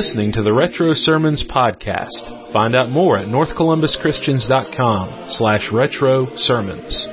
listening 0.00 0.32
to 0.32 0.40
the 0.40 0.48
Retro 0.48 0.96
Sermons 0.96 1.44
podcast. 1.44 2.24
Find 2.56 2.72
out 2.72 2.88
more 2.88 3.20
at 3.20 3.28
northcolumbuschristians.com 3.28 5.28
slash 5.28 5.68
retro 5.70 6.32
sermons. 6.40 7.04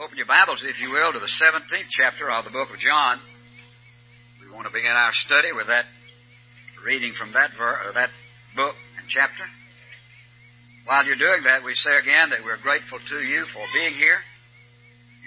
Open 0.00 0.16
your 0.16 0.24
Bibles, 0.24 0.64
if 0.64 0.80
you 0.80 0.88
will, 0.88 1.12
to 1.12 1.20
the 1.20 1.28
17th 1.28 1.92
chapter 1.92 2.30
of 2.30 2.48
the 2.48 2.50
book 2.50 2.72
of 2.72 2.80
John. 2.80 3.20
We 4.40 4.48
want 4.48 4.64
to 4.64 4.72
begin 4.72 4.96
our 4.96 5.12
study 5.12 5.52
with 5.52 5.66
that 5.66 5.84
reading 6.86 7.12
from 7.12 7.34
that, 7.34 7.50
ver- 7.52 7.84
uh, 7.84 7.92
that 7.92 8.08
book 8.56 8.72
and 8.96 9.04
chapter. 9.12 9.44
While 10.88 11.04
you're 11.04 11.20
doing 11.20 11.44
that, 11.44 11.68
we 11.68 11.74
say 11.74 12.00
again 12.00 12.30
that 12.30 12.48
we're 12.48 12.64
grateful 12.64 12.96
to 12.96 13.20
you 13.20 13.44
for 13.52 13.60
being 13.76 13.92
here. 13.92 14.24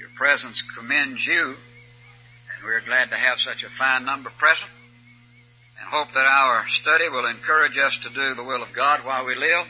Your 0.01 0.09
presence 0.17 0.57
commends 0.73 1.21
you, 1.21 1.53
and 1.53 2.65
we're 2.65 2.81
glad 2.81 3.13
to 3.13 3.15
have 3.15 3.37
such 3.37 3.61
a 3.61 3.69
fine 3.77 4.09
number 4.09 4.33
present, 4.41 4.73
and 5.79 5.89
hope 5.89 6.09
that 6.13 6.25
our 6.25 6.65
study 6.81 7.09
will 7.09 7.25
encourage 7.25 7.77
us 7.77 7.97
to 8.03 8.09
do 8.13 8.35
the 8.35 8.43
will 8.43 8.63
of 8.63 8.75
God 8.75 9.05
while 9.05 9.25
we 9.25 9.35
live, 9.35 9.65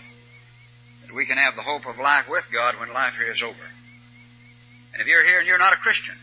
that 1.05 1.16
we 1.16 1.26
can 1.26 1.38
have 1.38 1.55
the 1.55 1.66
hope 1.66 1.85
of 1.85 1.98
life 1.98 2.26
with 2.29 2.43
God 2.52 2.76
when 2.79 2.93
life 2.93 3.13
here 3.17 3.31
is 3.31 3.43
over. 3.43 3.67
And 4.93 5.02
if 5.02 5.07
you're 5.07 5.26
here 5.26 5.39
and 5.39 5.48
you're 5.48 5.62
not 5.62 5.73
a 5.73 5.81
Christian, 5.81 6.16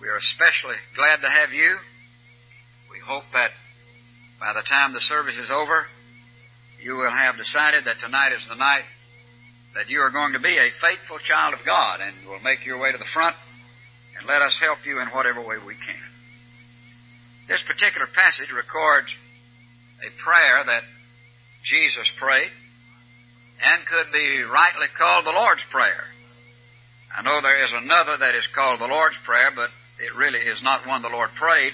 we 0.00 0.08
are 0.08 0.18
especially 0.18 0.76
glad 0.96 1.22
to 1.22 1.30
have 1.30 1.52
you. 1.52 1.78
We 2.90 2.98
hope 2.98 3.24
that 3.32 3.50
by 4.40 4.52
the 4.52 4.66
time 4.66 4.92
the 4.92 5.00
service 5.00 5.38
is 5.38 5.50
over, 5.50 5.86
you 6.82 6.96
will 6.96 7.10
have 7.10 7.36
decided 7.36 7.84
that 7.86 8.02
tonight 8.02 8.36
is 8.36 8.44
the 8.48 8.58
night 8.58 8.84
that 9.74 9.88
you 9.88 10.00
are 10.00 10.10
going 10.10 10.34
to 10.34 10.42
be 10.42 10.54
a 10.54 10.70
faithful 10.82 11.18
child 11.18 11.54
of 11.54 11.64
God 11.64 12.00
and 12.00 12.28
will 12.28 12.40
make 12.40 12.66
your 12.66 12.78
way 12.78 12.92
to 12.92 12.98
the 12.98 13.08
front 13.14 13.34
and 14.18 14.26
let 14.26 14.42
us 14.42 14.56
help 14.60 14.78
you 14.86 15.00
in 15.00 15.08
whatever 15.08 15.40
way 15.40 15.56
we 15.64 15.74
can. 15.74 16.13
This 17.48 17.62
particular 17.68 18.08
passage 18.08 18.48
records 18.54 19.12
a 20.00 20.10
prayer 20.24 20.64
that 20.64 20.82
Jesus 21.64 22.08
prayed 22.18 22.52
and 23.60 23.86
could 23.86 24.12
be 24.12 24.42
rightly 24.42 24.88
called 24.96 25.24
the 25.24 25.36
Lord's 25.36 25.64
Prayer. 25.70 26.04
I 27.14 27.22
know 27.22 27.40
there 27.40 27.64
is 27.64 27.72
another 27.72 28.16
that 28.18 28.34
is 28.34 28.48
called 28.54 28.80
the 28.80 28.90
Lord's 28.90 29.16
Prayer, 29.24 29.52
but 29.54 29.70
it 30.00 30.16
really 30.16 30.40
is 30.40 30.60
not 30.62 30.86
one 30.86 31.02
the 31.02 31.12
Lord 31.12 31.30
prayed, 31.38 31.72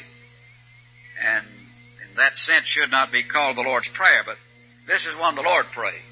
and 1.23 1.47
in 1.47 2.17
that 2.17 2.35
sense 2.35 2.67
should 2.67 2.91
not 2.91 3.11
be 3.11 3.25
called 3.25 3.57
the 3.57 3.65
Lord's 3.65 3.89
Prayer, 3.97 4.23
but 4.27 4.37
this 4.87 5.07
is 5.07 5.19
one 5.19 5.35
the 5.35 5.47
Lord 5.47 5.67
prayed. 5.73 6.05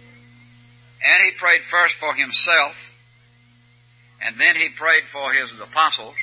And 1.03 1.19
he 1.27 1.39
prayed 1.39 1.61
first 1.71 1.95
for 2.01 2.15
himself, 2.15 2.75
and 4.23 4.41
then 4.41 4.57
he 4.57 4.71
prayed 4.79 5.05
for 5.13 5.31
his 5.31 5.53
apostles, 5.61 6.17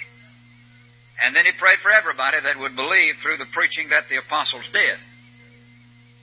and 1.24 1.36
then 1.36 1.46
he 1.48 1.56
prayed 1.56 1.80
for 1.80 1.92
everybody 1.92 2.38
that 2.44 2.60
would 2.60 2.76
believe 2.76 3.16
through 3.24 3.40
the 3.40 3.50
preaching 3.56 3.90
that 3.90 4.12
the 4.12 4.20
apostles 4.20 4.68
did. 4.72 4.98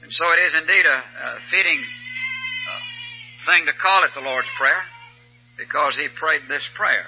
And 0.04 0.12
so 0.12 0.24
it 0.36 0.40
is 0.44 0.54
indeed 0.60 0.84
a, 0.84 0.98
a 1.00 1.28
fitting 1.48 1.80
uh, 1.80 2.82
thing 3.48 3.64
to 3.66 3.74
call 3.80 4.04
it 4.04 4.12
the 4.14 4.26
Lord's 4.26 4.50
Prayer, 4.58 4.82
because 5.56 5.96
he 5.96 6.12
prayed 6.18 6.44
this 6.48 6.66
prayer. 6.76 7.06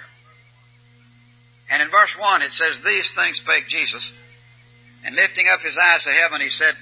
And 1.69 1.83
in 1.83 1.91
verse 1.91 2.13
1 2.17 2.43
it 2.43 2.53
says, 2.53 2.81
These 2.81 3.09
things 3.17 3.41
spake 3.43 3.69
Jesus, 3.69 4.05
and 5.05 5.17
lifting 5.17 5.49
up 5.53 5.61
his 5.61 5.77
eyes 5.77 6.05
to 6.05 6.13
heaven, 6.13 6.41
he 6.41 6.49
said, 6.49 6.75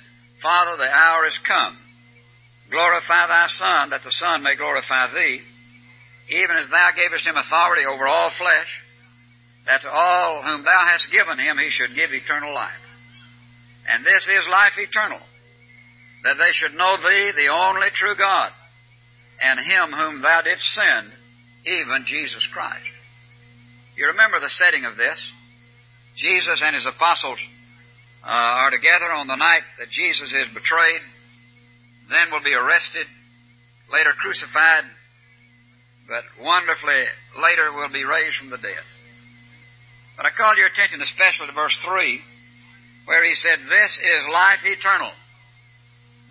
Father, 0.43 0.77
the 0.77 0.91
hour 0.91 1.27
is 1.27 1.39
come. 1.47 1.79
Glorify 2.71 3.27
thy 3.27 3.47
Son, 3.59 3.91
that 3.91 4.03
the 4.03 4.15
Son 4.15 4.43
may 4.43 4.57
glorify 4.57 5.13
thee, 5.13 5.43
even 6.31 6.57
as 6.57 6.71
thou 6.71 6.91
gavest 6.97 7.27
him 7.27 7.37
authority 7.37 7.83
over 7.87 8.07
all 8.07 8.31
flesh, 8.39 8.71
that 9.67 9.83
to 9.83 9.91
all 9.91 10.43
whom 10.43 10.65
thou 10.65 10.83
hast 10.85 11.13
given 11.13 11.39
him 11.39 11.59
he 11.59 11.71
should 11.71 11.95
give 11.95 12.13
eternal 12.13 12.55
life. 12.55 12.83
And 13.89 14.05
this 14.05 14.27
is 14.27 14.51
life 14.51 14.79
eternal, 14.79 15.21
that 16.25 16.39
they 16.39 16.53
should 16.53 16.77
know 16.77 16.97
thee, 16.97 17.33
the 17.35 17.53
only 17.53 17.89
true 17.95 18.15
God, 18.17 18.51
and 19.43 19.59
him 19.59 19.91
whom 19.91 20.23
thou 20.23 20.43
didst 20.43 20.67
send, 20.75 21.11
even 21.67 22.07
Jesus 22.07 22.47
Christ. 22.53 22.87
You 23.97 24.07
remember 24.07 24.41
the 24.41 24.51
setting 24.51 24.85
of 24.85 24.97
this. 24.97 25.19
Jesus 26.17 26.63
and 26.65 26.75
his 26.75 26.87
apostles 26.87 27.39
uh, 28.23 28.29
are 28.29 28.71
together 28.71 29.11
on 29.13 29.27
the 29.27 29.37
night 29.37 29.63
that 29.79 29.91
Jesus 29.91 30.33
is 30.33 30.55
betrayed 30.55 31.03
then 32.13 32.31
will 32.31 32.45
be 32.45 32.55
arrested, 32.55 33.07
later 33.91 34.13
crucified, 34.21 34.85
but 36.07 36.25
wonderfully 36.45 37.05
later 37.41 37.73
will 37.73 37.93
be 37.93 38.05
raised 38.05 38.37
from 38.37 38.51
the 38.51 38.59
dead. 38.59 38.85
But 40.17 40.27
I 40.27 40.31
call 40.37 40.57
your 40.57 40.69
attention 40.69 41.01
especially 41.01 41.49
to 41.49 41.57
verse 41.57 41.77
3, 41.85 42.21
where 43.07 43.25
he 43.25 43.35
said, 43.35 43.59
This 43.59 43.93
is 43.97 44.33
life 44.33 44.63
eternal, 44.65 45.13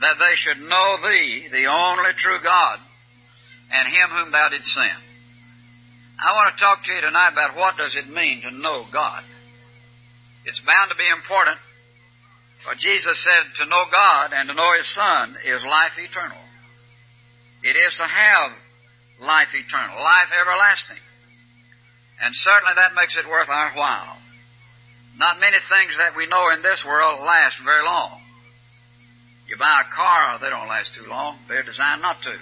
that 0.02 0.18
they 0.22 0.36
should 0.38 0.62
know 0.62 0.98
thee, 1.02 1.50
the 1.52 1.66
only 1.68 2.14
true 2.18 2.40
God, 2.42 2.80
and 3.72 3.88
him 3.88 4.10
whom 4.12 4.32
thou 4.32 4.50
didst 4.50 4.70
send. 4.74 5.02
I 6.22 6.38
want 6.38 6.54
to 6.54 6.62
talk 6.62 6.86
to 6.86 6.94
you 6.94 7.02
tonight 7.02 7.34
about 7.34 7.58
what 7.58 7.78
does 7.78 7.98
it 7.98 8.06
mean 8.08 8.42
to 8.46 8.52
know 8.52 8.86
God. 8.94 9.24
It's 10.46 10.62
bound 10.62 10.90
to 10.90 10.98
be 10.98 11.10
important 11.10 11.58
for 12.64 12.78
Jesus 12.78 13.18
said 13.26 13.44
to 13.58 13.70
know 13.70 13.86
God 13.90 14.34
and 14.34 14.50
to 14.50 14.54
know 14.54 14.72
His 14.78 14.90
Son 14.94 15.34
is 15.46 15.66
life 15.66 15.98
eternal. 15.98 16.38
It 17.64 17.74
is 17.74 17.94
to 17.98 18.06
have 18.06 18.52
life 19.22 19.50
eternal, 19.54 19.98
life 19.98 20.30
everlasting. 20.30 21.02
And 22.22 22.32
certainly 22.38 22.78
that 22.78 22.94
makes 22.94 23.18
it 23.18 23.26
worth 23.26 23.50
our 23.50 23.74
while. 23.74 24.18
Not 25.18 25.42
many 25.42 25.58
things 25.58 25.98
that 25.98 26.16
we 26.16 26.30
know 26.30 26.54
in 26.54 26.62
this 26.62 26.86
world 26.86 27.20
last 27.26 27.58
very 27.66 27.84
long. 27.84 28.22
You 29.50 29.58
buy 29.58 29.84
a 29.84 29.92
car, 29.92 30.40
they 30.40 30.50
don't 30.50 30.70
last 30.70 30.94
too 30.96 31.10
long. 31.10 31.42
They're 31.50 31.66
designed 31.66 32.02
not 32.02 32.22
to. 32.24 32.36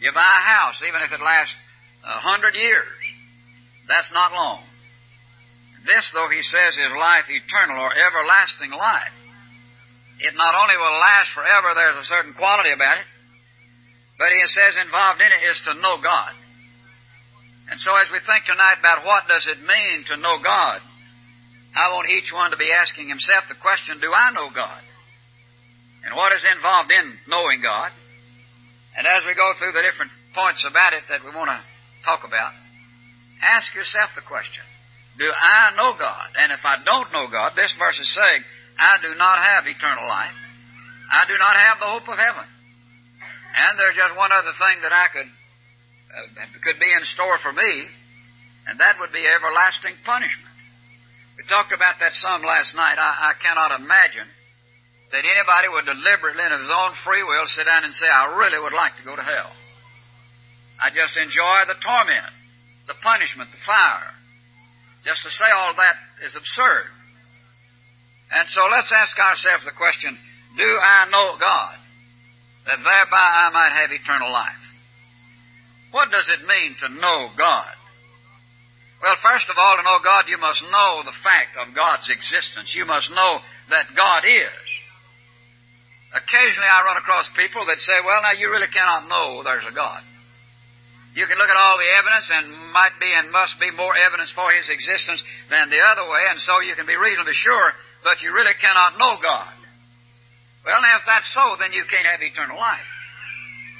You 0.00 0.10
buy 0.14 0.24
a 0.24 0.46
house, 0.48 0.80
even 0.86 1.02
if 1.02 1.12
it 1.12 1.20
lasts 1.20 1.52
a 2.00 2.16
hundred 2.24 2.54
years, 2.56 2.88
that's 3.86 4.08
not 4.14 4.32
long. 4.32 4.64
This, 5.84 6.08
though 6.14 6.30
he 6.32 6.40
says, 6.40 6.72
is 6.78 6.92
life 6.96 7.28
eternal 7.28 7.84
or 7.84 7.92
everlasting 7.92 8.72
life. 8.72 9.16
It 10.20 10.32
not 10.36 10.54
only 10.56 10.76
will 10.76 10.96
last 11.00 11.32
forever, 11.32 11.72
there's 11.74 12.00
a 12.00 12.08
certain 12.08 12.32
quality 12.32 12.72
about 12.72 13.00
it, 13.00 13.08
but 14.16 14.32
he 14.32 14.40
says 14.52 14.76
involved 14.80 15.20
in 15.20 15.32
it 15.32 15.42
is 15.52 15.60
to 15.64 15.80
know 15.80 16.00
God. 16.00 16.32
And 17.70 17.78
so 17.78 17.94
as 17.94 18.10
we 18.10 18.18
think 18.26 18.50
tonight 18.50 18.82
about 18.82 19.06
what 19.06 19.30
does 19.30 19.46
it 19.46 19.62
mean 19.62 20.02
to 20.10 20.18
know 20.18 20.42
God, 20.42 20.82
I 21.70 21.94
want 21.94 22.10
each 22.10 22.34
one 22.34 22.50
to 22.50 22.58
be 22.58 22.74
asking 22.74 23.06
himself 23.06 23.46
the 23.46 23.54
question, 23.62 24.02
do 24.02 24.10
I 24.10 24.34
know 24.34 24.50
God? 24.50 24.82
And 26.02 26.18
what 26.18 26.34
is 26.34 26.42
involved 26.42 26.90
in 26.90 27.14
knowing 27.30 27.62
God? 27.62 27.94
And 28.98 29.06
as 29.06 29.22
we 29.22 29.38
go 29.38 29.54
through 29.54 29.70
the 29.70 29.86
different 29.86 30.10
points 30.34 30.66
about 30.66 30.98
it 30.98 31.06
that 31.14 31.22
we 31.22 31.30
want 31.30 31.54
to 31.54 31.62
talk 32.02 32.26
about, 32.26 32.50
ask 33.38 33.70
yourself 33.70 34.18
the 34.18 34.26
question, 34.26 34.66
do 35.14 35.30
I 35.30 35.70
know 35.78 35.94
God? 35.94 36.34
And 36.42 36.50
if 36.50 36.66
I 36.66 36.82
don't 36.82 37.14
know 37.14 37.30
God, 37.30 37.54
this 37.54 37.70
verse 37.78 37.98
is 38.02 38.10
saying, 38.18 38.42
I 38.82 38.98
do 38.98 39.14
not 39.14 39.38
have 39.38 39.70
eternal 39.70 40.10
life. 40.10 40.34
I 41.06 41.22
do 41.30 41.38
not 41.38 41.54
have 41.54 41.78
the 41.78 41.86
hope 41.86 42.08
of 42.10 42.18
heaven. 42.18 42.48
And 43.54 43.78
there's 43.78 43.98
just 43.98 44.18
one 44.18 44.34
other 44.34 44.54
thing 44.58 44.82
that 44.82 44.94
I 44.94 45.06
could 45.14 45.30
could 46.62 46.78
be 46.78 46.90
in 46.90 47.04
store 47.14 47.38
for 47.42 47.52
me, 47.52 47.72
and 48.66 48.80
that 48.80 48.98
would 48.98 49.12
be 49.12 49.22
everlasting 49.24 49.94
punishment. 50.04 50.54
We 51.38 51.48
talked 51.48 51.72
about 51.72 51.98
that 52.00 52.12
some 52.20 52.42
last 52.42 52.74
night. 52.76 52.98
I, 53.00 53.32
I 53.32 53.40
cannot 53.40 53.80
imagine 53.80 54.28
that 55.12 55.24
anybody 55.24 55.68
would 55.72 55.86
deliberately, 55.86 56.44
in 56.44 56.60
his 56.60 56.70
own 56.70 56.92
free 57.02 57.24
will, 57.24 57.46
sit 57.48 57.64
down 57.64 57.82
and 57.82 57.94
say, 57.94 58.06
"I 58.06 58.36
really 58.36 58.60
would 58.60 58.76
like 58.76 58.94
to 58.98 59.04
go 59.04 59.16
to 59.16 59.22
hell." 59.22 59.50
I 60.80 60.88
just 60.90 61.16
enjoy 61.16 61.68
the 61.68 61.76
torment, 61.80 62.32
the 62.88 62.96
punishment, 63.04 63.52
the 63.52 63.62
fire. 63.66 64.16
Just 65.04 65.22
to 65.24 65.30
say 65.30 65.48
all 65.52 65.76
that 65.76 65.96
is 66.24 66.36
absurd. 66.36 66.88
And 68.32 68.48
so 68.48 68.64
let's 68.70 68.92
ask 68.92 69.12
ourselves 69.18 69.64
the 69.64 69.76
question, 69.76 70.16
do 70.56 70.70
I 70.78 71.08
know 71.10 71.36
God? 71.40 71.76
That 72.66 72.78
thereby 72.80 73.26
I 73.44 73.50
might 73.52 73.72
have 73.80 73.90
eternal 73.90 74.30
life. 74.32 74.59
What 75.90 76.10
does 76.10 76.28
it 76.30 76.46
mean 76.46 76.76
to 76.82 76.88
know 77.00 77.30
God? 77.34 77.74
Well, 79.02 79.16
first 79.24 79.48
of 79.48 79.56
all, 79.56 79.80
to 79.80 79.82
know 79.82 79.98
God, 80.04 80.28
you 80.28 80.36
must 80.36 80.60
know 80.68 81.02
the 81.02 81.16
fact 81.24 81.56
of 81.56 81.74
God's 81.74 82.06
existence. 82.12 82.76
You 82.76 82.84
must 82.84 83.08
know 83.10 83.40
that 83.72 83.96
God 83.96 84.28
is. 84.28 84.66
Occasionally 86.12 86.68
I 86.68 86.84
run 86.84 87.00
across 87.00 87.30
people 87.32 87.64
that 87.66 87.80
say, 87.80 88.02
well, 88.04 88.20
now 88.20 88.36
you 88.36 88.50
really 88.50 88.68
cannot 88.68 89.08
know 89.08 89.40
there's 89.40 89.66
a 89.66 89.74
God. 89.74 90.02
You 91.14 91.26
can 91.26 91.38
look 91.38 91.50
at 91.50 91.58
all 91.58 91.78
the 91.78 91.90
evidence 91.90 92.28
and 92.30 92.70
might 92.70 92.94
be 93.02 93.10
and 93.10 93.34
must 93.34 93.58
be 93.58 93.74
more 93.74 93.96
evidence 93.96 94.30
for 94.30 94.46
His 94.54 94.70
existence 94.70 95.22
than 95.50 95.70
the 95.70 95.82
other 95.82 96.06
way, 96.06 96.22
and 96.30 96.38
so 96.38 96.62
you 96.62 96.78
can 96.78 96.86
be 96.86 96.94
reasonably 96.94 97.34
sure, 97.34 97.74
but 98.06 98.22
you 98.22 98.30
really 98.30 98.54
cannot 98.62 98.94
know 98.94 99.18
God. 99.18 99.54
Well, 100.62 100.78
now, 100.82 101.02
if 101.02 101.06
that's 101.08 101.26
so, 101.34 101.56
then 101.58 101.72
you 101.72 101.82
can't 101.90 102.06
have 102.06 102.22
eternal 102.22 102.58
life. 102.58 102.89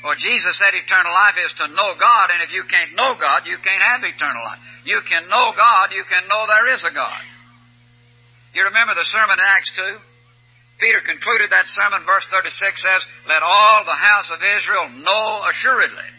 For 0.01 0.17
Jesus 0.17 0.57
said 0.57 0.73
eternal 0.73 1.13
life 1.13 1.37
is 1.37 1.53
to 1.61 1.69
know 1.77 1.93
God, 2.01 2.33
and 2.33 2.41
if 2.41 2.51
you 2.57 2.65
can't 2.65 2.97
know 2.97 3.21
God, 3.21 3.45
you 3.45 3.61
can't 3.61 3.85
have 3.85 4.01
eternal 4.01 4.41
life. 4.41 4.61
You 4.89 5.01
can 5.05 5.29
know 5.29 5.53
God, 5.53 5.93
you 5.93 6.05
can 6.09 6.25
know 6.25 6.49
there 6.49 6.73
is 6.73 6.83
a 6.89 6.93
God. 6.93 7.21
You 8.57 8.65
remember 8.65 8.97
the 8.97 9.05
sermon 9.13 9.37
in 9.37 9.45
Acts 9.45 9.73
2? 9.77 10.81
Peter 10.81 11.05
concluded 11.05 11.53
that 11.53 11.69
sermon, 11.77 12.09
verse 12.09 12.25
36 12.33 12.57
says, 12.57 13.01
Let 13.29 13.45
all 13.45 13.85
the 13.85 13.95
house 13.95 14.33
of 14.33 14.41
Israel 14.41 14.89
know 15.05 15.45
assuredly 15.53 16.11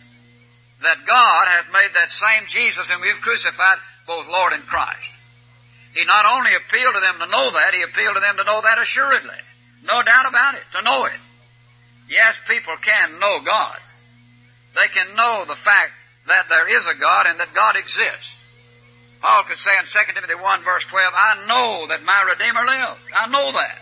that 0.86 1.02
God 1.10 1.44
hath 1.50 1.74
made 1.74 1.90
that 1.98 2.10
same 2.14 2.46
Jesus 2.54 2.86
whom 2.86 3.02
we've 3.02 3.26
crucified 3.26 3.82
both 4.06 4.30
Lord 4.30 4.54
and 4.54 4.66
Christ. 4.70 5.10
He 5.98 6.06
not 6.06 6.30
only 6.30 6.54
appealed 6.54 6.94
to 6.94 7.02
them 7.02 7.18
to 7.20 7.34
know 7.34 7.52
that, 7.52 7.74
he 7.74 7.82
appealed 7.82 8.16
to 8.16 8.24
them 8.24 8.38
to 8.38 8.46
know 8.46 8.62
that 8.62 8.78
assuredly. 8.78 9.42
No 9.84 10.06
doubt 10.06 10.30
about 10.30 10.56
it, 10.56 10.66
to 10.78 10.86
know 10.86 11.10
it. 11.10 11.20
Yes, 12.12 12.36
people 12.44 12.76
can 12.84 13.24
know 13.24 13.40
God. 13.40 13.80
They 14.76 14.92
can 14.92 15.16
know 15.16 15.48
the 15.48 15.56
fact 15.64 15.96
that 16.28 16.52
there 16.52 16.68
is 16.68 16.84
a 16.92 17.00
God 17.00 17.32
and 17.32 17.40
that 17.40 17.56
God 17.56 17.80
exists. 17.80 18.36
Paul 19.24 19.48
could 19.48 19.62
say 19.62 19.72
in 19.80 19.88
2 19.88 20.20
Timothy 20.20 20.36
1 20.36 20.68
verse 20.68 20.84
12, 20.92 21.14
I 21.14 21.32
know 21.48 21.88
that 21.88 22.04
my 22.04 22.20
Redeemer 22.28 22.68
lives. 22.68 23.00
I 23.16 23.32
know 23.32 23.56
that. 23.56 23.80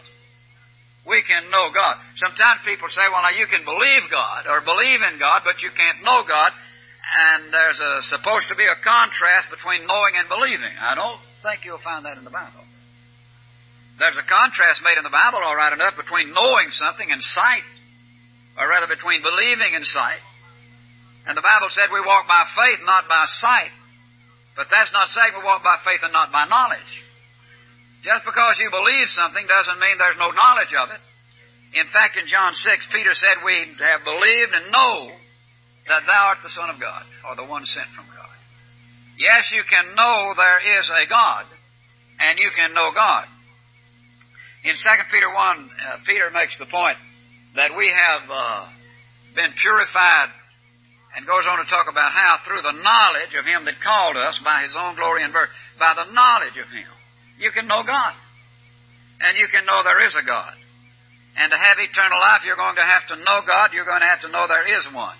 We 1.10 1.26
can 1.26 1.50
know 1.50 1.74
God. 1.74 1.98
Sometimes 2.22 2.70
people 2.70 2.92
say, 2.94 3.02
well, 3.10 3.26
now 3.26 3.34
you 3.34 3.50
can 3.50 3.66
believe 3.66 4.14
God 4.14 4.46
or 4.46 4.62
believe 4.62 5.02
in 5.02 5.18
God, 5.18 5.42
but 5.42 5.64
you 5.66 5.74
can't 5.74 6.06
know 6.06 6.22
God. 6.28 6.54
And 6.54 7.50
there's 7.50 7.82
a, 7.82 8.06
supposed 8.14 8.46
to 8.54 8.56
be 8.60 8.70
a 8.70 8.78
contrast 8.86 9.50
between 9.50 9.90
knowing 9.90 10.22
and 10.22 10.30
believing. 10.30 10.76
I 10.78 10.94
don't 10.94 11.18
think 11.42 11.66
you'll 11.66 11.82
find 11.82 12.06
that 12.06 12.22
in 12.22 12.28
the 12.28 12.36
Bible. 12.36 12.62
There's 13.98 14.22
a 14.22 14.28
contrast 14.28 14.86
made 14.86 15.02
in 15.02 15.08
the 15.08 15.10
Bible, 15.12 15.42
all 15.42 15.58
right 15.58 15.74
enough, 15.74 15.98
between 15.98 16.30
knowing 16.30 16.70
something 16.78 17.10
and 17.10 17.20
sight, 17.34 17.66
or 18.60 18.68
rather 18.68 18.92
between 18.92 19.24
believing 19.24 19.72
and 19.74 19.88
sight. 19.88 20.20
And 21.24 21.34
the 21.40 21.46
Bible 21.46 21.72
said 21.72 21.88
we 21.88 22.04
walk 22.04 22.28
by 22.28 22.44
faith, 22.52 22.84
not 22.84 23.08
by 23.08 23.24
sight. 23.40 23.72
But 24.60 24.68
that's 24.68 24.92
not 24.92 25.08
saying 25.16 25.40
we 25.40 25.48
walk 25.48 25.64
by 25.64 25.80
faith 25.88 26.04
and 26.04 26.12
not 26.12 26.36
by 26.36 26.44
knowledge. 26.44 26.94
Just 28.04 28.28
because 28.28 28.60
you 28.60 28.68
believe 28.68 29.08
something 29.16 29.48
doesn't 29.48 29.80
mean 29.80 29.96
there's 29.96 30.20
no 30.20 30.36
knowledge 30.36 30.76
of 30.76 30.92
it. 30.92 31.00
In 31.80 31.88
fact, 31.96 32.20
in 32.20 32.28
John 32.28 32.52
6, 32.52 32.92
Peter 32.92 33.16
said, 33.16 33.40
We 33.46 33.56
have 33.80 34.04
believed 34.04 34.52
and 34.52 34.72
know 34.72 35.16
that 35.88 36.04
thou 36.04 36.36
art 36.36 36.44
the 36.44 36.52
Son 36.52 36.68
of 36.68 36.80
God, 36.80 37.04
or 37.28 37.40
the 37.40 37.48
one 37.48 37.64
sent 37.64 37.88
from 37.96 38.08
God. 38.12 38.36
Yes, 39.16 39.52
you 39.52 39.64
can 39.68 39.96
know 39.96 40.34
there 40.36 40.60
is 40.80 40.88
a 40.90 41.08
God, 41.08 41.46
and 42.20 42.40
you 42.40 42.50
can 42.56 42.74
know 42.74 42.92
God. 42.96 43.28
In 44.64 44.76
2 44.76 45.12
Peter 45.12 45.30
1, 45.32 45.36
uh, 45.36 46.04
Peter 46.08 46.32
makes 46.32 46.58
the 46.58 46.68
point 46.68 46.98
that 47.56 47.74
we 47.78 47.90
have 47.90 48.24
uh, 48.30 48.68
been 49.36 49.54
purified 49.58 50.30
and 51.16 51.26
goes 51.26 51.46
on 51.50 51.58
to 51.58 51.68
talk 51.70 51.90
about 51.90 52.14
how 52.14 52.38
through 52.46 52.62
the 52.62 52.78
knowledge 52.82 53.34
of 53.34 53.46
Him 53.46 53.66
that 53.66 53.82
called 53.82 54.18
us 54.18 54.38
by 54.46 54.64
His 54.64 54.78
own 54.78 54.96
glory 54.96 55.24
and 55.24 55.34
birth, 55.34 55.50
by 55.82 55.98
the 55.98 56.12
knowledge 56.14 56.58
of 56.62 56.70
Him, 56.70 56.90
you 57.42 57.50
can 57.52 57.66
know 57.66 57.82
God. 57.82 58.14
And 59.20 59.36
you 59.36 59.52
can 59.52 59.66
know 59.66 59.84
there 59.84 60.06
is 60.06 60.16
a 60.16 60.24
God. 60.24 60.56
And 61.36 61.52
to 61.52 61.58
have 61.60 61.76
eternal 61.76 62.20
life, 62.20 62.48
you're 62.48 62.60
going 62.60 62.80
to 62.80 62.88
have 62.88 63.04
to 63.12 63.18
know 63.20 63.44
God. 63.44 63.76
You're 63.76 63.88
going 63.88 64.00
to 64.00 64.08
have 64.08 64.24
to 64.24 64.32
know 64.32 64.48
there 64.48 64.64
is 64.80 64.88
one. 64.96 65.16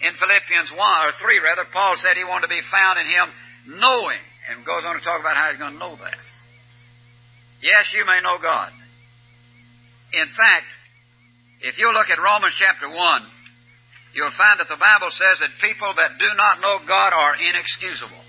In 0.00 0.12
Philippians 0.16 0.72
1, 0.72 0.78
or 0.78 1.12
3 1.20 1.40
rather, 1.40 1.68
Paul 1.72 1.96
said 1.96 2.16
he 2.16 2.24
wanted 2.24 2.48
to 2.48 2.52
be 2.52 2.64
found 2.72 3.00
in 3.00 3.08
Him 3.08 3.28
knowing, 3.80 4.20
and 4.48 4.64
goes 4.64 4.84
on 4.84 4.96
to 4.96 5.04
talk 5.04 5.20
about 5.20 5.36
how 5.36 5.48
he's 5.48 5.60
going 5.60 5.72
to 5.72 5.80
know 5.80 5.96
that. 5.96 6.16
Yes, 7.64 7.88
you 7.96 8.04
may 8.04 8.20
know 8.20 8.36
God. 8.36 8.68
In 10.12 10.28
fact, 10.36 10.68
if 11.64 11.80
you 11.80 11.88
look 11.96 12.12
at 12.12 12.20
Romans 12.20 12.52
chapter 12.60 12.92
1, 12.92 12.92
you'll 14.12 14.36
find 14.36 14.60
that 14.60 14.68
the 14.68 14.76
Bible 14.76 15.08
says 15.08 15.40
that 15.40 15.64
people 15.64 15.88
that 15.96 16.20
do 16.20 16.28
not 16.36 16.60
know 16.60 16.84
God 16.84 17.16
are 17.16 17.40
inexcusable. 17.40 18.20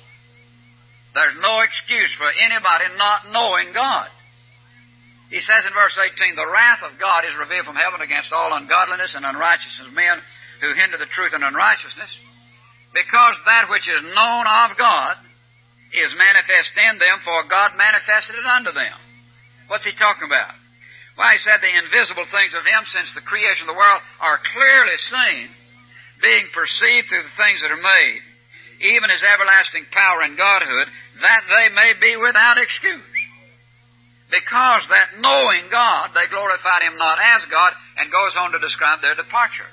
There's 1.11 1.35
no 1.43 1.59
excuse 1.59 2.15
for 2.15 2.31
anybody 2.31 2.95
not 2.95 3.27
knowing 3.35 3.75
God. 3.75 4.07
He 5.27 5.43
says 5.43 5.67
in 5.67 5.75
verse 5.75 5.99
18, 5.99 6.15
The 6.35 6.47
wrath 6.47 6.79
of 6.87 6.95
God 6.95 7.27
is 7.27 7.35
revealed 7.35 7.67
from 7.67 7.79
heaven 7.79 7.99
against 7.99 8.31
all 8.31 8.55
ungodliness 8.55 9.19
and 9.19 9.27
unrighteousness 9.27 9.83
of 9.83 9.91
men 9.91 10.15
who 10.63 10.71
hinder 10.71 10.95
the 10.95 11.11
truth 11.11 11.35
and 11.35 11.43
unrighteousness, 11.43 12.11
because 12.95 13.35
that 13.43 13.67
which 13.67 13.83
is 13.83 14.15
known 14.15 14.47
of 14.47 14.79
God 14.79 15.19
is 15.91 16.15
manifest 16.15 16.71
in 16.79 17.03
them, 17.03 17.19
for 17.27 17.43
God 17.51 17.75
manifested 17.75 18.39
it 18.39 18.47
unto 18.47 18.71
them. 18.71 18.95
What's 19.67 19.83
he 19.83 19.91
talking 19.99 20.23
about? 20.23 20.55
Well, 21.15 21.31
he 21.31 21.39
said 21.39 21.63
the 21.63 21.71
invisible 21.71 22.27
things 22.27 22.51
of 22.51 22.67
Him 22.67 22.83
since 22.91 23.11
the 23.15 23.23
creation 23.23 23.67
of 23.67 23.71
the 23.71 23.79
world 23.79 24.03
are 24.19 24.43
clearly 24.51 24.99
seen 24.99 25.47
being 26.19 26.47
perceived 26.51 27.07
through 27.07 27.23
the 27.23 27.39
things 27.39 27.63
that 27.63 27.71
are 27.71 27.79
made, 27.79 28.21
even 28.83 29.11
His 29.11 29.23
everlasting 29.23 29.87
power 29.95 30.27
and 30.27 30.35
Godhood, 30.35 30.87
that 31.23 31.43
they 31.47 31.71
may 31.71 31.95
be 31.99 32.19
without 32.19 32.59
excuse. 32.59 33.15
Because 34.27 34.83
that 34.91 35.21
knowing 35.21 35.71
God, 35.71 36.11
they 36.11 36.27
glorified 36.27 36.83
Him 36.83 36.99
not 36.99 37.19
as 37.19 37.47
God, 37.47 37.71
and 37.95 38.11
goes 38.11 38.35
on 38.35 38.51
to 38.51 38.59
describe 38.59 38.99
their 38.99 39.15
departure. 39.15 39.69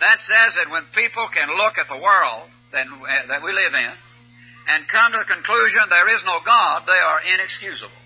That 0.00 0.20
says 0.20 0.50
that 0.60 0.72
when 0.72 0.84
people 0.96 1.28
can 1.32 1.48
look 1.56 1.76
at 1.76 1.88
the 1.88 2.00
world 2.00 2.48
that, 2.72 2.88
uh, 2.88 3.26
that 3.28 3.44
we 3.44 3.52
live 3.52 3.72
in 3.72 3.94
and 4.68 4.88
come 4.88 5.12
to 5.12 5.20
the 5.20 5.28
conclusion 5.28 5.88
there 5.88 6.08
is 6.12 6.24
no 6.24 6.40
God, 6.44 6.84
they 6.88 7.00
are 7.00 7.20
inexcusable. 7.20 8.00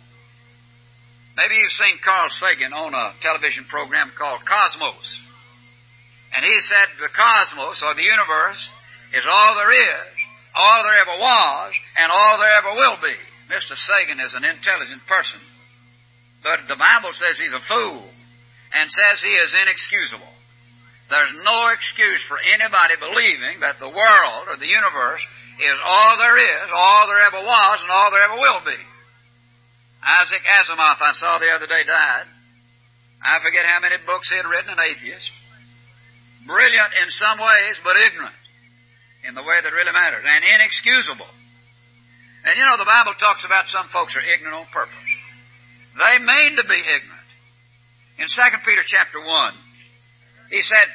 Maybe 1.34 1.58
you've 1.58 1.80
seen 1.82 1.98
Carl 1.98 2.30
Sagan 2.30 2.72
on 2.72 2.94
a 2.94 3.14
television 3.18 3.66
program 3.66 4.14
called 4.14 4.46
Cosmos. 4.46 5.06
And 6.34 6.42
he 6.46 6.56
said 6.66 6.86
the 6.98 7.10
cosmos, 7.14 7.82
or 7.82 7.94
the 7.94 8.06
universe, 8.06 8.62
is 9.14 9.26
all 9.26 9.54
there 9.54 9.70
is, 9.70 10.14
all 10.54 10.82
there 10.82 10.98
ever 10.98 11.16
was, 11.18 11.70
and 11.98 12.10
all 12.10 12.38
there 12.38 12.54
ever 12.58 12.74
will 12.74 12.98
be. 13.02 13.14
Mr. 13.50 13.74
Sagan 13.74 14.18
is 14.18 14.34
an 14.34 14.46
intelligent 14.46 15.02
person. 15.06 15.38
But 16.42 16.66
the 16.66 16.78
Bible 16.78 17.14
says 17.14 17.38
he's 17.38 17.54
a 17.54 17.66
fool 17.66 18.02
and 18.74 18.86
says 18.90 19.22
he 19.22 19.34
is 19.34 19.54
inexcusable. 19.54 20.34
There's 21.10 21.34
no 21.44 21.70
excuse 21.70 22.22
for 22.26 22.38
anybody 22.40 22.98
believing 22.98 23.62
that 23.62 23.78
the 23.78 23.90
world 23.90 24.44
or 24.50 24.56
the 24.58 24.70
universe 24.70 25.22
is 25.60 25.78
all 25.82 26.18
there 26.18 26.38
is, 26.38 26.66
all 26.74 27.06
there 27.06 27.22
ever 27.26 27.42
was, 27.42 27.76
and 27.82 27.90
all 27.90 28.10
there 28.10 28.24
ever 28.26 28.38
will 28.40 28.62
be. 28.66 28.80
Isaac 30.04 30.44
Asimov, 30.44 31.00
I 31.00 31.12
saw 31.16 31.40
the 31.40 31.48
other 31.48 31.66
day, 31.66 31.82
died. 31.88 32.28
I 33.24 33.40
forget 33.40 33.64
how 33.64 33.80
many 33.80 33.96
books 34.04 34.28
he 34.28 34.36
had 34.36 34.44
written, 34.44 34.76
an 34.76 34.80
atheist. 34.84 35.32
Brilliant 36.44 36.92
in 37.00 37.08
some 37.08 37.40
ways, 37.40 37.80
but 37.80 37.96
ignorant 37.96 38.36
in 39.24 39.32
the 39.32 39.40
way 39.40 39.56
that 39.64 39.72
really 39.72 39.96
matters, 39.96 40.20
and 40.20 40.44
inexcusable. 40.44 41.32
And 42.44 42.52
you 42.60 42.64
know, 42.68 42.76
the 42.76 42.84
Bible 42.84 43.16
talks 43.16 43.40
about 43.48 43.72
some 43.72 43.88
folks 43.88 44.12
are 44.12 44.20
ignorant 44.20 44.68
on 44.68 44.68
purpose. 44.68 45.08
They 45.96 46.20
mean 46.20 46.60
to 46.60 46.64
be 46.68 46.76
ignorant. 46.76 47.28
In 48.20 48.28
2 48.28 48.68
Peter 48.68 48.84
chapter 48.84 49.24
1, 49.24 50.52
he 50.52 50.60
said 50.60 50.88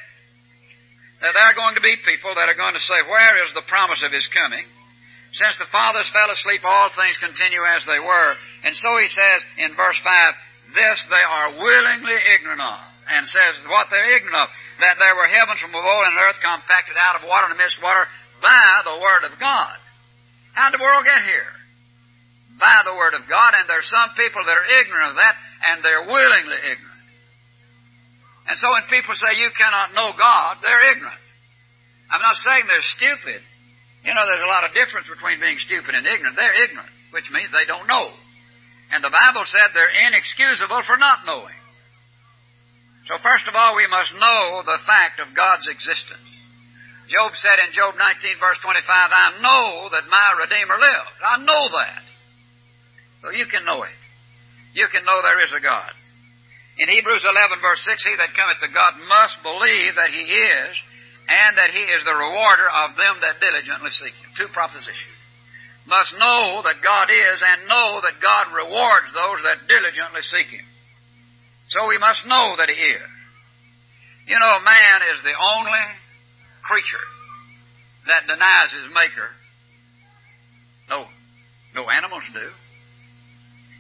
that 1.26 1.34
there 1.34 1.48
are 1.50 1.58
going 1.58 1.74
to 1.76 1.84
be 1.84 1.98
people 2.06 2.38
that 2.38 2.48
are 2.48 2.56
going 2.56 2.78
to 2.78 2.86
say, 2.86 3.02
Where 3.10 3.42
is 3.44 3.52
the 3.58 3.66
promise 3.66 4.06
of 4.06 4.14
his 4.14 4.30
coming? 4.30 4.64
Since 5.34 5.62
the 5.62 5.70
fathers 5.70 6.10
fell 6.10 6.30
asleep, 6.34 6.66
all 6.66 6.90
things 6.98 7.22
continue 7.22 7.62
as 7.62 7.86
they 7.86 8.02
were. 8.02 8.32
And 8.66 8.74
so 8.74 8.90
he 8.98 9.10
says 9.10 9.40
in 9.62 9.78
verse 9.78 10.00
5, 10.02 10.74
This 10.74 11.00
they 11.10 11.22
are 11.22 11.58
willingly 11.62 12.18
ignorant 12.34 12.62
of. 12.62 12.82
And 13.10 13.26
says 13.26 13.58
what 13.66 13.90
they're 13.90 14.18
ignorant 14.18 14.38
of 14.38 14.50
that 14.86 15.02
there 15.02 15.18
were 15.18 15.26
heavens 15.26 15.60
from 15.60 15.74
of 15.74 15.82
old 15.82 16.06
and 16.06 16.18
earth 16.18 16.38
compacted 16.42 16.94
out 16.94 17.18
of 17.18 17.28
water 17.28 17.50
and 17.50 17.58
amidst 17.58 17.82
water 17.82 18.06
by 18.42 18.74
the 18.86 18.98
Word 19.02 19.24
of 19.28 19.34
God. 19.42 19.76
How 20.54 20.70
did 20.70 20.80
the 20.80 20.84
world 20.84 21.04
get 21.04 21.26
here? 21.26 21.52
By 22.58 22.86
the 22.86 22.96
Word 22.96 23.16
of 23.16 23.26
God, 23.28 23.56
and 23.56 23.66
there's 23.68 23.88
some 23.88 24.14
people 24.14 24.44
that 24.44 24.56
are 24.56 24.70
ignorant 24.84 25.16
of 25.16 25.18
that, 25.20 25.36
and 25.72 25.78
they're 25.84 26.08
willingly 26.08 26.60
ignorant. 26.70 26.90
And 28.50 28.58
so 28.58 28.72
when 28.72 28.88
people 28.90 29.16
say 29.16 29.38
you 29.40 29.52
cannot 29.54 29.94
know 29.94 30.12
God, 30.16 30.58
they're 30.64 30.92
ignorant. 30.92 31.24
I'm 32.10 32.24
not 32.24 32.36
saying 32.42 32.66
they're 32.66 32.94
stupid. 32.98 33.42
You 34.04 34.16
know, 34.16 34.24
there's 34.24 34.46
a 34.46 34.52
lot 34.52 34.64
of 34.64 34.72
difference 34.72 35.08
between 35.12 35.44
being 35.44 35.60
stupid 35.60 35.92
and 35.92 36.08
ignorant. 36.08 36.40
They're 36.40 36.64
ignorant, 36.64 36.94
which 37.12 37.28
means 37.32 37.52
they 37.52 37.68
don't 37.68 37.88
know. 37.88 38.12
And 38.92 39.04
the 39.04 39.14
Bible 39.14 39.44
said 39.46 39.76
they're 39.76 39.92
inexcusable 39.92 40.82
for 40.88 40.98
not 40.98 41.28
knowing. 41.28 41.60
So 43.12 43.18
first 43.22 43.50
of 43.50 43.58
all, 43.58 43.76
we 43.76 43.90
must 43.90 44.14
know 44.16 44.62
the 44.64 44.82
fact 44.86 45.20
of 45.20 45.36
God's 45.36 45.66
existence. 45.68 46.30
Job 47.10 47.34
said 47.42 47.58
in 47.66 47.74
Job 47.74 47.98
19 47.98 48.38
verse 48.38 48.62
25, 48.62 48.86
I 48.86 49.42
know 49.42 49.90
that 49.90 50.06
my 50.06 50.38
Redeemer 50.46 50.78
lives. 50.78 51.18
I 51.26 51.42
know 51.42 51.64
that. 51.74 52.06
So 53.26 53.28
you 53.34 53.50
can 53.50 53.66
know 53.66 53.82
it. 53.82 54.00
You 54.78 54.86
can 54.94 55.04
know 55.04 55.18
there 55.26 55.42
is 55.42 55.54
a 55.58 55.62
God. 55.62 55.90
In 56.78 56.88
Hebrews 56.88 57.26
11 57.26 57.60
verse 57.60 57.82
6, 57.82 58.06
he 58.06 58.14
that 58.16 58.38
cometh 58.38 58.62
to 58.62 58.70
God 58.70 59.02
must 59.10 59.42
believe 59.42 59.98
that 59.98 60.14
he 60.14 60.24
is, 60.24 60.72
and 61.30 61.54
that 61.62 61.70
he 61.70 61.86
is 61.86 62.02
the 62.04 62.18
rewarder 62.18 62.66
of 62.66 62.98
them 62.98 63.22
that 63.22 63.38
diligently 63.38 63.94
seek 63.94 64.18
him. 64.18 64.30
Two 64.34 64.50
propositions. 64.50 65.18
Must 65.86 66.14
know 66.18 66.62
that 66.66 66.82
God 66.82 67.10
is, 67.10 67.38
and 67.42 67.70
know 67.70 68.02
that 68.02 68.22
God 68.22 68.54
rewards 68.54 69.10
those 69.14 69.40
that 69.46 69.66
diligently 69.70 70.22
seek 70.26 70.50
him. 70.50 70.66
So 71.70 71.88
we 71.88 71.98
must 71.98 72.26
know 72.26 72.58
that 72.58 72.70
He 72.70 72.82
is. 72.82 73.14
You 74.26 74.38
know, 74.38 74.54
man 74.62 75.00
is 75.14 75.22
the 75.24 75.34
only 75.34 75.86
creature 76.66 77.08
that 78.06 78.26
denies 78.30 78.74
his 78.74 78.90
Maker. 78.94 79.30
No, 80.90 81.06
no 81.74 81.90
animals 81.90 82.24
do. 82.34 82.50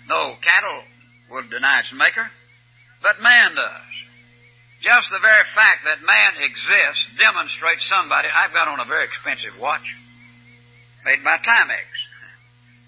No 0.07 0.33
cattle 0.41 0.81
will 1.29 1.49
deny 1.49 1.81
its 1.81 1.93
Maker. 1.93 2.29
but 3.01 3.21
man 3.21 3.53
does. 3.55 4.08
Just 4.79 5.11
the 5.11 5.19
very 5.19 5.43
fact 5.51 5.83
that 5.83 5.99
man 5.99 6.39
exists 6.39 7.03
demonstrates 7.19 7.83
somebody. 7.91 8.31
I've 8.31 8.55
got 8.55 8.71
on 8.71 8.79
a 8.79 8.87
very 8.87 9.03
expensive 9.03 9.59
watch 9.59 9.83
made 11.03 11.19
by 11.23 11.35
Timex. 11.43 11.87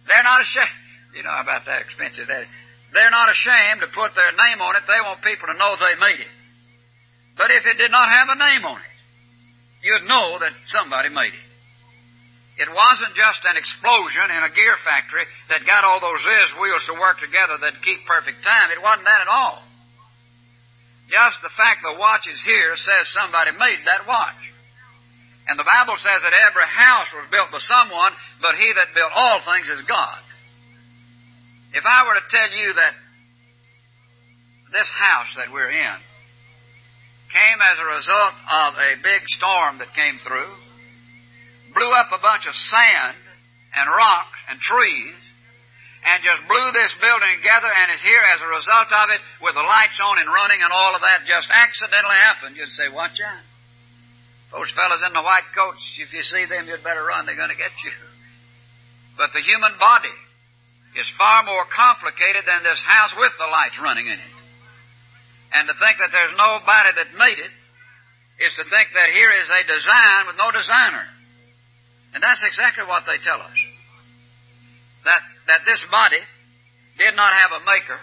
They're 0.07 0.23
not 0.23 0.41
ashamed. 0.41 0.79
You 1.11 1.27
know 1.27 1.35
about 1.43 1.67
that 1.67 1.83
expensive 1.83 2.31
that 2.31 2.47
they're 2.95 3.11
not 3.11 3.27
ashamed 3.27 3.83
to 3.83 3.91
put 3.91 4.15
their 4.15 4.31
name 4.31 4.63
on 4.63 4.79
it. 4.79 4.87
They 4.87 5.03
want 5.03 5.19
people 5.19 5.51
to 5.51 5.59
know 5.59 5.75
they 5.75 5.99
made 5.99 6.23
it. 6.23 6.33
But 7.35 7.51
if 7.51 7.67
it 7.67 7.75
did 7.75 7.91
not 7.91 8.07
have 8.07 8.31
a 8.31 8.39
name 8.39 8.63
on 8.63 8.79
it, 8.79 8.95
you'd 9.83 10.07
know 10.07 10.39
that 10.39 10.55
somebody 10.71 11.11
made 11.11 11.35
it. 11.35 11.47
It 12.63 12.71
wasn't 12.71 13.11
just 13.11 13.43
an 13.43 13.59
explosion 13.59 14.31
in 14.31 14.39
a 14.39 14.55
gear 14.55 14.75
factory 14.87 15.27
that 15.51 15.67
got 15.67 15.83
all 15.83 15.99
those 15.99 16.23
Ziz 16.23 16.55
wheels 16.63 16.87
to 16.87 16.95
work 16.95 17.19
together 17.19 17.59
that 17.59 17.83
keep 17.83 18.07
perfect 18.07 18.39
time. 18.39 18.71
It 18.71 18.79
wasn't 18.79 19.07
that 19.07 19.27
at 19.27 19.31
all. 19.31 19.67
Just 21.11 21.43
the 21.43 21.51
fact 21.59 21.83
the 21.83 21.99
watch 21.99 22.23
is 22.31 22.39
here 22.39 22.71
says 22.79 23.03
somebody 23.11 23.51
made 23.51 23.83
that 23.83 24.07
watch. 24.07 24.39
And 25.51 25.59
the 25.59 25.67
Bible 25.67 25.99
says 25.99 26.23
that 26.23 26.31
every 26.31 26.63
house 26.63 27.11
was 27.11 27.27
built 27.27 27.51
by 27.51 27.59
someone, 27.59 28.15
but 28.39 28.55
he 28.55 28.71
that 28.71 28.95
built 28.95 29.11
all 29.11 29.43
things 29.43 29.67
is 29.67 29.83
God. 29.83 30.21
If 31.75 31.83
I 31.83 32.07
were 32.07 32.15
to 32.15 32.31
tell 32.31 32.51
you 32.55 32.79
that 32.79 32.95
this 34.71 34.87
house 34.95 35.31
that 35.35 35.51
we're 35.51 35.71
in 35.71 35.97
came 37.31 37.59
as 37.59 37.79
a 37.79 37.91
result 37.91 38.35
of 38.47 38.69
a 38.79 38.99
big 39.03 39.23
storm 39.35 39.79
that 39.83 39.91
came 39.91 40.19
through, 40.23 40.51
blew 41.75 41.91
up 41.91 42.11
a 42.11 42.23
bunch 42.23 42.47
of 42.47 42.55
sand 42.55 43.15
and 43.75 43.87
rocks 43.91 44.39
and 44.47 44.59
trees, 44.59 45.20
and 46.01 46.25
just 46.25 46.41
blew 46.49 46.67
this 46.73 46.93
building 46.97 47.37
together 47.37 47.69
and 47.69 47.93
is 47.93 48.01
here 48.01 48.25
as 48.33 48.41
a 48.41 48.49
result 48.49 48.89
of 48.89 49.13
it 49.13 49.21
with 49.37 49.53
the 49.53 49.61
lights 49.61 50.01
on 50.01 50.17
and 50.17 50.29
running 50.33 50.65
and 50.65 50.73
all 50.73 50.97
of 50.97 51.01
that 51.05 51.29
just 51.29 51.45
accidentally 51.53 52.17
happened, 52.25 52.57
you'd 52.57 52.73
say, 52.73 52.89
watch 52.89 53.21
out. 53.21 53.45
Those 54.49 54.73
fellows 54.73 55.05
in 55.05 55.13
the 55.13 55.21
white 55.21 55.47
coats, 55.53 55.79
if 56.01 56.11
you 56.11 56.25
see 56.25 56.49
them, 56.49 56.67
you'd 56.67 56.83
better 56.83 57.05
run. 57.05 57.29
They're 57.29 57.39
going 57.39 57.53
to 57.53 57.59
get 57.59 57.71
you. 57.85 57.93
But 59.15 59.31
the 59.31 59.45
human 59.45 59.77
body 59.77 60.17
is 60.97 61.07
far 61.15 61.45
more 61.45 61.63
complicated 61.69 62.43
than 62.49 62.65
this 62.65 62.81
house 62.83 63.13
with 63.15 63.31
the 63.37 63.47
lights 63.47 63.79
running 63.79 64.09
in 64.09 64.17
it. 64.17 64.35
And 65.53 65.69
to 65.69 65.75
think 65.77 66.01
that 66.01 66.11
there's 66.11 66.35
nobody 66.35 66.91
that 66.97 67.15
made 67.15 67.39
it 67.39 67.53
is 68.41 68.51
to 68.57 68.65
think 68.67 68.89
that 68.91 69.13
here 69.13 69.31
is 69.31 69.47
a 69.47 69.61
design 69.69 70.27
with 70.27 70.35
no 70.41 70.49
designer. 70.51 71.05
And 72.11 72.19
that's 72.19 72.43
exactly 72.43 72.83
what 72.89 73.05
they 73.05 73.21
tell 73.23 73.39
us 73.39 73.59
that, 75.05 75.21
that 75.47 75.61
this 75.65 75.81
body 75.89 76.21
did 76.97 77.15
not 77.15 77.33
have 77.33 77.51
a 77.57 77.65
maker. 77.65 77.99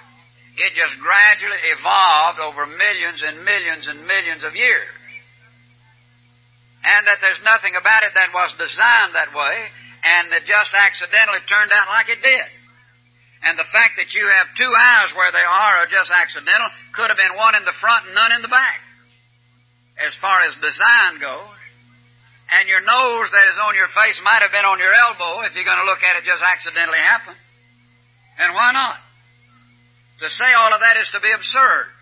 It 0.58 0.74
just 0.74 0.98
gradually 0.98 1.62
evolved 1.78 2.42
over 2.42 2.66
millions 2.66 3.22
and 3.22 3.46
millions 3.46 3.86
and 3.86 4.02
millions 4.06 4.42
of 4.42 4.58
years. 4.58 4.90
And 6.82 7.06
that 7.06 7.22
there's 7.22 7.42
nothing 7.46 7.74
about 7.78 8.02
it 8.02 8.14
that 8.14 8.34
was 8.34 8.50
designed 8.58 9.14
that 9.14 9.34
way, 9.34 9.54
and 10.02 10.30
that 10.30 10.46
just 10.46 10.70
accidentally 10.74 11.42
turned 11.46 11.70
out 11.74 11.90
like 11.90 12.10
it 12.10 12.22
did. 12.22 12.48
And 13.42 13.54
the 13.54 13.70
fact 13.70 13.98
that 14.02 14.10
you 14.14 14.26
have 14.26 14.50
two 14.58 14.70
eyes 14.70 15.14
where 15.14 15.30
they 15.30 15.46
are 15.46 15.74
are 15.82 15.90
just 15.90 16.10
accidental. 16.10 16.70
Could 16.94 17.10
have 17.10 17.20
been 17.20 17.38
one 17.38 17.54
in 17.54 17.62
the 17.62 17.76
front 17.78 18.10
and 18.10 18.14
none 18.14 18.34
in 18.34 18.42
the 18.42 18.50
back. 18.50 18.82
As 20.02 20.14
far 20.18 20.42
as 20.42 20.54
design 20.58 21.22
goes. 21.22 21.57
And 22.48 22.64
your 22.64 22.80
nose 22.80 23.28
that 23.28 23.46
is 23.52 23.60
on 23.60 23.76
your 23.76 23.92
face 23.92 24.16
might 24.24 24.40
have 24.40 24.52
been 24.52 24.64
on 24.64 24.80
your 24.80 24.94
elbow 24.94 25.44
if 25.44 25.52
you're 25.52 25.68
going 25.68 25.84
to 25.84 25.88
look 25.88 26.00
at 26.00 26.16
it 26.16 26.24
just 26.24 26.40
accidentally 26.40 27.00
happen. 27.00 27.36
And 28.40 28.56
why 28.56 28.72
not? 28.72 28.96
To 30.24 30.28
say 30.32 30.50
all 30.56 30.72
of 30.72 30.80
that 30.80 30.96
is 30.96 31.12
to 31.12 31.20
be 31.20 31.28
absurd. 31.28 31.92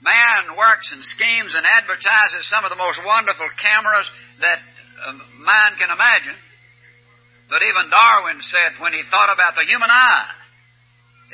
Man 0.00 0.56
works 0.56 0.88
and 0.96 1.04
schemes 1.04 1.52
and 1.52 1.68
advertises 1.68 2.48
some 2.48 2.64
of 2.64 2.72
the 2.72 2.80
most 2.80 2.96
wonderful 3.04 3.52
cameras 3.60 4.08
that 4.40 4.58
uh, 5.04 5.12
man 5.44 5.76
can 5.76 5.92
imagine. 5.92 6.40
But 7.52 7.60
even 7.60 7.92
Darwin 7.92 8.40
said 8.40 8.80
when 8.80 8.96
he 8.96 9.04
thought 9.12 9.28
about 9.28 9.60
the 9.60 9.68
human 9.68 9.92
eye, 9.92 10.32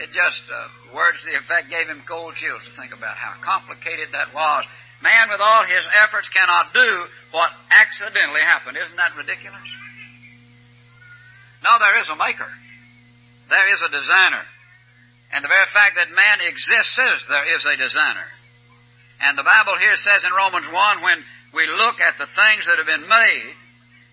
it 0.02 0.10
just, 0.10 0.42
uh, 0.50 0.68
words 0.92 1.22
to 1.22 1.30
the 1.30 1.38
effect 1.38 1.70
gave 1.70 1.86
him 1.86 2.02
cold 2.10 2.34
chills 2.36 2.60
to 2.66 2.72
think 2.74 2.90
about 2.90 3.16
how 3.16 3.38
complicated 3.38 4.10
that 4.12 4.34
was 4.34 4.66
Man, 5.02 5.28
with 5.28 5.40
all 5.40 5.64
his 5.68 5.84
efforts, 6.04 6.28
cannot 6.32 6.72
do 6.72 6.90
what 7.32 7.52
accidentally 7.68 8.40
happened. 8.40 8.80
Isn't 8.80 8.96
that 8.96 9.12
ridiculous? 9.16 9.68
No, 11.64 11.76
there 11.78 12.00
is 12.00 12.08
a 12.08 12.16
maker. 12.16 12.48
There 13.50 13.68
is 13.74 13.80
a 13.84 13.92
designer. 13.92 14.44
And 15.34 15.44
the 15.44 15.52
very 15.52 15.68
fact 15.74 15.98
that 15.98 16.14
man 16.14 16.38
exists 16.40 16.96
says 16.96 17.18
there 17.28 17.50
is 17.56 17.62
a 17.66 17.76
designer. 17.76 18.28
And 19.20 19.36
the 19.36 19.46
Bible 19.46 19.76
here 19.76 19.96
says 19.96 20.24
in 20.24 20.32
Romans 20.32 20.68
1 20.68 21.02
when 21.02 21.18
we 21.52 21.66
look 21.66 22.00
at 22.00 22.20
the 22.20 22.28
things 22.28 22.62
that 22.68 22.78
have 22.78 22.88
been 22.88 23.08
made, 23.08 23.52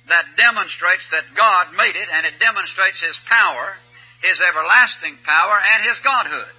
that 0.08 0.36
demonstrates 0.36 1.08
that 1.12 1.32
God 1.32 1.76
made 1.80 1.96
it, 1.96 2.10
and 2.12 2.28
it 2.28 2.40
demonstrates 2.40 3.00
His 3.00 3.16
power, 3.28 3.76
His 4.20 4.40
everlasting 4.42 5.16
power, 5.24 5.56
and 5.56 5.80
His 5.88 6.00
Godhood. 6.04 6.52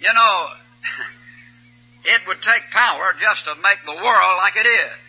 You 0.00 0.12
know, 0.12 0.36
It 2.04 2.24
would 2.26 2.40
take 2.40 2.72
power 2.72 3.12
just 3.20 3.44
to 3.44 3.60
make 3.60 3.80
the 3.84 4.00
world 4.00 4.34
like 4.40 4.56
it 4.56 4.68
is. 4.68 5.00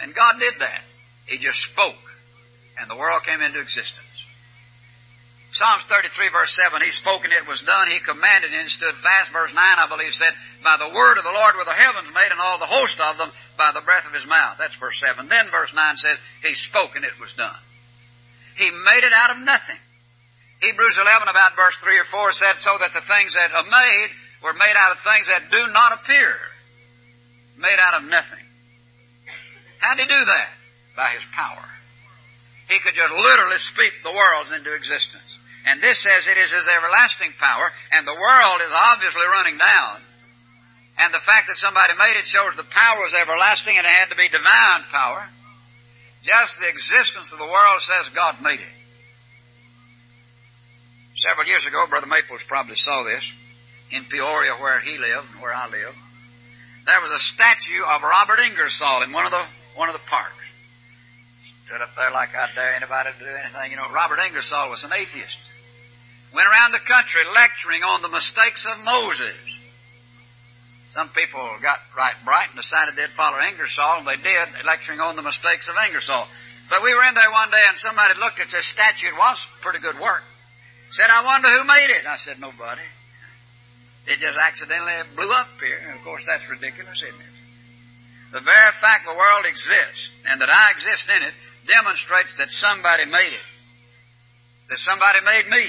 And 0.00 0.16
God 0.16 0.40
did 0.40 0.56
that. 0.60 0.82
He 1.28 1.36
just 1.36 1.60
spoke, 1.70 2.00
and 2.80 2.88
the 2.88 2.96
world 2.96 3.22
came 3.28 3.44
into 3.44 3.60
existence. 3.60 4.10
Psalms 5.52 5.82
33, 5.90 6.30
verse 6.30 6.54
7, 6.54 6.78
He 6.78 6.94
spoke 6.94 7.26
and 7.26 7.34
it 7.34 7.42
was 7.42 7.58
done. 7.66 7.90
He 7.90 7.98
commanded 8.06 8.54
and 8.54 8.70
stood 8.70 8.94
fast. 9.02 9.34
Verse 9.34 9.50
9, 9.50 9.58
I 9.58 9.90
believe, 9.90 10.14
said, 10.14 10.30
By 10.62 10.78
the 10.78 10.94
word 10.94 11.18
of 11.18 11.26
the 11.26 11.34
Lord 11.34 11.58
were 11.58 11.66
the 11.66 11.74
heavens 11.74 12.06
made, 12.14 12.30
and 12.30 12.38
all 12.38 12.62
the 12.62 12.70
host 12.70 12.94
of 13.02 13.18
them 13.18 13.34
by 13.58 13.74
the 13.74 13.82
breath 13.82 14.06
of 14.06 14.14
His 14.14 14.26
mouth. 14.30 14.62
That's 14.62 14.78
verse 14.78 14.94
7. 15.02 15.26
Then 15.26 15.50
verse 15.50 15.74
9 15.74 15.74
says, 15.98 16.18
He 16.46 16.54
spoke 16.70 16.94
and 16.94 17.02
it 17.02 17.18
was 17.18 17.34
done. 17.34 17.58
He 18.62 18.70
made 18.70 19.02
it 19.02 19.10
out 19.10 19.34
of 19.34 19.42
nothing. 19.42 19.78
Hebrews 20.62 20.98
11, 21.02 21.26
about 21.26 21.58
verse 21.58 21.74
3 21.82 21.98
or 21.98 22.08
4, 22.14 22.30
said, 22.38 22.54
So 22.62 22.78
that 22.78 22.94
the 22.94 23.02
things 23.10 23.34
that 23.34 23.50
are 23.50 23.66
made 23.66 24.10
were 24.40 24.56
made 24.56 24.76
out 24.76 24.96
of 24.96 25.04
things 25.04 25.28
that 25.28 25.52
do 25.52 25.62
not 25.72 26.00
appear, 26.00 26.34
made 27.60 27.76
out 27.76 28.00
of 28.00 28.08
nothing. 28.08 28.44
How 29.80 29.96
did 29.96 30.08
he 30.08 30.12
do 30.12 30.22
that? 30.24 30.50
By 30.96 31.16
his 31.16 31.24
power. 31.32 31.64
He 32.68 32.78
could 32.80 32.96
just 32.96 33.12
literally 33.12 33.60
speak 33.72 34.00
the 34.04 34.12
worlds 34.12 34.52
into 34.52 34.72
existence. 34.72 35.30
And 35.68 35.82
this 35.84 36.00
says 36.00 36.24
it 36.24 36.40
is 36.40 36.48
his 36.48 36.68
everlasting 36.68 37.36
power, 37.36 37.68
and 37.92 38.08
the 38.08 38.16
world 38.16 38.64
is 38.64 38.72
obviously 38.72 39.26
running 39.28 39.60
down. 39.60 40.00
And 41.00 41.12
the 41.12 41.24
fact 41.24 41.48
that 41.48 41.60
somebody 41.60 41.96
made 41.96 42.16
it 42.16 42.28
shows 42.28 42.56
the 42.56 42.68
power 42.68 43.00
was 43.00 43.16
everlasting 43.16 43.76
and 43.76 43.88
it 43.88 43.92
had 43.92 44.12
to 44.12 44.20
be 44.20 44.28
divine 44.28 44.84
power. 44.92 45.24
Just 46.20 46.60
the 46.60 46.68
existence 46.68 47.32
of 47.32 47.40
the 47.40 47.48
world 47.48 47.80
says 47.80 48.12
God 48.12 48.44
made 48.44 48.60
it. 48.60 48.76
Several 51.24 51.48
years 51.48 51.64
ago, 51.64 51.88
Brother 51.88 52.08
Maples 52.08 52.44
probably 52.48 52.76
saw 52.76 53.04
this 53.04 53.24
in 53.90 54.06
Peoria 54.06 54.56
where 54.58 54.80
he 54.80 54.98
lived 54.98 55.28
and 55.34 55.42
where 55.42 55.54
I 55.54 55.66
live, 55.66 55.94
there 56.86 57.00
was 57.02 57.12
a 57.12 57.22
statue 57.34 57.84
of 57.84 58.02
Robert 58.02 58.40
Ingersoll 58.40 59.02
in 59.04 59.12
one 59.12 59.26
of 59.26 59.32
the 59.34 59.44
one 59.76 59.88
of 59.88 59.94
the 59.94 60.06
parks. 60.08 60.34
Stood 61.66 61.82
up 61.82 61.94
there 61.94 62.10
like 62.10 62.34
I 62.34 62.50
dare 62.54 62.74
anybody 62.74 63.14
to 63.14 63.18
do 63.18 63.30
anything. 63.30 63.70
You 63.70 63.78
know, 63.78 63.92
Robert 63.94 64.18
Ingersoll 64.18 64.70
was 64.70 64.82
an 64.82 64.90
atheist. 64.90 65.38
Went 66.34 66.46
around 66.46 66.74
the 66.74 66.82
country 66.82 67.22
lecturing 67.30 67.82
on 67.82 68.02
the 68.02 68.10
mistakes 68.10 68.66
of 68.66 68.82
Moses. 68.82 69.38
Some 70.94 71.14
people 71.14 71.42
got 71.62 71.78
right 71.94 72.18
bright 72.26 72.50
and 72.50 72.58
decided 72.58 72.98
they'd 72.98 73.14
follow 73.14 73.38
Ingersoll, 73.38 74.02
and 74.02 74.06
they 74.06 74.18
did, 74.18 74.66
lecturing 74.66 74.98
on 74.98 75.14
the 75.14 75.22
mistakes 75.22 75.70
of 75.70 75.78
Ingersoll. 75.78 76.26
But 76.66 76.82
we 76.82 76.94
were 76.94 77.06
in 77.06 77.14
there 77.14 77.30
one 77.30 77.50
day, 77.50 77.62
and 77.62 77.78
somebody 77.78 78.18
looked 78.18 78.42
at 78.42 78.50
this 78.50 78.66
statue. 78.74 79.14
It 79.14 79.18
was 79.18 79.38
pretty 79.62 79.78
good 79.78 79.98
work. 80.02 80.22
Said, 80.90 81.06
I 81.06 81.22
wonder 81.22 81.46
who 81.46 81.62
made 81.62 81.90
it. 81.94 82.06
I 82.06 82.18
said, 82.18 82.42
nobody. 82.42 82.82
It 84.08 84.16
just 84.20 84.38
accidentally 84.38 84.96
blew 85.16 85.30
up 85.32 85.50
here. 85.60 85.76
And 85.76 85.98
of 85.98 86.02
course, 86.04 86.24
that's 86.24 86.44
ridiculous, 86.48 87.00
isn't 87.04 87.20
it? 87.20 87.36
The 88.32 88.40
very 88.46 88.72
fact 88.78 89.04
the 89.04 89.18
world 89.18 89.44
exists 89.44 90.04
and 90.30 90.40
that 90.40 90.48
I 90.48 90.70
exist 90.72 91.04
in 91.10 91.20
it 91.26 91.34
demonstrates 91.66 92.32
that 92.38 92.48
somebody 92.62 93.04
made 93.04 93.34
it. 93.34 93.48
That 94.70 94.80
somebody 94.86 95.20
made 95.26 95.50
me. 95.50 95.66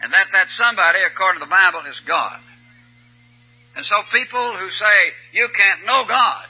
And 0.00 0.14
that 0.14 0.32
that 0.32 0.48
somebody, 0.56 1.02
according 1.04 1.42
to 1.42 1.44
the 1.44 1.52
Bible, 1.52 1.84
is 1.90 2.00
God. 2.06 2.40
And 3.76 3.84
so 3.84 3.96
people 4.14 4.56
who 4.56 4.70
say 4.70 4.96
you 5.34 5.50
can't 5.52 5.84
know 5.84 6.06
God 6.08 6.46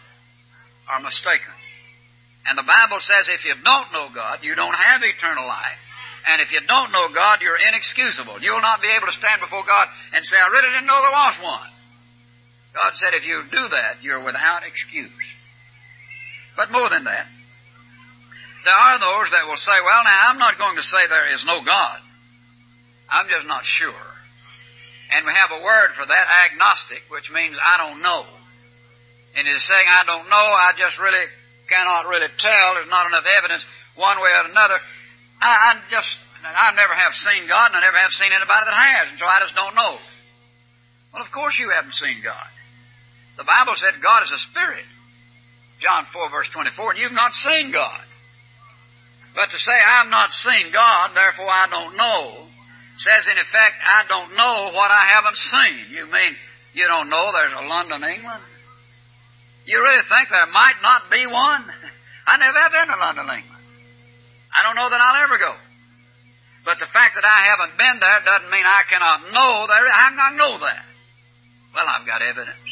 are 0.87 1.01
mistaken. 1.03 1.57
And 2.47 2.57
the 2.57 2.69
Bible 2.69 3.01
says 3.01 3.29
if 3.33 3.45
you 3.45 3.57
don't 3.59 3.93
know 3.93 4.09
God, 4.15 4.41
you 4.43 4.55
don't 4.55 4.77
have 4.77 5.03
eternal 5.03 5.49
life. 5.49 5.83
And 6.29 6.45
if 6.45 6.53
you 6.53 6.61
don't 6.69 6.93
know 6.93 7.09
God, 7.15 7.41
you're 7.41 7.57
inexcusable. 7.57 8.45
You'll 8.45 8.61
not 8.61 8.85
be 8.85 8.93
able 8.93 9.09
to 9.09 9.17
stand 9.17 9.41
before 9.41 9.65
God 9.65 9.89
and 10.13 10.21
say, 10.25 10.37
I 10.37 10.53
really 10.53 10.69
didn't 10.69 10.91
know 10.91 11.01
there 11.01 11.17
was 11.17 11.37
one. 11.41 11.71
God 12.77 12.93
said, 12.95 13.17
if 13.17 13.25
you 13.27 13.41
do 13.51 13.65
that, 13.73 14.05
you're 14.05 14.23
without 14.23 14.63
excuse. 14.63 15.27
But 16.55 16.71
more 16.71 16.91
than 16.93 17.05
that, 17.09 17.27
there 18.65 18.77
are 18.77 18.99
those 19.01 19.33
that 19.33 19.49
will 19.49 19.59
say, 19.59 19.79
well, 19.81 20.05
now, 20.05 20.29
I'm 20.29 20.39
not 20.39 20.61
going 20.61 20.77
to 20.77 20.85
say 20.85 21.09
there 21.09 21.33
is 21.33 21.43
no 21.49 21.65
God. 21.65 21.99
I'm 23.09 23.27
just 23.27 23.49
not 23.49 23.65
sure. 23.65 24.07
And 25.11 25.27
we 25.27 25.33
have 25.35 25.51
a 25.51 25.65
word 25.65 25.97
for 25.99 26.07
that, 26.07 26.27
agnostic, 26.47 27.03
which 27.11 27.27
means 27.35 27.59
I 27.59 27.81
don't 27.81 28.05
know. 28.05 28.23
And 29.35 29.49
it 29.49 29.51
is 29.51 29.67
saying 29.67 29.87
I 29.89 30.07
don't 30.07 30.31
know, 30.31 30.47
I 30.55 30.77
just 30.79 31.01
really 31.03 31.27
cannot 31.67 32.07
really 32.07 32.31
tell. 32.39 32.79
There's 32.79 32.91
not 32.91 33.11
enough 33.11 33.27
evidence 33.27 33.67
one 33.99 34.19
way 34.23 34.31
or 34.31 34.47
another. 34.47 34.79
I, 35.41 35.49
I 35.49 35.71
just, 35.89 36.13
I 36.45 36.77
never 36.77 36.93
have 36.93 37.17
seen 37.17 37.49
God, 37.49 37.73
and 37.73 37.81
I 37.81 37.83
never 37.85 37.97
have 37.97 38.13
seen 38.13 38.31
anybody 38.31 38.65
that 38.69 38.77
has, 38.77 39.05
and 39.11 39.19
so 39.19 39.27
I 39.27 39.41
just 39.41 39.57
don't 39.57 39.75
know. 39.75 39.97
Well, 41.13 41.25
of 41.25 41.33
course 41.33 41.57
you 41.59 41.73
haven't 41.73 41.97
seen 41.97 42.21
God. 42.23 42.49
The 43.41 43.49
Bible 43.49 43.75
said 43.77 43.99
God 44.05 44.23
is 44.23 44.33
a 44.33 44.41
spirit. 44.53 44.87
John 45.81 46.05
4, 46.13 46.29
verse 46.29 46.49
24, 46.53 46.93
and 46.93 47.01
you've 47.01 47.17
not 47.17 47.33
seen 47.33 47.73
God. 47.73 48.05
But 49.33 49.49
to 49.49 49.59
say, 49.59 49.73
I've 49.73 50.13
not 50.13 50.29
seen 50.45 50.69
God, 50.73 51.17
therefore 51.17 51.49
I 51.49 51.67
don't 51.71 51.97
know, 51.97 52.47
says 53.01 53.25
in 53.33 53.39
effect, 53.41 53.77
I 53.81 54.05
don't 54.05 54.37
know 54.37 54.77
what 54.77 54.93
I 54.93 55.09
haven't 55.17 55.39
seen. 55.41 55.97
You 55.97 56.05
mean 56.05 56.37
you 56.75 56.87
don't 56.87 57.09
know 57.09 57.33
there's 57.33 57.57
a 57.57 57.67
London, 57.67 58.05
England? 58.05 58.45
You 59.65 59.81
really 59.81 60.05
think 60.05 60.29
there 60.29 60.47
might 60.53 60.79
not 60.83 61.11
be 61.11 61.25
one? 61.27 61.65
I 62.27 62.37
never 62.37 62.59
have 62.59 62.73
been 62.73 62.89
to 62.93 62.99
London, 63.01 63.27
England. 63.41 63.50
I 64.51 64.63
don't 64.67 64.75
know 64.77 64.91
that 64.91 65.01
I'll 65.01 65.25
ever 65.25 65.39
go. 65.39 65.55
But 66.65 66.77
the 66.77 66.91
fact 66.93 67.17
that 67.17 67.25
I 67.25 67.49
haven't 67.55 67.79
been 67.81 67.99
there 68.03 68.21
doesn't 68.21 68.53
mean 68.53 68.67
I 68.67 68.85
cannot 68.85 69.33
know 69.33 69.65
there. 69.65 69.87
I 69.89 70.13
can 70.13 70.37
know 70.37 70.61
that. 70.61 70.85
Well, 71.73 71.89
I've 71.89 72.05
got 72.05 72.21
evidence. 72.21 72.69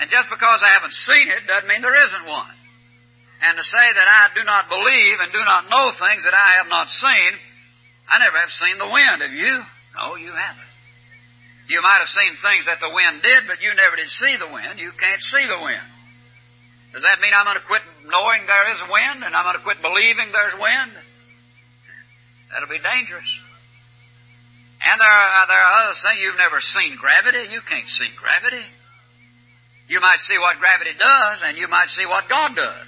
And 0.00 0.10
just 0.10 0.28
because 0.28 0.60
I 0.64 0.76
haven't 0.76 0.96
seen 1.06 1.28
it 1.28 1.48
doesn't 1.48 1.68
mean 1.68 1.80
there 1.80 1.96
isn't 1.96 2.26
one. 2.28 2.56
And 3.40 3.56
to 3.56 3.64
say 3.64 3.86
that 3.96 4.08
I 4.08 4.36
do 4.36 4.44
not 4.44 4.68
believe 4.68 5.16
and 5.24 5.32
do 5.32 5.40
not 5.40 5.72
know 5.72 5.92
things 5.96 6.28
that 6.28 6.36
I 6.36 6.60
have 6.60 6.68
not 6.68 6.92
seen, 6.92 7.30
I 8.04 8.20
never 8.20 8.36
have 8.36 8.52
seen 8.52 8.76
the 8.76 8.90
wind. 8.90 9.24
Have 9.24 9.32
you? 9.32 9.56
No, 9.96 10.20
you 10.20 10.32
haven't. 10.32 10.68
You 11.72 11.80
might 11.80 12.02
have 12.02 12.12
seen 12.12 12.36
things 12.42 12.66
that 12.66 12.82
the 12.82 12.92
wind 12.92 13.22
did, 13.22 13.46
but 13.46 13.62
you 13.62 13.72
never 13.72 13.96
did 13.96 14.10
see 14.10 14.34
the 14.36 14.50
wind. 14.50 14.76
You 14.76 14.92
can't 14.98 15.22
see 15.22 15.46
the 15.46 15.60
wind. 15.62 15.86
Does 16.90 17.06
that 17.06 17.22
mean 17.22 17.30
I'm 17.30 17.46
going 17.46 17.60
to 17.60 17.68
quit 17.70 17.82
knowing 18.02 18.46
there 18.50 18.66
is 18.74 18.82
wind 18.90 19.22
and 19.22 19.30
I'm 19.30 19.46
going 19.46 19.58
to 19.58 19.66
quit 19.66 19.78
believing 19.78 20.34
there's 20.34 20.58
wind? 20.58 20.92
That'll 22.50 22.70
be 22.70 22.82
dangerous. 22.82 23.30
And 24.82 24.96
there 24.98 25.06
are, 25.06 25.30
uh, 25.30 25.46
there 25.46 25.60
are 25.60 25.74
other 25.86 25.96
things. 26.02 26.18
You've 26.18 26.40
never 26.40 26.58
seen 26.58 26.98
gravity. 26.98 27.52
You 27.52 27.62
can't 27.62 27.86
see 27.86 28.10
gravity. 28.18 28.64
You 29.86 30.00
might 30.02 30.18
see 30.26 30.38
what 30.38 30.58
gravity 30.58 30.94
does, 30.94 31.38
and 31.46 31.58
you 31.58 31.66
might 31.66 31.90
see 31.94 32.06
what 32.06 32.30
God 32.30 32.54
does. 32.54 32.86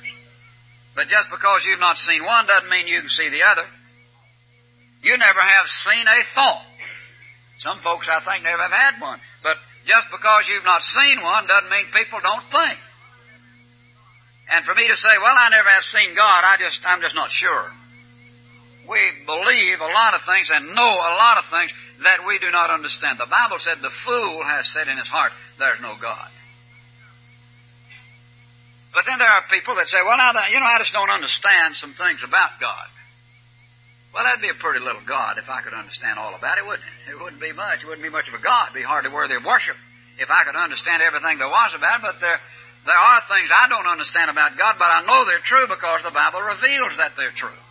But 0.94 1.10
just 1.10 1.28
because 1.30 1.66
you've 1.66 1.82
not 1.82 1.98
seen 1.98 2.22
one 2.24 2.46
doesn't 2.46 2.70
mean 2.70 2.86
you 2.86 3.02
can 3.02 3.12
see 3.12 3.28
the 3.28 3.42
other. 3.42 3.66
You 5.02 5.18
never 5.18 5.42
have 5.42 5.66
seen 5.82 6.06
a 6.06 6.18
thought. 6.34 6.66
Some 7.58 7.78
folks, 7.82 8.06
I 8.10 8.22
think, 8.22 8.46
never 8.46 8.62
have 8.62 8.74
had 8.74 8.94
one. 9.02 9.18
But 9.42 9.58
just 9.86 10.10
because 10.14 10.46
you've 10.46 10.66
not 10.66 10.82
seen 10.82 11.22
one 11.22 11.46
doesn't 11.46 11.70
mean 11.70 11.90
people 11.90 12.22
don't 12.22 12.46
think. 12.50 12.78
And 14.50 14.64
for 14.66 14.74
me 14.74 14.88
to 14.88 14.96
say, 14.98 15.14
well, 15.22 15.36
I 15.38 15.48
never 15.50 15.70
have 15.70 15.86
seen 15.86 16.14
God, 16.18 16.42
I 16.42 16.58
just, 16.58 16.82
I'm 16.82 17.00
just 17.00 17.14
not 17.14 17.30
sure. 17.30 17.70
We 18.90 18.98
believe 19.24 19.78
a 19.78 19.92
lot 19.94 20.18
of 20.18 20.26
things 20.26 20.50
and 20.50 20.74
know 20.74 20.92
a 20.98 21.14
lot 21.14 21.38
of 21.38 21.46
things 21.46 21.70
that 22.02 22.26
we 22.26 22.42
do 22.42 22.50
not 22.50 22.74
understand. 22.74 23.22
The 23.22 23.30
Bible 23.30 23.62
said 23.62 23.78
the 23.78 23.94
fool 24.02 24.42
has 24.42 24.66
said 24.74 24.90
in 24.90 24.98
his 24.98 25.06
heart, 25.06 25.30
there's 25.58 25.78
no 25.78 25.94
God. 25.94 26.30
But 28.92 29.08
then 29.08 29.16
there 29.16 29.30
are 29.30 29.46
people 29.48 29.78
that 29.80 29.88
say, 29.88 30.02
well, 30.04 30.18
now, 30.18 30.34
you 30.52 30.60
know, 30.60 30.68
I 30.68 30.76
just 30.82 30.92
don't 30.92 31.08
understand 31.08 31.78
some 31.80 31.96
things 31.96 32.20
about 32.26 32.60
God. 32.60 32.90
Well, 34.12 34.28
that'd 34.28 34.44
be 34.44 34.52
a 34.52 34.60
pretty 34.60 34.84
little 34.84 35.00
God 35.08 35.40
if 35.40 35.48
I 35.48 35.64
could 35.64 35.72
understand 35.72 36.20
all 36.20 36.36
about 36.36 36.60
it, 36.60 36.68
wouldn't 36.68 36.84
it? 36.84 37.16
It 37.16 37.16
wouldn't 37.16 37.40
be 37.40 37.56
much. 37.56 37.80
It 37.80 37.88
wouldn't 37.88 38.04
be 38.04 38.12
much 38.12 38.28
of 38.28 38.36
a 38.36 38.42
God. 38.44 38.68
It'd 38.68 38.76
be 38.76 38.84
hardly 38.84 39.08
worthy 39.08 39.40
of 39.40 39.44
worship 39.48 39.80
if 40.20 40.28
I 40.28 40.44
could 40.44 40.52
understand 40.52 41.00
everything 41.00 41.40
there 41.40 41.48
was 41.48 41.72
about 41.72 42.04
it. 42.04 42.04
But 42.04 42.20
there, 42.20 42.36
there 42.82 42.98
are 42.98 43.20
things 43.30 43.46
I 43.54 43.70
don't 43.70 43.86
understand 43.86 44.30
about 44.30 44.58
God, 44.58 44.74
but 44.74 44.90
I 44.90 45.06
know 45.06 45.22
they're 45.22 45.46
true 45.46 45.70
because 45.70 46.02
the 46.02 46.10
Bible 46.10 46.42
reveals 46.42 46.98
that 46.98 47.14
they're 47.14 47.34
true. 47.34 47.62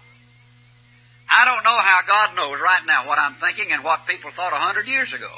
I 1.28 1.44
don't 1.48 1.64
know 1.64 1.80
how 1.80 2.00
God 2.08 2.36
knows 2.36 2.60
right 2.60 2.84
now 2.88 3.08
what 3.08 3.20
I'm 3.20 3.36
thinking 3.40 3.72
and 3.72 3.84
what 3.84 4.08
people 4.08 4.32
thought 4.36 4.56
a 4.56 4.60
hundred 4.60 4.88
years 4.88 5.12
ago. 5.12 5.32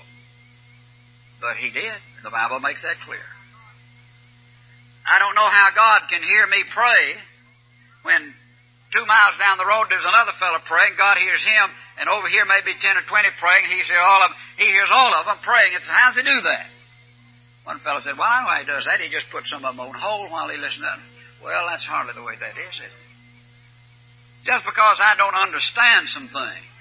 But 1.41 1.57
He 1.57 1.73
did. 1.73 1.97
The 2.21 2.29
Bible 2.29 2.61
makes 2.61 2.81
that 2.85 3.01
clear. 3.05 3.25
I 5.05 5.19
don't 5.19 5.35
know 5.35 5.49
how 5.49 5.67
God 5.75 6.07
can 6.07 6.23
hear 6.23 6.47
me 6.47 6.63
pray 6.71 7.03
when 8.07 8.33
two 8.95 9.05
miles 9.09 9.35
down 9.41 9.57
the 9.57 9.67
road 9.67 9.89
there's 9.89 10.05
another 10.05 10.37
fellow 10.37 10.61
praying. 10.63 10.95
God 10.95 11.17
hears 11.17 11.43
him, 11.43 11.67
and 11.99 12.07
over 12.07 12.29
here 12.29 12.45
maybe 12.45 12.77
ten 12.77 12.95
or 12.95 13.03
twenty 13.09 13.33
praying. 13.41 13.67
He 13.67 13.81
hears 13.81 13.99
all 13.99 14.21
of 14.21 14.31
them. 14.31 14.37
He 14.61 14.69
hears 14.69 14.91
all 14.93 15.11
of 15.17 15.25
them 15.27 15.41
praying. 15.43 15.75
It's 15.75 15.89
how's 15.89 16.15
he 16.15 16.23
do 16.23 16.39
that? 16.45 16.69
One 17.63 17.79
fellow 17.79 18.01
said, 18.03 18.17
"Well, 18.17 18.27
I 18.27 18.43
know 18.43 18.51
how 18.51 18.59
he 18.59 18.67
does 18.67 18.85
that. 18.85 18.99
He 18.99 19.07
just 19.07 19.31
puts 19.31 19.49
some 19.49 19.63
of 19.63 19.75
them 19.75 19.79
on 19.79 19.95
hold 19.95 20.31
while 20.31 20.49
he 20.49 20.57
listens 20.57 20.83
to 20.83 20.91
them." 20.91 21.01
Well, 21.43 21.67
that's 21.67 21.85
hardly 21.85 22.13
the 22.15 22.23
way 22.23 22.35
that 22.39 22.55
is, 22.55 22.75
is 22.75 22.87
it? 22.87 22.93
Just 24.43 24.63
because 24.67 24.99
I 24.99 25.15
don't 25.15 25.35
understand 25.35 26.07
some 26.11 26.27
things. 26.27 26.71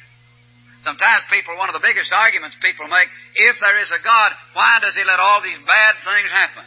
Sometimes 0.82 1.22
people, 1.30 1.54
one 1.54 1.70
of 1.70 1.78
the 1.78 1.86
biggest 1.86 2.10
arguments 2.10 2.58
people 2.58 2.90
make, 2.90 3.06
if 3.38 3.54
there 3.62 3.78
is 3.78 3.90
a 3.94 4.02
God, 4.02 4.34
why 4.54 4.82
does 4.82 4.98
He 4.98 5.06
let 5.06 5.22
all 5.22 5.38
these 5.42 5.58
bad 5.62 5.94
things 6.02 6.30
happen? 6.30 6.66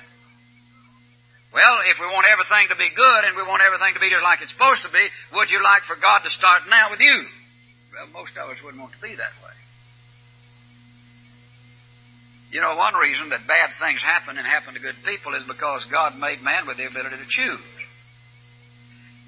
Well, 1.51 1.83
if 1.87 1.99
we 1.99 2.07
want 2.07 2.27
everything 2.27 2.67
to 2.71 2.79
be 2.79 2.91
good 2.91 3.21
and 3.27 3.35
we 3.35 3.43
want 3.43 3.63
everything 3.63 3.95
to 3.95 4.03
be 4.03 4.11
just 4.11 4.23
like 4.23 4.43
it's 4.43 4.51
supposed 4.51 4.83
to 4.83 4.91
be, 4.91 5.03
would 5.35 5.51
you 5.51 5.63
like 5.63 5.83
for 5.87 5.95
God 5.95 6.23
to 6.23 6.31
start 6.31 6.67
now 6.67 6.91
with 6.91 6.99
you? 6.99 7.15
Well, 7.95 8.11
most 8.11 8.35
of 8.35 8.51
us 8.51 8.59
wouldn't 8.59 8.79
want 8.79 8.91
to 8.91 9.03
be 9.03 9.15
that 9.15 9.35
way. 9.39 9.55
You 12.55 12.63
know, 12.63 12.79
one 12.79 12.95
reason 12.95 13.35
that 13.35 13.43
bad 13.51 13.75
things 13.83 13.99
happen 13.99 14.39
and 14.39 14.47
happen 14.47 14.79
to 14.79 14.79
good 14.79 14.95
people 15.03 15.35
is 15.35 15.43
because 15.43 15.83
God 15.91 16.15
made 16.15 16.39
man 16.39 16.63
with 16.63 16.79
the 16.79 16.87
ability 16.87 17.19
to 17.19 17.27
choose. 17.27 17.67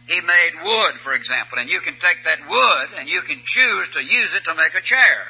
He 0.07 0.23
made 0.23 0.63
wood, 0.63 0.95
for 1.03 1.11
example, 1.11 1.59
and 1.59 1.67
you 1.67 1.83
can 1.83 1.99
take 1.99 2.23
that 2.23 2.47
wood 2.47 2.87
and 2.95 3.11
you 3.11 3.19
can 3.27 3.43
choose 3.43 3.87
to 3.91 3.99
use 3.99 4.31
it 4.31 4.47
to 4.47 4.55
make 4.55 4.71
a 4.79 4.87
chair. 4.87 5.27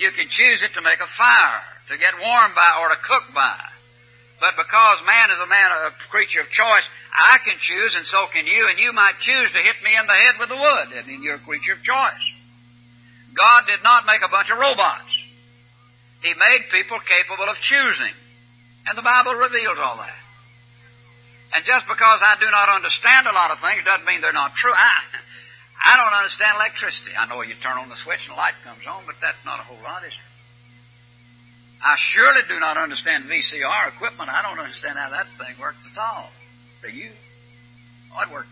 You 0.00 0.08
can 0.16 0.32
choose 0.32 0.64
it 0.64 0.72
to 0.72 0.80
make 0.80 0.96
a 0.96 1.12
fire, 1.20 1.60
to 1.92 2.00
get 2.00 2.16
warm 2.16 2.56
by, 2.56 2.80
or 2.80 2.88
to 2.88 3.04
cook 3.04 3.28
by. 3.36 3.60
But 4.40 4.56
because 4.56 5.04
man 5.04 5.28
is 5.36 5.40
a 5.44 5.52
man, 5.52 5.68
a 5.76 5.92
creature 6.08 6.40
of 6.40 6.48
choice, 6.48 6.88
I 7.12 7.44
can 7.44 7.60
choose, 7.60 7.92
and 7.92 8.08
so 8.08 8.24
can 8.32 8.48
you, 8.48 8.72
and 8.72 8.80
you 8.80 8.96
might 8.96 9.20
choose 9.20 9.52
to 9.52 9.60
hit 9.60 9.84
me 9.84 9.92
in 9.92 10.08
the 10.08 10.16
head 10.16 10.40
with 10.40 10.48
the 10.48 10.56
wood. 10.56 10.96
I 10.96 11.04
mean, 11.04 11.20
you're 11.20 11.40
a 11.40 11.44
creature 11.44 11.76
of 11.76 11.84
choice. 11.84 12.24
God 13.36 13.68
did 13.68 13.84
not 13.84 14.08
make 14.08 14.24
a 14.24 14.32
bunch 14.32 14.48
of 14.48 14.56
robots. 14.56 15.12
He 16.26 16.34
made 16.34 16.66
people 16.74 16.98
capable 17.06 17.46
of 17.46 17.54
choosing. 17.62 18.14
And 18.90 18.98
the 18.98 19.06
Bible 19.06 19.38
reveals 19.38 19.78
all 19.78 20.02
that. 20.02 20.18
And 21.54 21.62
just 21.62 21.86
because 21.86 22.18
I 22.18 22.34
do 22.42 22.50
not 22.50 22.66
understand 22.66 23.30
a 23.30 23.34
lot 23.34 23.54
of 23.54 23.62
things 23.62 23.86
doesn't 23.86 24.02
mean 24.10 24.18
they're 24.18 24.34
not 24.34 24.50
true. 24.58 24.74
I, 24.74 24.90
I 25.86 25.94
don't 25.94 26.10
understand 26.10 26.58
electricity. 26.58 27.14
I 27.14 27.30
know 27.30 27.46
you 27.46 27.54
turn 27.62 27.78
on 27.78 27.86
the 27.86 27.98
switch 28.02 28.26
and 28.26 28.34
the 28.34 28.40
light 28.42 28.58
comes 28.66 28.82
on, 28.90 29.06
but 29.06 29.14
that's 29.22 29.38
not 29.46 29.62
a 29.62 29.64
whole 29.70 29.78
lot, 29.86 30.02
is 30.02 30.10
it? 30.10 30.30
I 31.78 31.94
surely 32.10 32.42
do 32.50 32.58
not 32.58 32.74
understand 32.74 33.30
VCR 33.30 33.94
equipment. 33.94 34.26
I 34.26 34.42
don't 34.42 34.58
understand 34.58 34.98
how 34.98 35.14
that 35.14 35.30
thing 35.38 35.54
works 35.62 35.86
at 35.86 35.94
all. 35.94 36.34
Do 36.82 36.90
you? 36.90 37.14
Oh, 38.10 38.26
it 38.26 38.32
worked. 38.34 38.50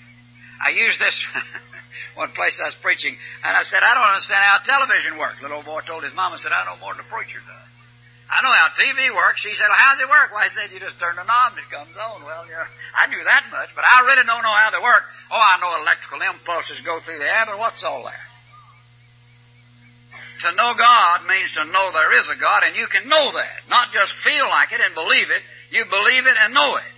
I 0.62 0.70
use 0.70 0.94
this 1.02 1.16
one 2.14 2.32
place 2.32 2.56
I 2.60 2.70
was 2.70 2.78
preaching, 2.82 3.14
and 3.42 3.52
I 3.52 3.62
said, 3.66 3.82
I 3.82 3.94
don't 3.94 4.06
understand 4.06 4.42
how 4.42 4.62
television 4.64 5.18
works. 5.18 5.40
Little 5.42 5.62
old 5.62 5.68
boy 5.68 5.82
told 5.86 6.04
his 6.04 6.14
mama, 6.14 6.38
said, 6.38 6.52
I 6.52 6.64
know 6.66 6.78
more 6.78 6.94
than 6.94 7.04
a 7.04 7.10
preacher 7.10 7.40
does. 7.42 7.68
I 8.24 8.40
know 8.40 8.50
how 8.50 8.72
TV 8.72 9.12
works. 9.12 9.44
She 9.44 9.52
said, 9.52 9.68
well, 9.68 9.78
how's 9.78 10.00
it 10.00 10.08
work? 10.08 10.32
Well, 10.32 10.40
I 10.40 10.48
said, 10.50 10.72
you 10.72 10.80
just 10.80 10.96
turn 10.96 11.14
the 11.14 11.28
knob 11.28 11.54
and 11.54 11.60
it 11.60 11.68
comes 11.68 11.92
on. 11.92 12.24
Well, 12.24 12.48
yeah, 12.48 12.64
I 12.96 13.06
knew 13.06 13.20
that 13.20 13.52
much, 13.52 13.70
but 13.76 13.84
I 13.84 14.00
really 14.08 14.24
don't 14.24 14.42
know 14.42 14.56
how 14.56 14.72
they 14.72 14.80
work. 14.80 15.04
Oh, 15.28 15.38
I 15.38 15.60
know 15.60 15.70
electrical 15.84 16.24
impulses 16.24 16.80
go 16.82 17.04
through 17.04 17.20
the 17.20 17.28
air, 17.28 17.44
but 17.44 17.60
what's 17.60 17.84
all 17.84 18.08
that? 18.08 18.24
To 20.42 20.50
know 20.56 20.74
God 20.74 21.28
means 21.30 21.52
to 21.54 21.64
know 21.68 21.94
there 21.94 22.18
is 22.18 22.26
a 22.26 22.40
God, 22.40 22.66
and 22.66 22.74
you 22.74 22.88
can 22.90 23.06
know 23.06 23.32
that. 23.38 23.70
Not 23.70 23.94
just 23.94 24.10
feel 24.26 24.50
like 24.50 24.74
it 24.74 24.82
and 24.82 24.96
believe 24.96 25.30
it. 25.30 25.42
You 25.70 25.86
believe 25.86 26.26
it 26.26 26.34
and 26.34 26.52
know 26.52 26.74
it. 26.74 26.94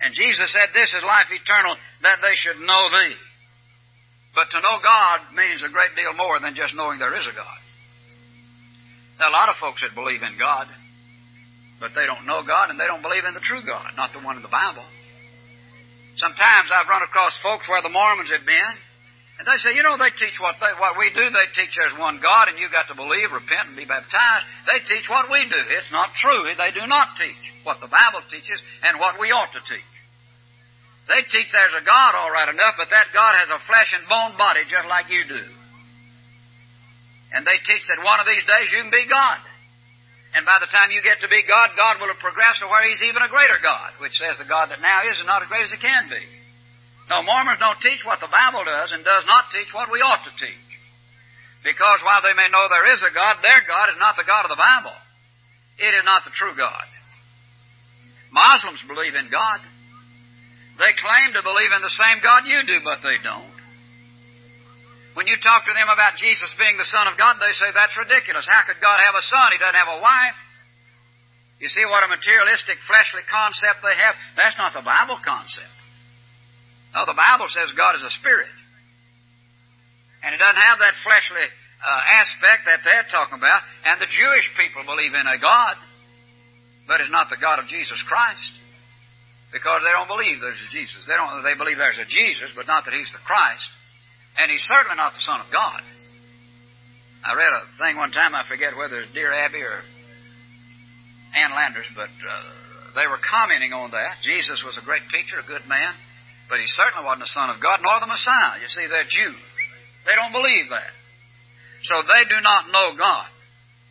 And 0.00 0.14
Jesus 0.14 0.46
said, 0.54 0.70
This 0.70 0.94
is 0.94 1.02
life 1.02 1.26
eternal, 1.34 1.74
that 2.06 2.22
they 2.22 2.38
should 2.38 2.62
know 2.62 2.82
Thee. 2.94 3.18
But 4.38 4.54
to 4.54 4.62
know 4.62 4.78
God 4.78 5.34
means 5.34 5.66
a 5.66 5.74
great 5.74 5.98
deal 5.98 6.14
more 6.14 6.38
than 6.38 6.54
just 6.54 6.70
knowing 6.78 7.02
there 7.02 7.18
is 7.18 7.26
a 7.26 7.34
God. 7.34 7.58
There 9.18 9.26
are 9.26 9.34
a 9.34 9.34
lot 9.34 9.50
of 9.50 9.58
folks 9.58 9.82
that 9.82 9.98
believe 9.98 10.22
in 10.22 10.38
God, 10.38 10.70
but 11.82 11.90
they 11.98 12.06
don't 12.06 12.22
know 12.22 12.46
God 12.46 12.70
and 12.70 12.78
they 12.78 12.86
don't 12.86 13.02
believe 13.02 13.26
in 13.26 13.34
the 13.34 13.42
true 13.42 13.66
God, 13.66 13.98
not 13.98 14.14
the 14.14 14.22
one 14.22 14.38
in 14.38 14.46
the 14.46 14.54
Bible. 14.54 14.86
Sometimes 16.22 16.70
I've 16.70 16.86
run 16.86 17.02
across 17.02 17.34
folks 17.42 17.66
where 17.66 17.82
the 17.82 17.90
Mormons 17.90 18.30
have 18.30 18.46
been, 18.46 18.74
and 19.42 19.44
they 19.46 19.58
say, 19.58 19.74
you 19.74 19.82
know, 19.82 19.98
they 19.98 20.14
teach 20.14 20.38
what 20.38 20.54
they, 20.62 20.70
what 20.78 20.94
we 20.94 21.10
do. 21.10 21.26
They 21.34 21.50
teach 21.58 21.74
there's 21.74 21.98
one 21.98 22.22
God, 22.22 22.46
and 22.46 22.62
you've 22.62 22.70
got 22.70 22.86
to 22.90 22.98
believe, 22.98 23.34
repent, 23.34 23.74
and 23.74 23.78
be 23.78 23.90
baptized. 23.90 24.46
They 24.70 24.86
teach 24.86 25.10
what 25.10 25.26
we 25.26 25.50
do. 25.50 25.62
It's 25.74 25.90
not 25.90 26.14
true. 26.14 26.46
They 26.46 26.70
do 26.70 26.86
not 26.86 27.18
teach 27.18 27.42
what 27.66 27.82
the 27.82 27.90
Bible 27.90 28.22
teaches 28.30 28.62
and 28.86 29.02
what 29.02 29.18
we 29.18 29.34
ought 29.34 29.50
to 29.50 29.62
teach. 29.66 29.97
They 31.08 31.24
teach 31.24 31.48
there's 31.48 31.80
a 31.80 31.84
God 31.88 32.12
all 32.14 32.28
right 32.28 32.52
enough, 32.52 32.76
but 32.76 32.92
that 32.92 33.16
God 33.16 33.32
has 33.40 33.48
a 33.48 33.64
flesh 33.64 33.96
and 33.96 34.04
bone 34.04 34.36
body 34.36 34.68
just 34.68 34.84
like 34.84 35.08
you 35.08 35.24
do. 35.24 35.44
And 37.32 37.48
they 37.48 37.56
teach 37.64 37.84
that 37.88 38.04
one 38.04 38.20
of 38.20 38.28
these 38.28 38.44
days 38.44 38.72
you 38.72 38.84
can 38.84 38.92
be 38.92 39.08
God. 39.08 39.40
And 40.36 40.44
by 40.44 40.60
the 40.60 40.68
time 40.68 40.92
you 40.92 41.00
get 41.00 41.24
to 41.24 41.32
be 41.32 41.40
God, 41.48 41.72
God 41.72 41.96
will 42.00 42.12
have 42.12 42.20
progressed 42.20 42.60
to 42.60 42.68
where 42.68 42.84
He's 42.84 43.00
even 43.00 43.24
a 43.24 43.32
greater 43.32 43.56
God, 43.64 43.96
which 44.04 44.20
says 44.20 44.36
the 44.36 44.48
God 44.48 44.68
that 44.68 44.84
now 44.84 45.08
is 45.08 45.16
is 45.16 45.24
not 45.24 45.40
as 45.40 45.48
great 45.48 45.64
as 45.64 45.72
He 45.72 45.80
can 45.80 46.12
be. 46.12 46.20
No, 47.08 47.24
Mormons 47.24 47.56
don't 47.56 47.80
teach 47.80 48.04
what 48.04 48.20
the 48.20 48.28
Bible 48.28 48.68
does 48.68 48.92
and 48.92 49.00
does 49.00 49.24
not 49.24 49.48
teach 49.48 49.72
what 49.72 49.88
we 49.88 50.04
ought 50.04 50.28
to 50.28 50.36
teach. 50.36 50.68
Because 51.64 52.04
while 52.04 52.20
they 52.20 52.36
may 52.36 52.52
know 52.52 52.68
there 52.68 52.92
is 52.92 53.00
a 53.00 53.12
God, 53.16 53.40
their 53.40 53.64
God 53.64 53.88
is 53.88 53.96
not 53.96 54.20
the 54.20 54.28
God 54.28 54.44
of 54.44 54.52
the 54.52 54.60
Bible. 54.60 54.94
It 55.80 55.96
is 55.96 56.04
not 56.04 56.28
the 56.28 56.36
true 56.36 56.52
God. 56.52 56.84
Muslims 58.28 58.84
believe 58.84 59.16
in 59.16 59.32
God. 59.32 59.64
They 60.78 60.94
claim 60.94 61.34
to 61.34 61.42
believe 61.42 61.74
in 61.74 61.82
the 61.82 61.98
same 61.98 62.22
God 62.22 62.46
you 62.46 62.62
do, 62.62 62.78
but 62.86 63.02
they 63.02 63.18
don't. 63.18 63.58
When 65.18 65.26
you 65.26 65.34
talk 65.42 65.66
to 65.66 65.74
them 65.74 65.90
about 65.90 66.14
Jesus 66.14 66.54
being 66.54 66.78
the 66.78 66.86
Son 66.86 67.10
of 67.10 67.18
God, 67.18 67.42
they 67.42 67.50
say 67.58 67.74
that's 67.74 67.98
ridiculous. 67.98 68.46
How 68.46 68.62
could 68.62 68.78
God 68.78 69.02
have 69.02 69.18
a 69.18 69.24
son? 69.26 69.50
He 69.50 69.58
doesn't 69.58 69.74
have 69.74 69.98
a 69.98 69.98
wife. 69.98 70.38
You 71.58 71.66
see 71.66 71.82
what 71.82 72.06
a 72.06 72.08
materialistic, 72.08 72.78
fleshly 72.86 73.26
concept 73.26 73.82
they 73.82 73.98
have? 73.98 74.14
That's 74.38 74.54
not 74.54 74.78
the 74.78 74.86
Bible 74.86 75.18
concept. 75.18 75.74
No, 76.94 77.02
the 77.02 77.18
Bible 77.18 77.50
says 77.50 77.74
God 77.74 77.98
is 77.98 78.06
a 78.06 78.14
spirit. 78.22 78.54
And 80.22 80.30
it 80.34 80.38
doesn't 80.38 80.62
have 80.62 80.78
that 80.78 80.94
fleshly 81.02 81.46
uh, 81.82 82.02
aspect 82.22 82.70
that 82.70 82.86
they're 82.86 83.10
talking 83.10 83.38
about. 83.38 83.66
And 83.90 83.98
the 83.98 84.06
Jewish 84.06 84.46
people 84.54 84.86
believe 84.86 85.18
in 85.18 85.26
a 85.26 85.38
God, 85.42 85.74
but 86.86 87.02
it's 87.02 87.10
not 87.10 87.26
the 87.26 87.42
God 87.42 87.58
of 87.58 87.66
Jesus 87.66 87.98
Christ. 88.06 88.57
Because 89.52 89.80
they 89.80 89.94
don't 89.96 90.08
believe 90.08 90.44
there's 90.44 90.60
a 90.60 90.70
Jesus. 90.72 91.00
They 91.08 91.16
don't 91.16 91.40
they 91.40 91.56
believe 91.56 91.80
there's 91.80 92.00
a 92.00 92.08
Jesus, 92.08 92.52
but 92.52 92.68
not 92.68 92.84
that 92.84 92.92
he's 92.92 93.08
the 93.12 93.22
Christ. 93.24 93.64
And 94.36 94.52
he's 94.52 94.64
certainly 94.68 95.00
not 95.00 95.16
the 95.16 95.24
Son 95.24 95.40
of 95.40 95.48
God. 95.48 95.80
I 97.24 97.34
read 97.34 97.50
a 97.50 97.66
thing 97.80 97.98
one 97.98 98.12
time, 98.14 98.36
I 98.36 98.46
forget 98.46 98.76
whether 98.76 99.02
it's 99.02 99.12
Dear 99.12 99.34
Abby 99.34 99.64
or 99.64 99.82
Ann 101.34 101.50
Landers, 101.50 101.88
but 101.96 102.12
uh, 102.12 102.44
they 102.94 103.10
were 103.10 103.18
commenting 103.18 103.74
on 103.74 103.90
that. 103.90 104.22
Jesus 104.22 104.62
was 104.62 104.78
a 104.78 104.84
great 104.86 105.02
teacher, 105.10 105.42
a 105.42 105.46
good 105.46 105.66
man, 105.66 105.92
but 106.46 106.62
he 106.62 106.68
certainly 106.78 107.04
wasn't 107.04 107.26
the 107.26 107.34
Son 107.34 107.50
of 107.50 107.58
God, 107.58 107.82
nor 107.82 107.98
the 107.98 108.08
Messiah. 108.08 108.62
You 108.62 108.70
see, 108.70 108.86
they're 108.86 109.10
Jews. 109.10 109.40
They 110.06 110.14
don't 110.14 110.32
believe 110.32 110.70
that. 110.70 110.92
So 111.84 112.00
they 112.06 112.24
do 112.30 112.38
not 112.40 112.70
know 112.70 112.94
God. 112.96 113.28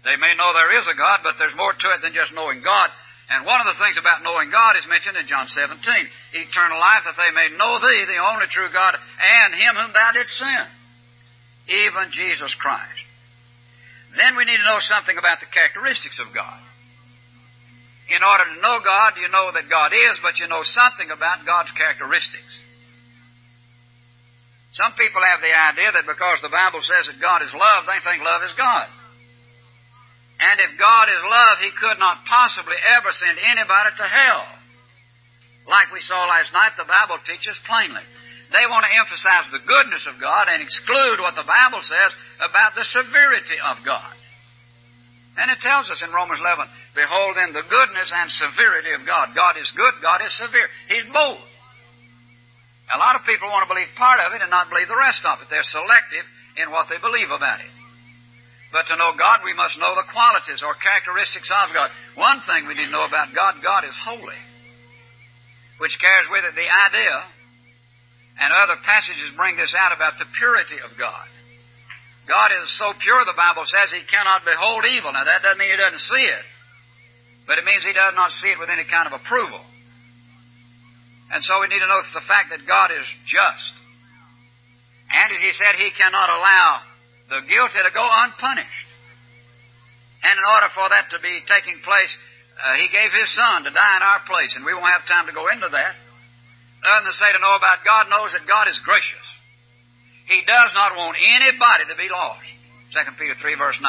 They 0.08 0.16
may 0.16 0.34
know 0.40 0.56
there 0.56 0.80
is 0.80 0.88
a 0.88 0.96
God, 0.96 1.20
but 1.22 1.36
there's 1.38 1.56
more 1.56 1.76
to 1.76 1.88
it 1.94 2.02
than 2.02 2.16
just 2.16 2.32
knowing 2.32 2.64
God. 2.64 2.90
And 3.28 3.44
one 3.44 3.60
of 3.60 3.68
the 3.68 3.76
things 3.76 4.00
about 4.00 4.24
knowing 4.24 4.48
God 4.56 4.80
is 4.80 4.88
mentioned 4.88 5.20
in 5.20 5.28
John 5.28 5.52
17. 5.52 5.84
Eternal 5.84 6.80
life 6.80 7.04
that 7.04 7.20
they 7.20 7.32
may 7.36 7.52
know 7.60 7.76
thee, 7.76 8.08
the 8.08 8.24
only 8.24 8.48
true 8.48 8.72
God, 8.72 8.96
and 8.96 9.52
him 9.52 9.76
whom 9.76 9.92
thou 9.92 10.16
didst 10.16 10.40
send, 10.40 10.70
even 11.68 12.16
Jesus 12.16 12.56
Christ. 12.56 13.04
Then 14.16 14.40
we 14.40 14.48
need 14.48 14.64
to 14.64 14.72
know 14.72 14.80
something 14.80 15.20
about 15.20 15.44
the 15.44 15.52
characteristics 15.52 16.24
of 16.24 16.32
God. 16.32 16.60
In 18.08 18.24
order 18.24 18.48
to 18.48 18.64
know 18.64 18.80
God, 18.80 19.20
you 19.20 19.28
know 19.28 19.52
that 19.52 19.68
God 19.68 19.92
is, 19.92 20.16
but 20.24 20.40
you 20.40 20.48
know 20.48 20.64
something 20.64 21.12
about 21.12 21.44
God's 21.44 21.76
characteristics. 21.76 22.54
Some 24.80 24.96
people 24.96 25.20
have 25.20 25.44
the 25.44 25.52
idea 25.52 25.92
that 26.00 26.08
because 26.08 26.40
the 26.40 26.54
Bible 26.54 26.80
says 26.80 27.12
that 27.12 27.20
God 27.20 27.44
is 27.44 27.52
love, 27.52 27.84
they 27.84 28.00
think 28.00 28.24
love 28.24 28.48
is 28.48 28.56
God. 28.56 28.88
And 30.38 30.62
if 30.62 30.78
God 30.78 31.10
is 31.10 31.22
love, 31.26 31.56
He 31.66 31.72
could 31.74 31.98
not 31.98 32.26
possibly 32.30 32.78
ever 32.98 33.10
send 33.10 33.42
anybody 33.42 33.92
to 33.98 34.06
hell. 34.06 34.46
Like 35.68 35.92
we 35.92 36.00
saw 36.00 36.30
last 36.30 36.54
night, 36.54 36.78
the 36.78 36.88
Bible 36.88 37.20
teaches 37.28 37.58
plainly. 37.68 38.06
They 38.54 38.64
want 38.72 38.88
to 38.88 38.96
emphasize 38.96 39.52
the 39.52 39.66
goodness 39.68 40.08
of 40.08 40.22
God 40.24 40.48
and 40.48 40.64
exclude 40.64 41.20
what 41.20 41.36
the 41.36 41.44
Bible 41.44 41.84
says 41.84 42.12
about 42.40 42.80
the 42.80 42.88
severity 42.88 43.60
of 43.60 43.84
God. 43.84 44.16
And 45.36 45.52
it 45.52 45.60
tells 45.60 45.92
us 45.92 46.02
in 46.02 46.16
Romans 46.16 46.40
11, 46.40 46.66
Behold 46.96 47.36
then 47.38 47.54
the 47.54 47.68
goodness 47.68 48.10
and 48.10 48.32
severity 48.32 48.96
of 48.96 49.06
God. 49.06 49.36
God 49.36 49.60
is 49.60 49.70
good, 49.76 50.02
God 50.02 50.24
is 50.24 50.34
severe. 50.34 50.66
He's 50.90 51.06
both. 51.12 51.44
A 52.88 52.98
lot 52.98 53.20
of 53.20 53.28
people 53.28 53.52
want 53.52 53.68
to 53.68 53.74
believe 53.74 53.92
part 54.00 54.24
of 54.24 54.32
it 54.34 54.42
and 54.42 54.50
not 54.50 54.72
believe 54.72 54.88
the 54.88 54.98
rest 54.98 55.22
of 55.28 55.44
it. 55.44 55.52
They're 55.52 55.68
selective 55.68 56.26
in 56.58 56.72
what 56.72 56.88
they 56.88 56.98
believe 56.98 57.30
about 57.30 57.60
it. 57.60 57.70
But 58.72 58.84
to 58.92 59.00
know 59.00 59.16
God, 59.16 59.48
we 59.48 59.56
must 59.56 59.80
know 59.80 59.96
the 59.96 60.12
qualities 60.12 60.60
or 60.60 60.76
characteristics 60.76 61.48
of 61.48 61.72
God. 61.72 61.88
One 62.20 62.44
thing 62.44 62.68
we 62.68 62.76
need 62.76 62.92
to 62.92 62.96
know 62.96 63.08
about 63.08 63.32
God 63.32 63.64
God 63.64 63.88
is 63.88 63.96
holy, 63.96 64.42
which 65.80 65.96
carries 66.04 66.28
with 66.28 66.44
it 66.44 66.56
the 66.56 66.68
idea, 66.68 67.16
and 68.44 68.52
other 68.52 68.76
passages 68.84 69.40
bring 69.40 69.56
this 69.56 69.72
out 69.72 69.96
about 69.96 70.20
the 70.20 70.28
purity 70.36 70.84
of 70.84 70.92
God. 71.00 71.28
God 72.28 72.52
is 72.60 72.68
so 72.76 72.92
pure, 73.00 73.24
the 73.24 73.40
Bible 73.40 73.64
says, 73.64 73.88
He 73.96 74.04
cannot 74.04 74.44
behold 74.44 74.84
evil. 74.84 75.16
Now, 75.16 75.24
that 75.24 75.48
doesn't 75.48 75.58
mean 75.58 75.72
He 75.72 75.80
doesn't 75.80 76.04
see 76.04 76.28
it, 76.28 76.46
but 77.48 77.56
it 77.56 77.64
means 77.64 77.88
He 77.88 77.96
does 77.96 78.14
not 78.20 78.36
see 78.36 78.52
it 78.52 78.60
with 78.60 78.68
any 78.68 78.84
kind 78.84 79.08
of 79.08 79.16
approval. 79.16 79.64
And 81.32 81.40
so 81.40 81.64
we 81.64 81.72
need 81.72 81.80
to 81.80 81.88
know 81.88 82.04
the 82.12 82.28
fact 82.28 82.52
that 82.52 82.68
God 82.68 82.92
is 82.92 83.08
just. 83.32 83.72
And 85.08 85.32
as 85.32 85.40
He 85.40 85.56
said, 85.56 85.80
He 85.80 85.88
cannot 85.96 86.28
allow 86.28 86.84
the 87.28 87.44
guilty 87.44 87.80
to 87.84 87.92
go 87.92 88.04
unpunished. 88.04 88.88
And 90.24 90.36
in 90.36 90.46
order 90.46 90.70
for 90.74 90.88
that 90.90 91.12
to 91.14 91.20
be 91.22 91.44
taking 91.46 91.80
place, 91.84 92.12
uh, 92.58 92.76
He 92.80 92.90
gave 92.90 93.12
His 93.14 93.30
Son 93.36 93.68
to 93.68 93.72
die 93.72 93.96
in 94.00 94.04
our 94.04 94.24
place, 94.26 94.56
and 94.58 94.66
we 94.66 94.74
won't 94.74 94.90
have 94.90 95.06
time 95.06 95.28
to 95.30 95.36
go 95.36 95.46
into 95.52 95.70
that. 95.70 95.94
Than 96.84 97.04
to 97.04 97.14
say 97.14 97.30
to 97.34 97.42
know 97.42 97.58
about 97.58 97.84
God 97.84 98.10
knows 98.10 98.32
that 98.34 98.48
God 98.48 98.70
is 98.70 98.80
gracious. 98.86 99.28
He 100.30 100.44
does 100.44 100.72
not 100.76 100.96
want 100.96 101.18
anybody 101.18 101.88
to 101.90 101.96
be 101.96 102.12
lost. 102.12 102.48
2 102.94 103.20
Peter 103.20 103.36
3 103.36 103.56
verse 103.56 103.80
9. 103.82 103.84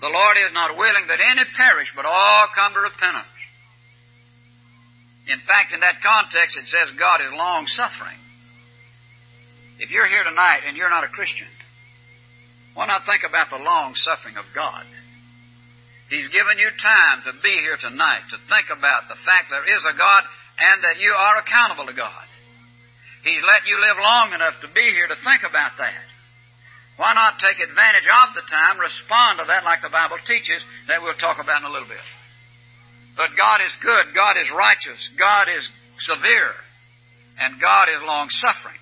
The 0.00 0.10
Lord 0.10 0.36
is 0.42 0.52
not 0.52 0.76
willing 0.76 1.06
that 1.06 1.22
any 1.22 1.44
perish, 1.56 1.90
but 1.94 2.04
all 2.04 2.46
come 2.54 2.74
to 2.74 2.80
repentance. 2.80 3.30
In 5.26 5.40
fact, 5.48 5.72
in 5.72 5.80
that 5.80 6.02
context, 6.04 6.58
it 6.58 6.68
says 6.68 6.92
God 6.98 7.20
is 7.24 7.32
long 7.32 7.64
suffering. 7.66 8.18
If 9.78 9.90
you're 9.90 10.06
here 10.06 10.24
tonight 10.24 10.68
and 10.68 10.76
you're 10.76 10.92
not 10.92 11.04
a 11.04 11.08
Christian, 11.08 11.48
why 12.74 12.90
not 12.90 13.06
think 13.06 13.22
about 13.22 13.50
the 13.54 13.62
long 13.62 13.94
suffering 13.94 14.36
of 14.36 14.46
God? 14.54 14.82
He's 16.10 16.28
given 16.28 16.58
you 16.58 16.68
time 16.78 17.24
to 17.26 17.32
be 17.40 17.54
here 17.64 17.78
tonight 17.80 18.28
to 18.30 18.38
think 18.50 18.68
about 18.70 19.08
the 19.08 19.18
fact 19.24 19.48
there 19.48 19.64
is 19.64 19.82
a 19.88 19.96
God 19.96 20.22
and 20.58 20.84
that 20.84 21.00
you 21.00 21.10
are 21.10 21.40
accountable 21.40 21.86
to 21.86 21.96
God. 21.96 22.26
He's 23.24 23.40
let 23.40 23.64
you 23.64 23.80
live 23.80 23.96
long 23.96 24.36
enough 24.36 24.60
to 24.60 24.68
be 24.68 24.84
here 24.92 25.08
to 25.08 25.18
think 25.24 25.42
about 25.48 25.80
that. 25.80 26.04
Why 27.00 27.14
not 27.16 27.42
take 27.42 27.58
advantage 27.58 28.06
of 28.06 28.36
the 28.36 28.46
time, 28.46 28.78
respond 28.78 29.40
to 29.40 29.48
that 29.48 29.64
like 29.64 29.82
the 29.82 29.90
Bible 29.90 30.20
teaches, 30.28 30.62
that 30.86 31.02
we'll 31.02 31.18
talk 31.18 31.42
about 31.42 31.64
in 31.64 31.66
a 31.66 31.72
little 31.72 31.88
bit. 31.88 32.04
But 33.16 33.34
God 33.34 33.64
is 33.64 33.74
good, 33.82 34.14
God 34.14 34.38
is 34.38 34.50
righteous, 34.54 35.00
God 35.18 35.50
is 35.50 35.64
severe, 35.98 36.54
and 37.40 37.58
God 37.58 37.88
is 37.88 38.02
long 38.04 38.28
suffering. 38.30 38.78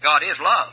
God 0.00 0.22
is 0.22 0.38
love. 0.40 0.72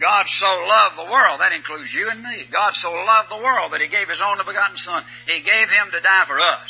God 0.00 0.26
so 0.26 0.50
loved 0.66 0.98
the 0.98 1.10
world, 1.10 1.38
that 1.38 1.54
includes 1.54 1.94
you 1.94 2.10
and 2.10 2.18
me. 2.18 2.50
God 2.50 2.74
so 2.74 2.90
loved 2.90 3.30
the 3.30 3.38
world 3.38 3.70
that 3.70 3.80
He 3.80 3.86
gave 3.86 4.10
His 4.10 4.18
only 4.18 4.42
begotten 4.42 4.76
Son. 4.82 5.06
He 5.30 5.38
gave 5.38 5.70
Him 5.70 5.94
to 5.94 6.02
die 6.02 6.26
for 6.26 6.38
us. 6.38 6.66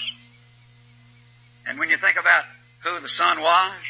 And 1.65 1.81
when 1.81 1.89
you 1.89 1.97
think 1.97 2.21
about 2.21 2.45
who 2.85 3.01
the 3.01 3.09
Son 3.09 3.41
was, 3.41 3.81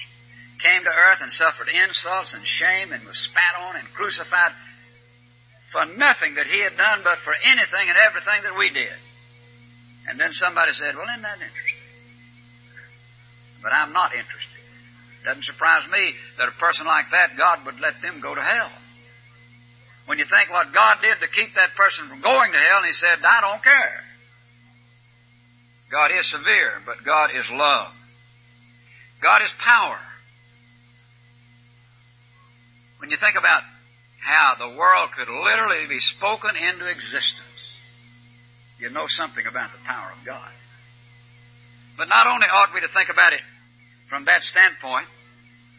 came 0.63 0.87
to 0.87 0.95
earth 1.11 1.19
and 1.19 1.35
suffered 1.35 1.67
insults 1.67 2.31
and 2.31 2.47
shame 2.47 2.95
and 2.95 3.03
was 3.03 3.19
spat 3.27 3.59
on 3.59 3.75
and 3.75 3.91
crucified 3.99 4.55
for 5.75 5.83
nothing 5.99 6.39
that 6.39 6.47
He 6.47 6.63
had 6.63 6.79
done, 6.79 7.03
but 7.03 7.19
for 7.27 7.35
anything 7.35 7.91
and 7.91 7.99
everything 7.99 8.47
that 8.47 8.55
we 8.55 8.71
did. 8.71 8.95
And 10.07 10.15
then 10.15 10.31
somebody 10.31 10.71
said, 10.79 10.95
Well, 10.95 11.11
isn't 11.11 11.27
that 11.27 11.43
interesting? 11.43 11.83
But 13.67 13.75
I'm 13.75 13.91
not 13.91 14.15
interested. 14.15 14.63
It 14.63 15.25
doesn't 15.27 15.49
surprise 15.49 15.83
me 15.91 16.15
that 16.39 16.53
a 16.53 16.57
person 16.63 16.87
like 16.87 17.11
that, 17.11 17.35
God 17.35 17.67
would 17.67 17.83
let 17.83 17.99
them 17.99 18.23
go 18.23 18.31
to 18.31 18.45
hell. 18.45 18.71
When 20.07 20.19
you 20.19 20.27
think 20.29 20.53
what 20.53 20.73
God 20.75 21.01
did 21.01 21.17
to 21.21 21.29
keep 21.33 21.55
that 21.57 21.73
person 21.77 22.09
from 22.09 22.21
going 22.21 22.53
to 22.53 22.61
hell, 22.61 22.85
and 22.85 22.87
He 22.87 22.93
said, 22.93 23.25
I 23.25 23.41
don't 23.41 23.65
care. 23.65 24.05
God 25.91 26.11
is 26.13 26.29
severe, 26.31 26.83
but 26.85 27.05
God 27.05 27.31
is 27.33 27.47
love. 27.51 27.93
God 29.23 29.41
is 29.41 29.53
power. 29.65 30.01
When 33.01 33.11
you 33.11 33.17
think 33.17 33.37
about 33.39 33.63
how 34.21 34.57
the 34.57 34.77
world 34.77 35.13
could 35.17 35.29
literally 35.29 35.89
be 35.89 36.01
spoken 36.17 36.57
into 36.57 36.89
existence, 36.89 37.61
you 38.81 38.91
know 38.91 39.05
something 39.09 39.45
about 39.47 39.73
the 39.73 39.81
power 39.87 40.13
of 40.13 40.21
God. 40.25 40.53
But 41.97 42.09
not 42.09 42.27
only 42.27 42.49
ought 42.51 42.75
we 42.75 42.81
to 42.81 42.91
think 42.93 43.09
about 43.09 43.33
it 43.33 43.45
from 44.09 44.25
that 44.27 44.43
standpoint, 44.43 45.07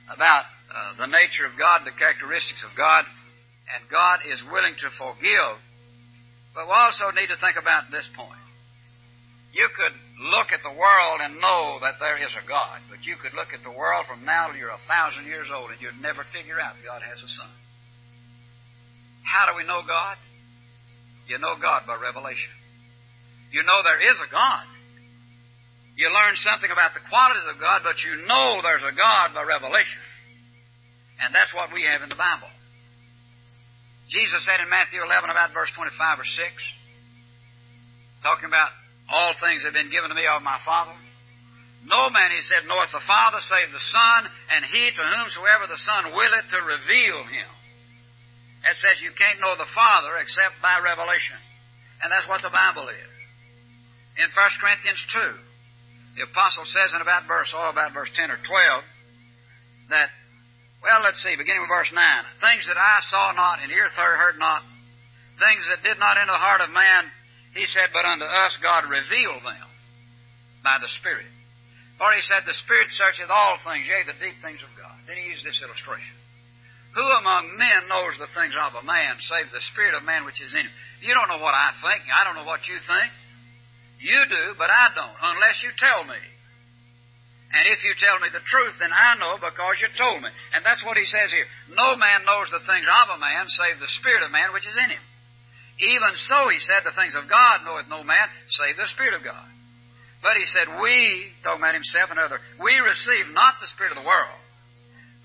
about 0.10 0.46
uh, 0.70 1.02
the 1.02 1.10
nature 1.10 1.46
of 1.50 1.58
God, 1.58 1.82
the 1.84 1.98
characteristics 1.98 2.64
of 2.64 2.72
God, 2.78 3.06
and 3.72 3.90
God 3.90 4.22
is 4.28 4.42
willing 4.52 4.76
to 4.78 4.90
forgive. 4.98 5.58
But 6.54 6.70
we 6.70 6.74
also 6.74 7.12
need 7.12 7.28
to 7.34 7.40
think 7.42 7.58
about 7.60 7.92
this 7.92 8.08
point. 8.16 8.40
You 9.52 9.68
could 9.72 9.96
look 10.36 10.52
at 10.52 10.64
the 10.64 10.76
world 10.76 11.24
and 11.24 11.40
know 11.40 11.80
that 11.80 11.96
there 12.00 12.20
is 12.20 12.32
a 12.36 12.44
God, 12.44 12.84
but 12.92 13.08
you 13.08 13.16
could 13.16 13.32
look 13.32 13.56
at 13.56 13.64
the 13.64 13.72
world 13.72 14.04
from 14.04 14.28
now 14.28 14.52
till 14.52 14.60
you're 14.60 14.76
a 14.76 14.88
thousand 14.88 15.32
years 15.32 15.48
old 15.48 15.72
and 15.72 15.80
you'd 15.80 16.00
never 16.04 16.28
figure 16.36 16.60
out 16.60 16.76
God 16.84 17.00
has 17.00 17.20
a 17.24 17.32
son. 17.40 17.54
How 19.24 19.48
do 19.48 19.56
we 19.56 19.64
know 19.64 19.82
God? 19.88 20.20
You 21.28 21.40
know 21.40 21.56
God 21.56 21.88
by 21.88 21.96
revelation. 21.96 22.52
You 23.52 23.64
know 23.64 23.80
there 23.84 24.04
is 24.04 24.20
a 24.20 24.30
God. 24.30 24.68
You 25.96 26.12
learn 26.12 26.36
something 26.44 26.70
about 26.70 26.92
the 26.92 27.04
qualities 27.08 27.48
of 27.48 27.56
God, 27.56 27.82
but 27.88 27.96
you 28.04 28.28
know 28.28 28.60
there's 28.60 28.84
a 28.84 28.92
God 28.92 29.32
by 29.32 29.48
revelation. 29.48 30.04
And 31.24 31.32
that's 31.32 31.56
what 31.56 31.72
we 31.72 31.88
have 31.88 32.04
in 32.04 32.12
the 32.12 32.20
Bible. 32.20 32.52
Jesus 34.08 34.46
said 34.46 34.62
in 34.62 34.70
Matthew 34.70 35.02
11 35.02 35.30
about 35.30 35.54
verse 35.54 35.72
25 35.74 36.22
or 36.22 36.28
6, 36.28 36.38
talking 38.22 38.50
about 38.50 38.70
all 39.10 39.34
things 39.42 39.66
have 39.66 39.74
been 39.74 39.90
given 39.90 40.10
to 40.10 40.18
me 40.18 40.26
of 40.30 40.46
my 40.46 40.58
Father. 40.66 40.94
No 41.86 42.10
man, 42.10 42.34
he 42.34 42.42
said, 42.42 42.66
knoweth 42.66 42.90
the 42.90 43.06
Father 43.06 43.38
save 43.46 43.70
the 43.70 43.82
Son, 43.82 44.22
and 44.58 44.66
he 44.66 44.90
to 44.90 45.04
whomsoever 45.06 45.70
the 45.70 45.78
Son 45.78 46.18
willeth 46.18 46.50
to 46.50 46.60
reveal 46.66 47.22
him. 47.30 47.50
That 48.66 48.74
says 48.82 48.98
you 49.06 49.14
can't 49.14 49.38
know 49.38 49.54
the 49.54 49.70
Father 49.78 50.18
except 50.18 50.58
by 50.66 50.82
revelation. 50.82 51.38
And 52.02 52.10
that's 52.10 52.26
what 52.26 52.42
the 52.42 52.50
Bible 52.50 52.90
is. 52.90 53.12
In 54.18 54.26
1 54.34 54.62
Corinthians 54.62 55.02
2, 55.14 56.18
the 56.18 56.26
apostle 56.26 56.66
says 56.66 56.98
in 56.98 57.06
about 57.06 57.30
verse, 57.30 57.54
oh, 57.54 57.70
about 57.70 57.94
verse 57.94 58.10
10 58.18 58.34
or 58.34 58.42
12, 58.42 59.94
that, 59.94 60.10
well, 60.86 61.02
let's 61.02 61.18
see, 61.26 61.34
beginning 61.34 61.66
with 61.66 61.74
verse 61.74 61.90
9, 61.90 61.98
things 62.46 62.70
that 62.70 62.78
I 62.78 63.02
saw 63.10 63.34
not 63.34 63.66
and 63.66 63.74
ear 63.74 63.90
heard 63.90 64.38
not, 64.38 64.62
things 65.42 65.66
that 65.74 65.82
did 65.82 65.98
not 65.98 66.22
enter 66.22 66.30
the 66.30 66.38
heart 66.38 66.62
of 66.62 66.70
man, 66.70 67.10
he 67.58 67.66
said, 67.66 67.90
but 67.90 68.06
unto 68.06 68.24
us 68.24 68.54
God 68.62 68.86
revealed 68.86 69.42
them 69.42 69.70
by 70.62 70.78
the 70.78 70.92
Spirit. 71.02 71.26
For 71.98 72.12
he 72.14 72.22
said, 72.22 72.44
The 72.44 72.54
Spirit 72.54 72.92
searcheth 72.92 73.32
all 73.32 73.58
things, 73.64 73.88
yea, 73.88 74.06
the 74.06 74.20
deep 74.20 74.38
things 74.44 74.62
of 74.62 74.70
God. 74.78 74.94
Then 75.08 75.18
he 75.18 75.32
used 75.32 75.48
this 75.48 75.64
illustration. 75.64 76.16
Who 76.94 77.04
among 77.04 77.58
men 77.60 77.92
knows 77.92 78.16
the 78.22 78.32
things 78.32 78.56
of 78.56 78.78
a 78.78 78.86
man, 78.86 79.20
save 79.20 79.52
the 79.52 79.64
spirit 79.74 80.00
of 80.00 80.08
man 80.08 80.24
which 80.24 80.40
is 80.40 80.56
in 80.56 80.64
him? 80.64 80.76
You 81.04 81.12
don't 81.12 81.28
know 81.28 81.44
what 81.44 81.52
I 81.52 81.76
think. 81.84 82.08
I 82.08 82.24
don't 82.24 82.40
know 82.40 82.48
what 82.48 82.64
you 82.72 82.80
think. 82.80 83.12
You 84.00 84.20
do, 84.32 84.44
but 84.56 84.72
I 84.72 84.96
don't, 84.96 85.18
unless 85.20 85.60
you 85.64 85.76
tell 85.76 86.08
me. 86.08 86.20
And 87.56 87.72
if 87.72 87.80
you 87.88 87.96
tell 87.96 88.20
me 88.20 88.28
the 88.36 88.44
truth, 88.44 88.76
then 88.84 88.92
I 88.92 89.16
know 89.16 89.40
because 89.40 89.80
you 89.80 89.88
told 89.96 90.20
me. 90.20 90.28
And 90.52 90.62
that's 90.68 90.84
what 90.84 91.00
he 91.00 91.08
says 91.08 91.32
here. 91.32 91.48
No 91.72 91.96
man 91.96 92.28
knows 92.28 92.52
the 92.52 92.60
things 92.68 92.84
of 92.84 93.16
a 93.16 93.20
man, 93.20 93.48
save 93.48 93.80
the 93.80 93.88
spirit 94.04 94.28
of 94.28 94.36
man 94.36 94.52
which 94.52 94.68
is 94.68 94.76
in 94.76 94.92
him. 94.92 95.06
Even 95.80 96.16
so, 96.28 96.52
he 96.52 96.60
said, 96.60 96.84
the 96.84 96.96
things 96.96 97.16
of 97.16 97.32
God 97.32 97.64
knoweth 97.64 97.88
no 97.88 98.04
man, 98.04 98.28
save 98.52 98.76
the 98.76 98.92
spirit 98.92 99.16
of 99.16 99.24
God. 99.24 99.48
But 100.20 100.36
he 100.36 100.44
said, 100.52 100.84
we, 100.84 101.32
talking 101.44 101.64
about 101.64 101.80
himself 101.80 102.12
and 102.12 102.20
other, 102.20 102.44
we 102.60 102.76
receive 102.84 103.32
not 103.32 103.60
the 103.64 103.72
spirit 103.72 103.96
of 103.96 104.00
the 104.04 104.08
world, 104.08 104.36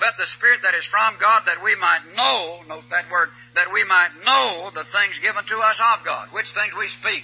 but 0.01 0.17
the 0.17 0.33
Spirit 0.41 0.65
that 0.65 0.73
is 0.73 0.89
from 0.89 1.21
God, 1.21 1.45
that 1.45 1.61
we 1.61 1.77
might 1.77 2.09
know, 2.17 2.65
note 2.65 2.89
that 2.89 3.13
word, 3.13 3.29
that 3.53 3.69
we 3.69 3.85
might 3.85 4.17
know 4.25 4.73
the 4.73 4.89
things 4.89 5.21
given 5.21 5.45
to 5.45 5.59
us 5.61 5.77
of 5.77 6.01
God, 6.09 6.33
which 6.33 6.49
things 6.57 6.73
we 6.73 6.89
speak. 6.89 7.21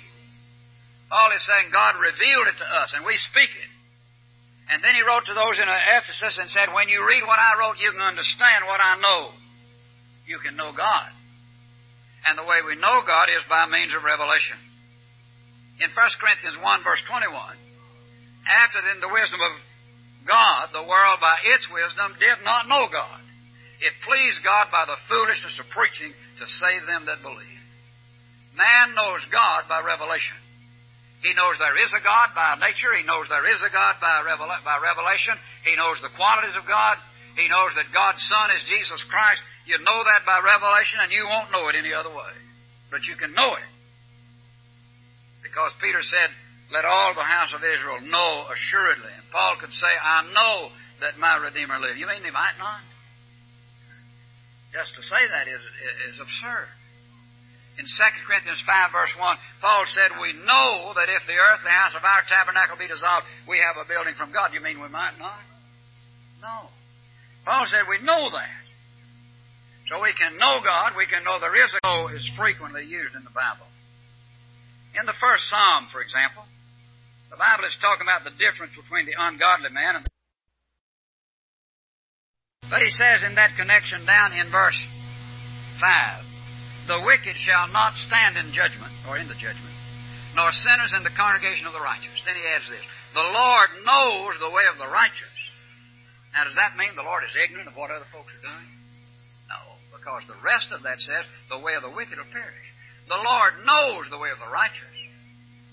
Paul 1.08 1.32
is 1.32 1.40
saying 1.48 1.72
God 1.72 1.96
revealed 1.96 2.52
it 2.52 2.60
to 2.60 2.68
us, 2.68 2.92
and 2.92 3.08
we 3.08 3.16
speak 3.32 3.48
it. 3.48 3.70
And 4.66 4.82
then 4.82 4.98
he 4.98 5.06
wrote 5.06 5.26
to 5.30 5.34
those 5.34 5.62
in 5.62 5.68
Ephesus 5.70 6.42
and 6.42 6.50
said, 6.50 6.74
When 6.74 6.90
you 6.90 7.06
read 7.06 7.22
what 7.22 7.38
I 7.38 7.54
wrote, 7.58 7.78
you 7.78 7.94
can 7.94 8.02
understand 8.02 8.66
what 8.66 8.82
I 8.82 8.98
know. 8.98 9.30
You 10.26 10.42
can 10.42 10.58
know 10.58 10.74
God. 10.74 11.10
And 12.26 12.34
the 12.34 12.48
way 12.48 12.66
we 12.66 12.74
know 12.74 13.06
God 13.06 13.30
is 13.30 13.46
by 13.46 13.70
means 13.70 13.94
of 13.94 14.02
revelation. 14.02 14.58
In 15.78 15.94
1 15.94 16.18
Corinthians 16.18 16.58
1, 16.58 16.82
verse 16.82 17.02
21, 17.06 17.30
after 17.30 18.82
then 18.82 18.98
the 18.98 19.12
wisdom 19.12 19.38
of 19.38 19.54
God, 20.26 20.74
the 20.74 20.82
world 20.82 21.22
by 21.22 21.38
its 21.54 21.70
wisdom 21.70 22.18
did 22.18 22.42
not 22.42 22.66
know 22.66 22.90
God. 22.90 23.22
It 23.78 23.94
pleased 24.02 24.42
God 24.42 24.72
by 24.74 24.88
the 24.88 24.98
foolishness 25.06 25.60
of 25.62 25.70
preaching 25.70 26.10
to 26.10 26.44
save 26.48 26.88
them 26.90 27.06
that 27.06 27.22
believe. 27.22 27.62
Man 28.56 28.96
knows 28.96 29.22
God 29.30 29.68
by 29.68 29.84
revelation. 29.84 30.40
He 31.24 31.32
knows 31.32 31.56
there 31.56 31.80
is 31.80 31.92
a 31.96 32.02
God 32.04 32.36
by 32.36 32.60
nature. 32.60 32.92
He 32.92 33.04
knows 33.04 33.26
there 33.28 33.48
is 33.48 33.62
a 33.64 33.72
God 33.72 33.96
by, 34.00 34.22
by 34.28 34.76
revelation. 34.80 35.36
He 35.64 35.74
knows 35.74 35.98
the 36.04 36.12
qualities 36.14 36.56
of 36.56 36.68
God. 36.68 37.00
He 37.36 37.48
knows 37.48 37.72
that 37.76 37.92
God's 37.92 38.20
Son 38.24 38.52
is 38.56 38.64
Jesus 38.68 39.00
Christ. 39.08 39.40
You 39.68 39.80
know 39.80 40.00
that 40.04 40.24
by 40.24 40.40
revelation, 40.40 41.02
and 41.02 41.12
you 41.12 41.24
won't 41.28 41.52
know 41.52 41.68
it 41.68 41.76
any 41.76 41.92
other 41.92 42.12
way. 42.12 42.34
But 42.92 43.04
you 43.08 43.16
can 43.16 43.34
know 43.34 43.56
it. 43.56 43.68
Because 45.42 45.72
Peter 45.80 46.00
said, 46.00 46.30
let 46.72 46.84
all 46.84 47.14
the 47.14 47.26
house 47.26 47.54
of 47.54 47.62
Israel 47.62 48.00
know 48.02 48.46
assuredly. 48.50 49.12
And 49.12 49.26
Paul 49.30 49.56
could 49.60 49.72
say, 49.72 49.92
I 49.92 50.26
know 50.32 50.70
that 51.00 51.18
my 51.18 51.36
Redeemer 51.38 51.78
lives. 51.78 51.98
You 51.98 52.06
mean 52.06 52.24
he 52.24 52.30
might 52.30 52.58
not? 52.58 52.82
Just 54.74 54.94
to 54.96 55.02
say 55.02 55.22
that 55.30 55.46
is, 55.46 55.62
is 56.12 56.20
absurd. 56.20 56.68
In 57.76 57.84
2 57.84 58.24
Corinthians 58.24 58.62
5, 58.64 58.92
verse 58.92 59.12
1, 59.20 59.36
Paul 59.60 59.84
said, 59.92 60.16
We 60.16 60.32
know 60.32 60.96
that 60.96 61.12
if 61.12 61.28
the 61.28 61.36
earth, 61.36 61.60
the 61.60 61.72
house 61.72 61.92
of 61.92 62.08
our 62.08 62.24
tabernacle 62.24 62.80
be 62.80 62.88
dissolved, 62.88 63.28
we 63.44 63.60
have 63.60 63.76
a 63.76 63.84
building 63.84 64.16
from 64.16 64.32
God. 64.32 64.56
You 64.56 64.64
mean 64.64 64.80
we 64.80 64.88
might 64.88 65.20
not? 65.20 65.44
No. 66.40 66.72
Paul 67.44 67.68
said, 67.68 67.84
We 67.84 68.00
know 68.00 68.32
that. 68.32 68.64
So 69.92 70.00
we 70.00 70.16
can 70.16 70.40
know 70.40 70.64
God, 70.64 70.96
we 70.96 71.06
can 71.06 71.22
know 71.22 71.38
there 71.38 71.54
is 71.54 71.70
a 71.70 71.80
know 71.84 72.08
is 72.08 72.24
frequently 72.34 72.88
used 72.88 73.14
in 73.14 73.22
the 73.22 73.30
Bible. 73.30 73.68
In 74.98 75.04
the 75.04 75.14
first 75.20 75.46
Psalm, 75.46 75.92
for 75.92 76.00
example, 76.00 76.42
the 77.30 77.36
Bible 77.36 77.68
is 77.68 77.76
talking 77.78 78.02
about 78.02 78.24
the 78.24 78.34
difference 78.34 78.72
between 78.74 79.04
the 79.04 79.14
ungodly 79.14 79.70
man 79.70 80.00
and 80.00 80.04
the 80.08 80.10
but 82.68 82.82
he 82.82 82.90
says 82.90 83.22
in 83.22 83.36
that 83.36 83.54
connection 83.56 84.04
down 84.06 84.32
in 84.32 84.50
verse 84.50 84.78
5, 85.80 86.24
the 86.86 87.02
wicked 87.04 87.36
shall 87.36 87.68
not 87.70 87.98
stand 87.98 88.38
in 88.38 88.54
judgment, 88.54 88.94
or 89.06 89.18
in 89.18 89.28
the 89.28 89.38
judgment, 89.38 89.76
nor 90.34 90.50
sinners 90.50 90.94
in 90.96 91.02
the 91.02 91.14
congregation 91.14 91.66
of 91.66 91.74
the 91.74 91.82
righteous. 91.82 92.14
Then 92.22 92.38
he 92.38 92.46
adds 92.46 92.66
this, 92.70 92.86
the 93.14 93.28
Lord 93.30 93.70
knows 93.82 94.34
the 94.38 94.54
way 94.54 94.66
of 94.70 94.78
the 94.78 94.90
righteous. 94.90 95.36
Now 96.34 96.44
does 96.44 96.58
that 96.58 96.76
mean 96.76 96.92
the 96.94 97.06
Lord 97.06 97.24
is 97.24 97.34
ignorant 97.34 97.68
of 97.70 97.76
what 97.76 97.90
other 97.90 98.08
folks 98.12 98.32
are 98.34 98.44
doing? 98.44 98.68
No, 99.48 99.80
because 99.94 100.26
the 100.28 100.38
rest 100.44 100.70
of 100.70 100.84
that 100.84 101.00
says 101.00 101.24
the 101.48 101.62
way 101.62 101.74
of 101.74 101.82
the 101.82 101.94
wicked 101.94 102.18
will 102.18 102.28
perish. 102.28 102.66
The 103.08 103.22
Lord 103.22 103.62
knows 103.64 104.10
the 104.10 104.20
way 104.20 104.28
of 104.34 104.42
the 104.42 104.50
righteous 104.50 104.96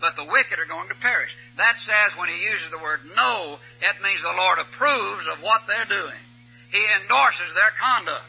but 0.04 0.20
the 0.20 0.28
wicked 0.28 0.60
are 0.60 0.68
going 0.68 0.92
to 0.92 1.00
perish. 1.00 1.32
That 1.56 1.80
says 1.80 2.12
when 2.20 2.28
he 2.28 2.36
uses 2.44 2.68
the 2.76 2.84
word 2.84 3.08
know, 3.16 3.56
that 3.88 4.04
means 4.04 4.20
the 4.20 4.36
Lord 4.36 4.60
approves 4.60 5.32
of 5.32 5.40
what 5.40 5.64
they're 5.64 5.88
doing. 5.88 6.20
He 6.76 6.84
endorses 7.00 7.48
their 7.56 7.72
conduct. 7.80 8.28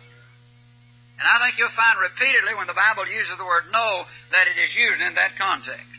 And 1.14 1.24
I 1.24 1.38
think 1.46 1.58
you'll 1.58 1.74
find 1.78 1.94
repeatedly 2.02 2.58
when 2.58 2.66
the 2.66 2.74
Bible 2.74 3.06
uses 3.06 3.38
the 3.38 3.46
word 3.46 3.70
know 3.70 4.02
that 4.34 4.50
it 4.50 4.58
is 4.58 4.74
used 4.74 4.98
in 4.98 5.14
that 5.14 5.38
context. 5.38 5.94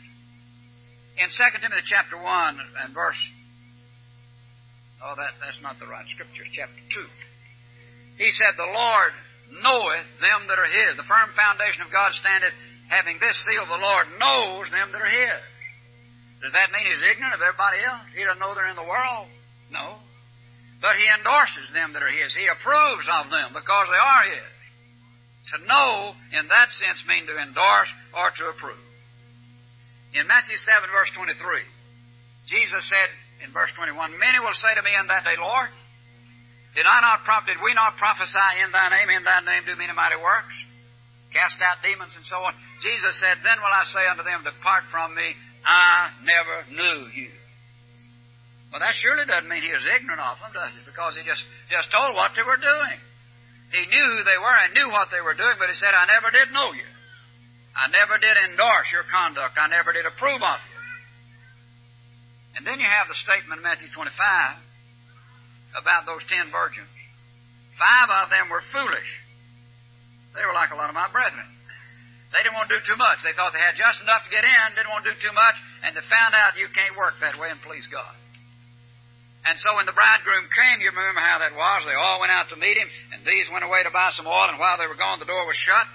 In 1.16 1.32
2 1.32 1.64
Timothy 1.64 1.88
chapter 1.88 2.20
1 2.20 2.84
and 2.84 2.92
verse, 2.92 3.16
oh, 5.00 5.16
that, 5.16 5.40
that's 5.40 5.60
not 5.64 5.80
the 5.80 5.88
right 5.88 6.04
scripture, 6.12 6.44
chapter 6.52 6.76
2. 6.92 8.20
He 8.20 8.28
said, 8.36 8.60
The 8.60 8.68
Lord 8.68 9.12
knoweth 9.64 10.08
them 10.20 10.44
that 10.52 10.60
are 10.60 10.68
his. 10.68 11.00
The 11.00 11.08
firm 11.08 11.32
foundation 11.32 11.88
of 11.88 11.92
God 11.92 12.12
standeth, 12.20 12.52
having 12.92 13.16
this 13.16 13.36
seal, 13.48 13.64
the 13.64 13.80
Lord 13.80 14.12
knows 14.20 14.68
them 14.68 14.92
that 14.92 15.00
are 15.00 15.08
his. 15.08 15.40
Does 16.44 16.52
that 16.52 16.68
mean 16.68 16.84
he's 16.84 17.00
ignorant 17.00 17.32
of 17.32 17.40
everybody 17.40 17.80
else? 17.80 18.04
He 18.12 18.20
doesn't 18.20 18.36
know 18.36 18.52
they're 18.52 18.68
in 18.68 18.76
the 18.76 18.84
world? 18.84 19.32
No. 19.72 19.96
But 20.84 21.00
he 21.00 21.08
endorses 21.08 21.72
them 21.72 21.96
that 21.96 22.04
are 22.04 22.12
his. 22.12 22.36
He 22.36 22.44
approves 22.44 23.08
of 23.08 23.32
them 23.32 23.56
because 23.56 23.88
they 23.88 23.96
are 23.96 24.24
his. 24.28 24.50
To 25.54 25.56
know, 25.62 26.14
in 26.34 26.44
that 26.50 26.68
sense, 26.74 27.06
mean 27.06 27.26
to 27.30 27.38
endorse 27.38 27.90
or 28.14 28.34
to 28.34 28.44
approve. 28.50 28.82
In 30.14 30.26
Matthew 30.26 30.58
7, 30.58 30.90
verse 30.90 31.12
23, 31.14 31.38
Jesus 32.50 32.82
said 32.90 33.08
in 33.46 33.54
verse 33.54 33.70
21, 33.78 33.94
Many 34.18 34.42
will 34.42 34.56
say 34.58 34.74
to 34.74 34.82
me 34.82 34.90
in 34.90 35.06
that 35.06 35.22
day, 35.22 35.38
Lord, 35.38 35.70
did 36.74 36.84
I 36.84 37.00
not 37.00 37.24
did 37.46 37.62
we 37.62 37.72
not 37.72 37.96
prophesy 37.96 38.50
in 38.60 38.68
thy 38.74 38.90
name, 38.90 39.08
in 39.08 39.24
thy 39.24 39.40
name 39.40 39.64
do 39.64 39.78
many 39.80 39.96
mighty 39.96 40.18
works? 40.20 40.52
Cast 41.32 41.56
out 41.64 41.80
demons 41.80 42.12
and 42.16 42.24
so 42.24 42.36
on. 42.42 42.52
Jesus 42.84 43.16
said, 43.20 43.40
Then 43.40 43.58
will 43.60 43.72
I 43.72 43.84
say 43.88 44.04
unto 44.08 44.24
them, 44.24 44.44
Depart 44.44 44.84
from 44.92 45.14
me, 45.14 45.36
I 45.64 46.12
never 46.24 46.56
knew 46.72 46.98
you. 47.16 47.32
Well, 48.70 48.80
that 48.80 48.92
surely 49.00 49.24
doesn't 49.24 49.48
mean 49.48 49.64
he 49.64 49.72
was 49.72 49.84
ignorant 49.88 50.20
of 50.20 50.36
them, 50.42 50.52
does 50.52 50.74
it? 50.76 50.84
Because 50.84 51.16
he 51.16 51.24
just, 51.24 51.40
just 51.72 51.88
told 51.88 52.12
what 52.12 52.36
they 52.36 52.44
were 52.44 52.60
doing. 52.60 52.98
He 53.72 53.82
knew 53.86 54.06
who 54.18 54.22
they 54.22 54.38
were 54.38 54.58
and 54.62 54.74
knew 54.74 54.88
what 54.90 55.10
they 55.10 55.20
were 55.20 55.34
doing, 55.34 55.58
but 55.58 55.68
he 55.68 55.76
said, 55.76 55.90
I 55.90 56.06
never 56.06 56.30
did 56.30 56.54
know 56.54 56.70
you. 56.70 56.86
I 57.76 57.90
never 57.92 58.16
did 58.16 58.36
endorse 58.50 58.88
your 58.94 59.04
conduct. 59.10 59.58
I 59.58 59.68
never 59.68 59.92
did 59.92 60.06
approve 60.06 60.40
of 60.40 60.60
you. 60.64 60.76
And 62.56 62.64
then 62.64 62.80
you 62.80 62.88
have 62.88 63.10
the 63.10 63.18
statement 63.20 63.60
in 63.60 63.64
Matthew 63.66 63.92
25 63.92 64.16
about 65.76 66.08
those 66.08 66.24
ten 66.24 66.48
virgins. 66.48 66.88
Five 67.76 68.08
of 68.08 68.32
them 68.32 68.48
were 68.48 68.64
foolish. 68.72 69.10
They 70.32 70.40
were 70.40 70.56
like 70.56 70.72
a 70.72 70.78
lot 70.80 70.88
of 70.88 70.96
my 70.96 71.12
brethren. 71.12 71.44
They 72.32 72.40
didn't 72.40 72.56
want 72.56 72.72
to 72.72 72.80
do 72.80 72.82
too 72.84 72.96
much. 72.96 73.20
They 73.20 73.36
thought 73.36 73.52
they 73.52 73.60
had 73.60 73.76
just 73.76 74.00
enough 74.00 74.24
to 74.24 74.30
get 74.32 74.42
in, 74.42 74.64
didn't 74.72 74.88
want 74.92 75.04
to 75.04 75.12
do 75.12 75.18
too 75.20 75.36
much, 75.36 75.56
and 75.84 75.92
they 75.92 76.04
found 76.08 76.32
out 76.32 76.56
you 76.56 76.68
can't 76.72 76.96
work 76.96 77.20
that 77.20 77.36
way 77.36 77.52
and 77.52 77.60
please 77.60 77.84
God. 77.92 78.12
And 79.46 79.54
so 79.62 79.78
when 79.78 79.86
the 79.86 79.94
bridegroom 79.94 80.50
came, 80.50 80.82
you 80.82 80.90
remember 80.90 81.22
how 81.22 81.38
that 81.38 81.54
was. 81.54 81.86
They 81.86 81.94
all 81.94 82.18
went 82.18 82.34
out 82.34 82.50
to 82.50 82.58
meet 82.58 82.74
him, 82.74 82.90
and 83.14 83.22
these 83.22 83.46
went 83.46 83.62
away 83.62 83.86
to 83.86 83.94
buy 83.94 84.10
some 84.10 84.26
oil, 84.26 84.50
and 84.50 84.58
while 84.58 84.74
they 84.74 84.90
were 84.90 84.98
gone, 84.98 85.22
the 85.22 85.30
door 85.30 85.46
was 85.46 85.54
shut. 85.54 85.86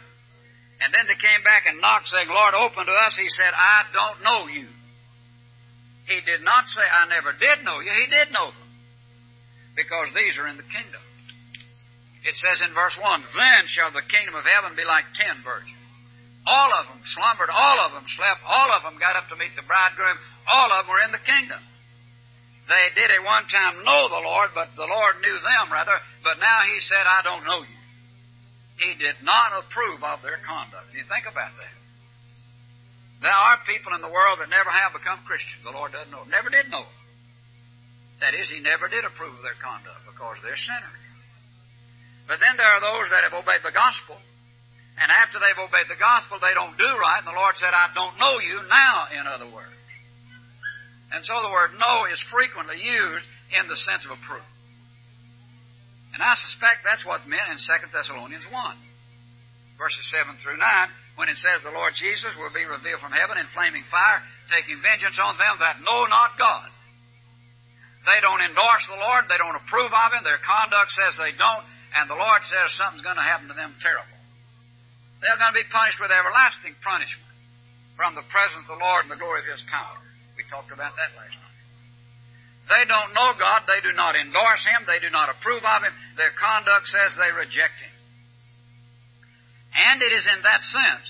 And 0.79 0.89
then 0.95 1.05
they 1.05 1.19
came 1.19 1.43
back 1.43 1.67
and 1.67 1.83
knocked, 1.83 2.07
saying, 2.09 2.31
Lord, 2.31 2.55
open 2.55 2.87
to 2.87 2.95
us. 3.05 3.13
He 3.13 3.27
said, 3.27 3.51
I 3.53 3.85
don't 3.91 4.23
know 4.23 4.41
you. 4.47 4.71
He 6.09 6.17
did 6.25 6.41
not 6.41 6.65
say, 6.71 6.81
I 6.81 7.05
never 7.11 7.35
did 7.35 7.61
know 7.67 7.83
you. 7.83 7.91
He 7.91 8.07
did 8.09 8.33
know 8.33 8.49
them. 8.49 8.69
Because 9.77 10.09
these 10.15 10.39
are 10.39 10.49
in 10.49 10.57
the 10.57 10.65
kingdom. 10.65 11.03
It 12.23 12.33
says 12.39 12.63
in 12.65 12.73
verse 12.73 12.97
1, 12.97 13.03
Then 13.03 13.61
shall 13.67 13.91
the 13.93 14.05
kingdom 14.05 14.33
of 14.33 14.47
heaven 14.47 14.73
be 14.73 14.87
like 14.87 15.05
ten 15.13 15.43
virgins. 15.45 15.77
All 16.45 16.71
of 16.73 16.89
them 16.89 17.01
slumbered, 17.13 17.53
all 17.53 17.77
of 17.85 17.93
them 17.93 18.05
slept, 18.09 18.41
all 18.41 18.73
of 18.73 18.81
them 18.81 18.97
got 18.97 19.13
up 19.13 19.29
to 19.29 19.37
meet 19.37 19.53
the 19.53 19.65
bridegroom, 19.65 20.17
all 20.49 20.73
of 20.73 20.85
them 20.85 20.89
were 20.89 21.05
in 21.05 21.13
the 21.13 21.21
kingdom. 21.21 21.61
They 22.71 22.87
did 22.95 23.11
at 23.11 23.27
one 23.27 23.51
time 23.51 23.83
know 23.83 24.07
the 24.07 24.23
Lord, 24.23 24.55
but 24.55 24.71
the 24.79 24.87
Lord 24.87 25.19
knew 25.19 25.35
them 25.35 25.67
rather, 25.67 25.99
but 26.23 26.39
now 26.39 26.63
he 26.71 26.79
said, 26.79 27.03
I 27.03 27.19
don't 27.19 27.43
know 27.43 27.67
you. 27.67 27.79
He 28.79 28.95
did 28.95 29.19
not 29.27 29.59
approve 29.59 29.99
of 29.99 30.23
their 30.23 30.39
conduct. 30.39 30.95
You 30.95 31.03
think 31.03 31.27
about 31.27 31.51
that. 31.51 31.75
There 33.19 33.35
are 33.35 33.67
people 33.67 33.91
in 33.91 33.99
the 33.99 34.09
world 34.09 34.39
that 34.39 34.47
never 34.47 34.71
have 34.71 34.95
become 34.95 35.19
Christians. 35.27 35.67
The 35.67 35.75
Lord 35.75 35.91
doesn't 35.91 36.15
know. 36.15 36.23
Never 36.31 36.47
did 36.47 36.71
know. 36.71 36.87
That 38.23 38.39
is, 38.39 38.47
He 38.47 38.63
never 38.63 38.87
did 38.87 39.03
approve 39.03 39.35
of 39.35 39.43
their 39.43 39.59
conduct 39.59 40.07
because 40.07 40.39
they're 40.39 40.55
sinners. 40.55 41.01
But 42.31 42.39
then 42.39 42.55
there 42.55 42.71
are 42.71 42.79
those 42.79 43.11
that 43.11 43.27
have 43.27 43.35
obeyed 43.35 43.67
the 43.67 43.75
gospel, 43.75 44.15
and 44.95 45.11
after 45.11 45.43
they've 45.43 45.59
obeyed 45.59 45.91
the 45.91 45.99
gospel, 45.99 46.39
they 46.39 46.55
don't 46.55 46.79
do 46.79 46.87
right, 46.87 47.19
and 47.19 47.27
the 47.27 47.35
Lord 47.35 47.59
said, 47.59 47.75
I 47.75 47.91
don't 47.91 48.15
know 48.15 48.39
you 48.39 48.63
now, 48.63 49.11
in 49.11 49.27
other 49.27 49.51
words. 49.51 49.80
And 51.11 51.27
so 51.27 51.35
the 51.43 51.51
word 51.51 51.75
know 51.75 52.07
is 52.07 52.19
frequently 52.31 52.79
used 52.79 53.27
in 53.51 53.67
the 53.67 53.75
sense 53.75 54.07
of 54.07 54.15
approve. 54.15 54.47
And 56.15 56.23
I 56.23 56.35
suspect 56.39 56.83
that's 56.83 57.07
what's 57.07 57.27
meant 57.27 57.51
in 57.51 57.59
2 57.59 57.91
Thessalonians 57.91 58.47
1, 58.47 58.55
verses 59.79 60.03
7 60.11 60.39
through 60.43 60.59
9, 60.59 61.19
when 61.19 61.31
it 61.31 61.39
says 61.39 61.63
the 61.63 61.75
Lord 61.75 61.95
Jesus 61.95 62.35
will 62.39 62.51
be 62.51 62.67
revealed 62.67 63.03
from 63.03 63.15
heaven 63.15 63.39
in 63.39 63.47
flaming 63.55 63.83
fire, 63.87 64.23
taking 64.51 64.79
vengeance 64.83 65.19
on 65.19 65.39
them 65.39 65.59
that 65.59 65.83
know 65.83 66.07
not 66.07 66.35
God. 66.39 66.67
They 68.07 68.19
don't 68.23 68.43
endorse 68.43 68.85
the 68.87 68.99
Lord, 68.99 69.27
they 69.27 69.39
don't 69.39 69.55
approve 69.55 69.91
of 69.91 70.11
Him, 70.15 70.23
their 70.23 70.41
conduct 70.41 70.91
says 70.95 71.15
they 71.19 71.35
don't, 71.35 71.63
and 71.95 72.07
the 72.07 72.17
Lord 72.17 72.41
says 72.47 72.75
something's 72.75 73.05
going 73.05 73.19
to 73.19 73.27
happen 73.27 73.51
to 73.51 73.55
them 73.55 73.75
terrible. 73.79 74.19
They're 75.21 75.37
going 75.37 75.53
to 75.53 75.61
be 75.61 75.69
punished 75.69 76.01
with 76.01 76.09
everlasting 76.09 76.75
punishment 76.81 77.35
from 77.93 78.17
the 78.17 78.25
presence 78.33 78.65
of 78.65 78.73
the 78.73 78.81
Lord 78.81 79.05
and 79.05 79.13
the 79.13 79.21
glory 79.21 79.45
of 79.45 79.47
His 79.47 79.61
power. 79.69 80.10
We 80.41 80.49
talked 80.49 80.73
about 80.73 80.97
that 80.97 81.13
last 81.13 81.37
night. 81.37 81.57
They 82.65 82.83
don't 82.89 83.13
know 83.13 83.37
God. 83.37 83.69
They 83.69 83.77
do 83.85 83.93
not 83.93 84.17
endorse 84.17 84.65
Him. 84.65 84.89
They 84.89 84.97
do 84.97 85.13
not 85.13 85.29
approve 85.29 85.61
of 85.61 85.85
Him. 85.85 85.93
Their 86.17 86.33
conduct 86.33 86.89
says 86.89 87.13
they 87.13 87.29
reject 87.29 87.77
Him. 87.77 87.93
And 89.77 90.01
it 90.01 90.09
is 90.09 90.25
in 90.25 90.41
that 90.41 90.61
sense 90.65 91.07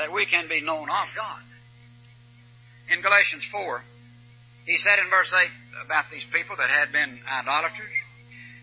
that 0.00 0.16
we 0.16 0.24
can 0.24 0.48
be 0.48 0.64
known 0.64 0.88
of 0.88 1.12
God. 1.12 1.44
In 2.88 3.04
Galatians 3.04 3.44
4, 3.52 3.84
he 4.64 4.80
said 4.80 4.96
in 4.96 5.12
verse 5.12 5.28
8 5.28 5.84
about 5.84 6.08
these 6.08 6.24
people 6.32 6.56
that 6.56 6.72
had 6.72 6.88
been 6.88 7.20
idolaters. 7.20 7.96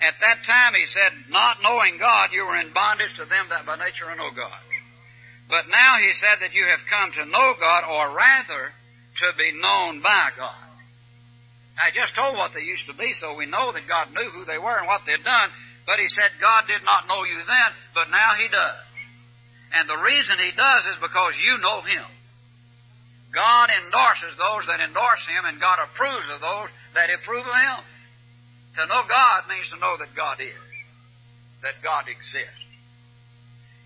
At 0.01 0.17
that 0.17 0.41
time, 0.49 0.73
he 0.73 0.89
said, 0.89 1.13
Not 1.29 1.61
knowing 1.61 2.01
God, 2.01 2.33
you 2.33 2.41
were 2.41 2.57
in 2.57 2.73
bondage 2.73 3.13
to 3.21 3.29
them 3.29 3.53
that 3.53 3.69
by 3.69 3.77
nature 3.77 4.09
are 4.09 4.17
no 4.17 4.33
gods. 4.33 4.65
But 5.45 5.69
now 5.69 6.01
he 6.01 6.09
said 6.17 6.41
that 6.41 6.57
you 6.57 6.65
have 6.65 6.81
come 6.89 7.13
to 7.13 7.29
know 7.29 7.53
God, 7.61 7.85
or 7.85 8.17
rather, 8.17 8.73
to 9.23 9.27
be 9.37 9.55
known 9.55 10.01
by 10.03 10.35
God. 10.35 10.65
I 11.75 11.91
just 11.91 12.15
told 12.15 12.39
what 12.39 12.55
they 12.55 12.63
used 12.63 12.87
to 12.87 12.95
be, 12.95 13.11
so 13.19 13.35
we 13.35 13.47
know 13.47 13.75
that 13.75 13.87
God 13.87 14.11
knew 14.15 14.31
who 14.31 14.47
they 14.47 14.59
were 14.59 14.79
and 14.79 14.87
what 14.87 15.03
they'd 15.03 15.23
done. 15.23 15.51
But 15.83 15.99
he 15.99 16.07
said 16.07 16.39
God 16.39 16.65
did 16.65 16.81
not 16.87 17.05
know 17.05 17.27
you 17.27 17.35
then, 17.43 17.69
but 17.93 18.09
now 18.09 18.39
he 18.39 18.47
does. 18.47 18.79
And 19.75 19.85
the 19.91 19.99
reason 19.99 20.39
he 20.39 20.55
does 20.55 20.83
is 20.95 21.03
because 21.03 21.35
you 21.43 21.59
know 21.59 21.83
him. 21.83 22.07
God 23.35 23.67
endorses 23.67 24.39
those 24.39 24.63
that 24.71 24.79
endorse 24.79 25.23
him, 25.27 25.43
and 25.43 25.59
God 25.59 25.83
approves 25.83 26.31
of 26.31 26.39
those 26.39 26.71
that 26.95 27.11
approve 27.11 27.43
of 27.43 27.59
him. 27.59 27.79
To 28.79 28.87
know 28.87 29.03
God 29.03 29.51
means 29.51 29.67
to 29.75 29.79
know 29.79 29.99
that 29.99 30.15
God 30.15 30.39
is, 30.39 30.63
that 31.59 31.83
God 31.83 32.07
exists. 32.07 32.65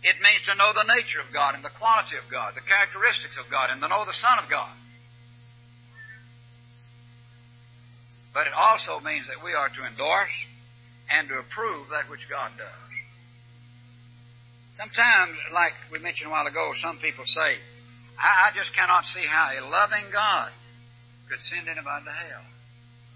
It 0.05 0.21
means 0.21 0.45
to 0.47 0.55
know 0.55 0.71
the 0.71 0.87
nature 0.87 1.19
of 1.19 1.33
God 1.33 1.57
and 1.57 1.65
the 1.65 1.73
quality 1.75 2.15
of 2.21 2.29
God, 2.29 2.53
the 2.53 2.63
characteristics 2.63 3.35
of 3.41 3.49
God, 3.51 3.73
and 3.73 3.81
to 3.81 3.89
know 3.89 4.05
the 4.05 4.15
Son 4.15 4.37
of 4.39 4.47
God. 4.47 4.71
But 8.39 8.47
it 8.47 8.55
also 8.55 9.03
means 9.03 9.27
that 9.27 9.43
we 9.43 9.51
are 9.51 9.67
to 9.67 9.81
endorse 9.83 10.31
and 11.11 11.27
to 11.27 11.43
approve 11.43 11.91
that 11.91 12.07
which 12.07 12.23
God 12.31 12.55
does. 12.55 12.87
Sometimes, 14.79 15.35
like 15.51 15.75
we 15.91 15.99
mentioned 15.99 16.31
a 16.31 16.31
while 16.31 16.47
ago, 16.47 16.71
some 16.79 17.03
people 17.03 17.27
say, 17.27 17.59
I, 18.15 18.47
I 18.47 18.55
just 18.55 18.71
cannot 18.71 19.03
see 19.11 19.27
how 19.27 19.51
a 19.51 19.59
loving 19.67 20.07
God 20.15 20.55
could 21.27 21.43
send 21.51 21.67
anybody 21.67 22.07
to 22.07 22.15
hell. 22.15 22.47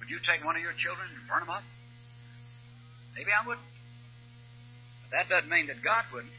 Would 0.04 0.12
you 0.12 0.20
take 0.28 0.44
one 0.44 0.60
of 0.60 0.62
your 0.62 0.76
children 0.76 1.08
and 1.08 1.24
burn 1.32 1.48
them 1.48 1.56
up? 1.56 1.64
Maybe 3.16 3.32
I 3.32 3.48
wouldn't. 3.48 3.72
But 5.08 5.10
that 5.16 5.32
doesn't 5.32 5.48
mean 5.48 5.72
that 5.72 5.80
God 5.80 6.04
wouldn't. 6.12 6.36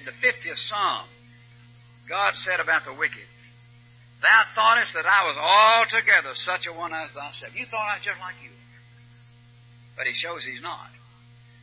In 0.00 0.08
the 0.08 0.16
50th 0.16 0.60
Psalm, 0.72 1.12
God 2.08 2.40
said 2.40 2.56
about 2.56 2.88
the 2.88 2.96
wicked, 2.96 3.28
Thou 4.24 4.40
thoughtest 4.56 4.96
that 4.96 5.04
I 5.04 5.28
was 5.28 5.36
altogether 5.36 6.32
such 6.32 6.64
a 6.64 6.72
one 6.72 6.96
as 6.96 7.12
thyself. 7.12 7.52
You 7.52 7.68
thought 7.68 7.84
I 7.84 8.00
was 8.00 8.06
just 8.08 8.16
like 8.24 8.40
you. 8.40 8.56
But 10.00 10.08
he 10.08 10.16
shows 10.16 10.40
he's 10.48 10.64
not. 10.64 10.88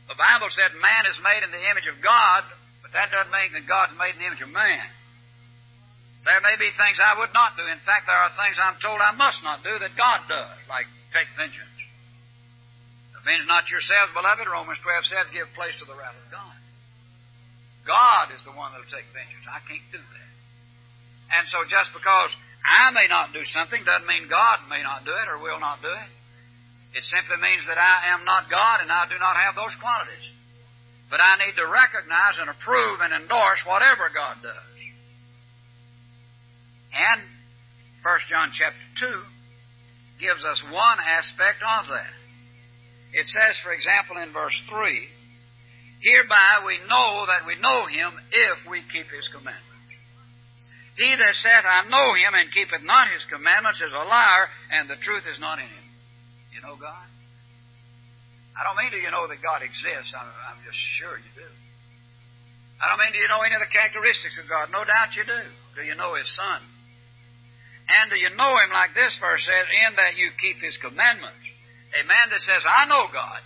The 0.06 0.14
Bible 0.14 0.46
said 0.54 0.70
man 0.78 1.04
is 1.10 1.18
made 1.26 1.42
in 1.42 1.50
the 1.50 1.64
image 1.74 1.90
of 1.90 1.98
God, 1.98 2.46
but 2.86 2.94
that 2.94 3.10
doesn't 3.10 3.34
mean 3.34 3.50
that 3.58 3.66
God's 3.66 3.98
made 3.98 4.14
in 4.14 4.22
the 4.22 4.28
image 4.30 4.46
of 4.46 4.54
man. 4.54 4.86
There 6.22 6.38
may 6.38 6.54
be 6.54 6.70
things 6.78 7.02
I 7.02 7.18
would 7.18 7.34
not 7.34 7.58
do. 7.58 7.66
In 7.66 7.82
fact, 7.82 8.06
there 8.06 8.14
are 8.14 8.30
things 8.30 8.54
I'm 8.62 8.78
told 8.78 9.02
I 9.02 9.10
must 9.10 9.42
not 9.42 9.66
do 9.66 9.74
that 9.82 9.98
God 9.98 10.30
does, 10.30 10.54
like 10.70 10.86
take 11.10 11.26
vengeance. 11.34 11.78
Avenge 13.18 13.42
not 13.50 13.66
yourselves, 13.74 14.14
beloved, 14.14 14.46
Romans 14.46 14.78
12 14.86 15.10
says, 15.10 15.34
give 15.34 15.50
place 15.58 15.74
to 15.82 15.86
the 15.86 15.98
wrath 15.98 16.14
of 16.14 16.30
God. 16.30 16.58
God 17.82 18.30
is 18.30 18.42
the 18.46 18.54
one 18.54 18.70
that 18.70 18.78
will 18.78 18.94
take 18.94 19.10
vengeance. 19.10 19.50
I 19.50 19.58
can't 19.66 19.82
do 19.90 19.98
that. 19.98 20.30
And 21.34 21.50
so 21.50 21.66
just 21.66 21.90
because 21.90 22.30
I 22.62 22.94
may 22.94 23.10
not 23.10 23.34
do 23.34 23.42
something 23.44 23.82
doesn't 23.82 24.06
mean 24.06 24.30
God 24.30 24.66
may 24.70 24.82
not 24.82 25.04
do 25.04 25.10
it 25.10 25.26
or 25.28 25.42
will 25.42 25.58
not 25.58 25.82
do 25.82 25.90
it. 25.90 26.10
It 26.94 27.04
simply 27.08 27.40
means 27.40 27.66
that 27.66 27.80
I 27.80 28.14
am 28.14 28.24
not 28.24 28.50
God 28.52 28.80
and 28.84 28.92
I 28.92 29.08
do 29.08 29.18
not 29.18 29.34
have 29.34 29.56
those 29.56 29.74
qualities. 29.80 30.26
But 31.10 31.20
I 31.20 31.36
need 31.42 31.56
to 31.56 31.66
recognize 31.68 32.40
and 32.40 32.48
approve 32.48 33.00
and 33.00 33.12
endorse 33.12 33.60
whatever 33.66 34.08
God 34.12 34.40
does. 34.40 34.72
And 36.92 37.20
1 38.04 38.28
John 38.28 38.52
chapter 38.52 38.86
2 39.00 40.20
gives 40.20 40.44
us 40.44 40.60
one 40.68 40.98
aspect 41.00 41.64
of 41.64 41.88
that. 41.88 42.14
It 43.12 43.26
says, 43.28 43.56
for 43.64 43.72
example, 43.72 44.16
in 44.20 44.32
verse 44.32 44.56
3, 44.68 45.08
Hereby 46.00 46.66
we 46.66 46.78
know 46.88 47.26
that 47.28 47.46
we 47.46 47.56
know 47.60 47.86
him 47.86 48.12
if 48.32 48.68
we 48.68 48.82
keep 48.92 49.08
his 49.08 49.28
commandments. 49.32 49.71
He 50.96 51.08
that 51.08 51.34
saith, 51.40 51.64
I 51.64 51.88
know 51.88 52.12
him, 52.12 52.36
and 52.36 52.52
keepeth 52.52 52.84
not 52.84 53.08
his 53.08 53.24
commandments, 53.32 53.80
is 53.80 53.96
a 53.96 54.04
liar, 54.04 54.44
and 54.76 54.92
the 54.92 55.00
truth 55.00 55.24
is 55.24 55.40
not 55.40 55.56
in 55.56 55.64
him. 55.64 55.86
You 56.52 56.60
know 56.60 56.76
God? 56.76 57.08
I 58.52 58.60
don't 58.68 58.76
mean 58.76 58.92
do 58.92 59.00
you 59.00 59.08
know 59.08 59.24
that 59.24 59.40
God 59.40 59.64
exists. 59.64 60.12
I'm, 60.12 60.28
I'm 60.28 60.60
just 60.60 60.76
sure 61.00 61.16
you 61.16 61.32
do. 61.32 61.48
I 62.76 62.92
don't 62.92 63.00
mean 63.00 63.16
do 63.16 63.20
you 63.24 63.30
know 63.32 63.40
any 63.40 63.56
of 63.56 63.64
the 63.64 63.72
characteristics 63.72 64.36
of 64.36 64.44
God. 64.52 64.68
No 64.68 64.84
doubt 64.84 65.16
you 65.16 65.24
do. 65.24 65.42
Do 65.80 65.82
you 65.86 65.96
know 65.96 66.12
His 66.12 66.28
Son? 66.36 66.60
And 67.88 68.12
do 68.12 68.20
you 68.20 68.28
know 68.36 68.52
Him 68.60 68.68
like 68.76 68.92
this 68.92 69.16
verse 69.16 69.40
says, 69.48 69.66
in 69.88 69.96
that 69.96 70.20
you 70.20 70.28
keep 70.36 70.60
His 70.60 70.76
commandments? 70.76 71.40
A 71.96 72.04
man 72.04 72.28
that 72.28 72.44
says, 72.44 72.64
I 72.68 72.84
know 72.84 73.08
God, 73.08 73.40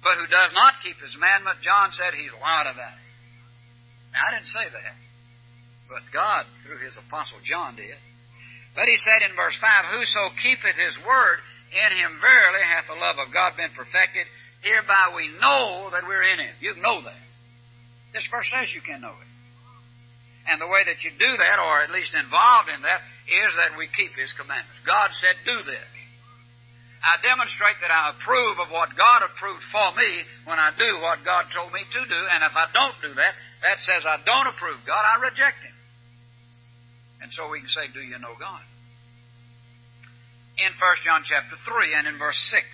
but 0.00 0.16
who 0.16 0.28
does 0.28 0.56
not 0.56 0.80
keep 0.80 0.96
His 1.04 1.12
commandment, 1.12 1.60
John 1.60 1.92
said 1.92 2.16
he's 2.16 2.32
lied 2.40 2.68
about 2.72 2.96
it. 2.96 3.04
Now, 4.16 4.20
I 4.24 4.40
didn't 4.40 4.48
say 4.48 4.64
that 4.72 4.96
but 5.88 6.02
God, 6.12 6.46
through 6.66 6.82
his 6.82 6.98
apostle 6.98 7.38
John, 7.46 7.76
did. 7.78 7.98
But 8.74 8.90
he 8.90 8.98
said 9.00 9.24
in 9.24 9.34
verse 9.34 9.56
5, 9.56 9.96
Whoso 9.96 10.34
keepeth 10.42 10.76
his 10.76 10.96
word, 11.06 11.38
in 11.72 11.90
him 11.96 12.20
verily 12.20 12.62
hath 12.62 12.86
the 12.86 12.98
love 12.98 13.16
of 13.18 13.32
God 13.32 13.56
been 13.56 13.72
perfected. 13.72 14.28
Hereby 14.60 15.16
we 15.16 15.32
know 15.40 15.88
that 15.92 16.04
we're 16.04 16.26
in 16.26 16.38
him. 16.38 16.54
You 16.60 16.76
know 16.82 17.00
that. 17.02 17.22
This 18.12 18.26
verse 18.30 18.48
says 18.52 18.72
you 18.74 18.82
can 18.84 19.00
know 19.00 19.14
it. 19.14 19.30
And 20.46 20.62
the 20.62 20.70
way 20.70 20.86
that 20.86 21.02
you 21.02 21.10
do 21.10 21.32
that, 21.32 21.58
or 21.58 21.82
at 21.82 21.90
least 21.90 22.14
involved 22.14 22.70
in 22.70 22.80
that, 22.86 23.02
is 23.26 23.50
that 23.58 23.74
we 23.74 23.90
keep 23.90 24.14
his 24.14 24.30
commandments. 24.38 24.78
God 24.86 25.10
said, 25.18 25.34
Do 25.42 25.58
this. 25.66 25.90
I 27.06 27.22
demonstrate 27.22 27.78
that 27.82 27.92
I 27.94 28.14
approve 28.18 28.58
of 28.58 28.70
what 28.74 28.90
God 28.98 29.22
approved 29.22 29.62
for 29.70 29.94
me 29.94 30.10
when 30.42 30.58
I 30.58 30.74
do 30.74 30.98
what 30.98 31.22
God 31.22 31.46
told 31.54 31.70
me 31.70 31.84
to 31.86 32.02
do, 32.02 32.20
and 32.34 32.42
if 32.42 32.54
I 32.56 32.66
don't 32.74 32.98
do 32.98 33.14
that, 33.14 33.34
that 33.62 33.78
says 33.84 34.02
I 34.02 34.18
don't 34.26 34.50
approve 34.50 34.82
God, 34.82 35.04
I 35.06 35.22
reject 35.22 35.62
Him. 35.62 35.75
And 37.20 37.32
so 37.32 37.48
we 37.48 37.60
can 37.60 37.70
say, 37.70 37.88
Do 37.92 38.00
you 38.00 38.18
know 38.18 38.36
God? 38.38 38.62
In 40.56 40.72
1 40.72 41.04
John 41.04 41.22
chapter 41.24 41.56
3 41.68 41.94
and 42.00 42.08
in 42.08 42.16
verse 42.16 42.38
6, 42.52 42.64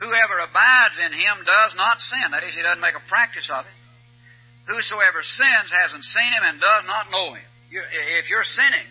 Whoever 0.00 0.40
abides 0.40 0.96
in 0.96 1.12
him 1.12 1.36
does 1.44 1.76
not 1.76 2.00
sin. 2.00 2.32
That 2.32 2.40
is, 2.40 2.56
he 2.56 2.64
doesn't 2.64 2.80
make 2.80 2.96
a 2.96 3.04
practice 3.04 3.52
of 3.52 3.68
it. 3.68 3.78
Whosoever 4.64 5.20
sins 5.20 5.68
hasn't 5.68 6.04
seen 6.04 6.32
him 6.32 6.44
and 6.48 6.56
does 6.56 6.84
not 6.88 7.12
know 7.12 7.36
him. 7.36 7.44
If 7.68 8.32
you're 8.32 8.48
sinning, 8.48 8.88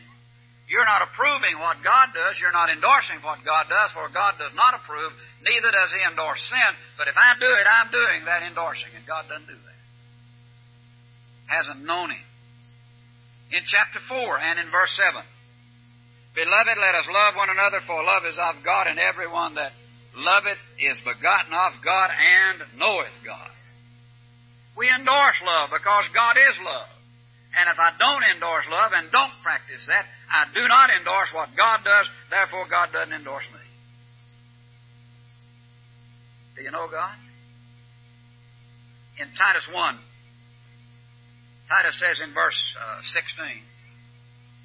you're 0.69 0.85
not 0.85 1.01
approving 1.01 1.57
what 1.57 1.81
God 1.81 2.13
does. 2.13 2.37
You're 2.37 2.53
not 2.53 2.69
endorsing 2.69 3.25
what 3.25 3.41
God 3.41 3.65
does, 3.65 3.89
for 3.97 4.05
God 4.13 4.37
does 4.37 4.53
not 4.53 4.77
approve, 4.77 5.11
neither 5.41 5.73
does 5.73 5.89
He 5.89 6.01
endorse 6.05 6.45
sin. 6.45 6.71
But 6.93 7.09
if 7.09 7.17
I 7.17 7.33
do 7.41 7.49
it, 7.49 7.65
I'm 7.65 7.89
doing 7.89 8.29
that 8.29 8.45
endorsing, 8.45 8.93
and 8.93 9.01
God 9.09 9.25
doesn't 9.25 9.49
do 9.49 9.57
that. 9.57 9.79
Hasn't 11.49 11.81
known 11.81 12.13
Him. 12.13 12.28
In 13.49 13.65
chapter 13.65 13.99
4 14.07 14.37
and 14.37 14.59
in 14.59 14.69
verse 14.69 14.93
7, 14.93 15.25
Beloved, 16.37 16.77
let 16.77 16.95
us 16.95 17.09
love 17.09 17.33
one 17.33 17.49
another, 17.49 17.81
for 17.85 17.97
love 18.05 18.23
is 18.29 18.37
of 18.37 18.61
God, 18.63 18.85
and 18.85 19.01
everyone 19.01 19.55
that 19.55 19.73
loveth 20.15 20.61
is 20.77 21.01
begotten 21.01 21.53
of 21.53 21.73
God 21.81 22.09
and 22.13 22.61
knoweth 22.77 23.17
God. 23.25 23.49
We 24.77 24.85
endorse 24.87 25.41
love 25.43 25.73
because 25.73 26.05
God 26.13 26.37
is 26.37 26.57
love. 26.61 26.87
And 27.57 27.65
if 27.67 27.81
I 27.81 27.97
don't 27.97 28.23
endorse 28.37 28.69
love 28.69 28.93
and 28.93 29.11
don't 29.11 29.33
practice 29.41 29.81
that, 29.89 30.05
I 30.29 30.45
do 30.53 30.61
not 30.69 30.93
endorse 30.93 31.33
what 31.33 31.49
God 31.57 31.81
does, 31.83 32.05
therefore 32.29 32.69
God 32.69 32.93
doesn't 32.93 33.13
endorse 33.13 33.49
me. 33.49 33.65
Do 36.55 36.61
you 36.61 36.71
know 36.71 36.87
God? 36.91 37.17
In 39.17 39.27
Titus 39.33 39.67
1, 39.73 39.99
Titus 41.69 42.01
says 42.01 42.17
in 42.25 42.33
verse 42.33 42.57
uh, 42.81 42.99
16, 43.13 43.61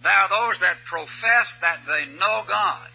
There 0.03 0.11
are 0.11 0.33
those 0.33 0.57
that 0.65 0.81
profess 0.89 1.49
that 1.61 1.85
they 1.85 2.09
know 2.17 2.49
God, 2.49 2.89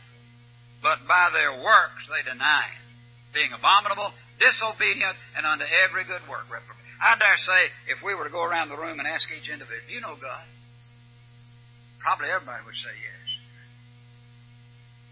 but 0.82 1.06
by 1.06 1.30
their 1.32 1.54
works 1.62 2.10
they 2.10 2.26
deny 2.26 2.68
being 3.34 3.54
abominable, 3.54 4.10
disobedient, 4.42 5.14
and 5.38 5.46
unto 5.46 5.66
every 5.86 6.06
good 6.10 6.26
work 6.26 6.50
reprobate. 6.50 6.80
I 6.98 7.16
dare 7.16 7.38
say, 7.38 7.62
if 7.94 8.04
we 8.04 8.18
were 8.18 8.26
to 8.26 8.34
go 8.34 8.44
around 8.44 8.74
the 8.74 8.80
room 8.82 9.00
and 9.00 9.08
ask 9.08 9.30
each 9.32 9.48
individual, 9.48 9.88
do 9.88 9.94
you 9.94 10.02
know 10.02 10.18
God? 10.20 10.44
Probably 12.02 12.34
everybody 12.34 12.66
would 12.66 12.76
say 12.76 12.96
yes. 12.98 13.28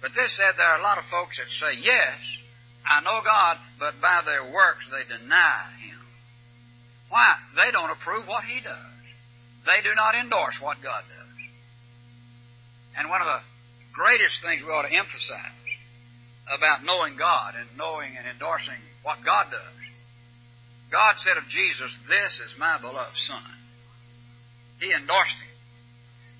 But 0.01 0.11
this 0.17 0.35
said 0.35 0.57
there 0.57 0.67
are 0.67 0.81
a 0.81 0.85
lot 0.85 0.97
of 0.97 1.05
folks 1.09 1.37
that 1.37 1.49
say, 1.49 1.79
yes, 1.79 2.17
I 2.83 3.01
know 3.03 3.21
God, 3.23 3.57
but 3.79 3.99
by 4.01 4.21
their 4.25 4.49
works 4.51 4.85
they 4.89 5.05
deny 5.07 5.69
Him. 5.79 5.96
Why? 7.09 7.35
They 7.55 7.71
don't 7.71 7.91
approve 7.91 8.27
what 8.27 8.43
He 8.43 8.59
does. 8.61 8.95
They 9.65 9.83
do 9.83 9.95
not 9.95 10.15
endorse 10.15 10.57
what 10.61 10.83
God 10.83 11.03
does. 11.03 11.37
And 12.97 13.09
one 13.09 13.21
of 13.21 13.27
the 13.27 13.41
greatest 13.93 14.41
things 14.41 14.63
we 14.63 14.71
ought 14.71 14.87
to 14.87 14.93
emphasize 14.93 15.55
about 16.47 16.83
knowing 16.83 17.17
God 17.17 17.55
and 17.59 17.67
knowing 17.77 18.15
and 18.15 18.25
endorsing 18.27 18.79
what 19.03 19.19
God 19.23 19.51
does 19.51 19.77
God 20.91 21.19
said 21.19 21.35
of 21.35 21.47
Jesus, 21.51 21.91
This 22.07 22.33
is 22.47 22.59
my 22.59 22.79
beloved 22.79 23.17
Son. 23.27 23.43
He 24.79 24.93
endorsed 24.93 25.35
him. 25.35 25.55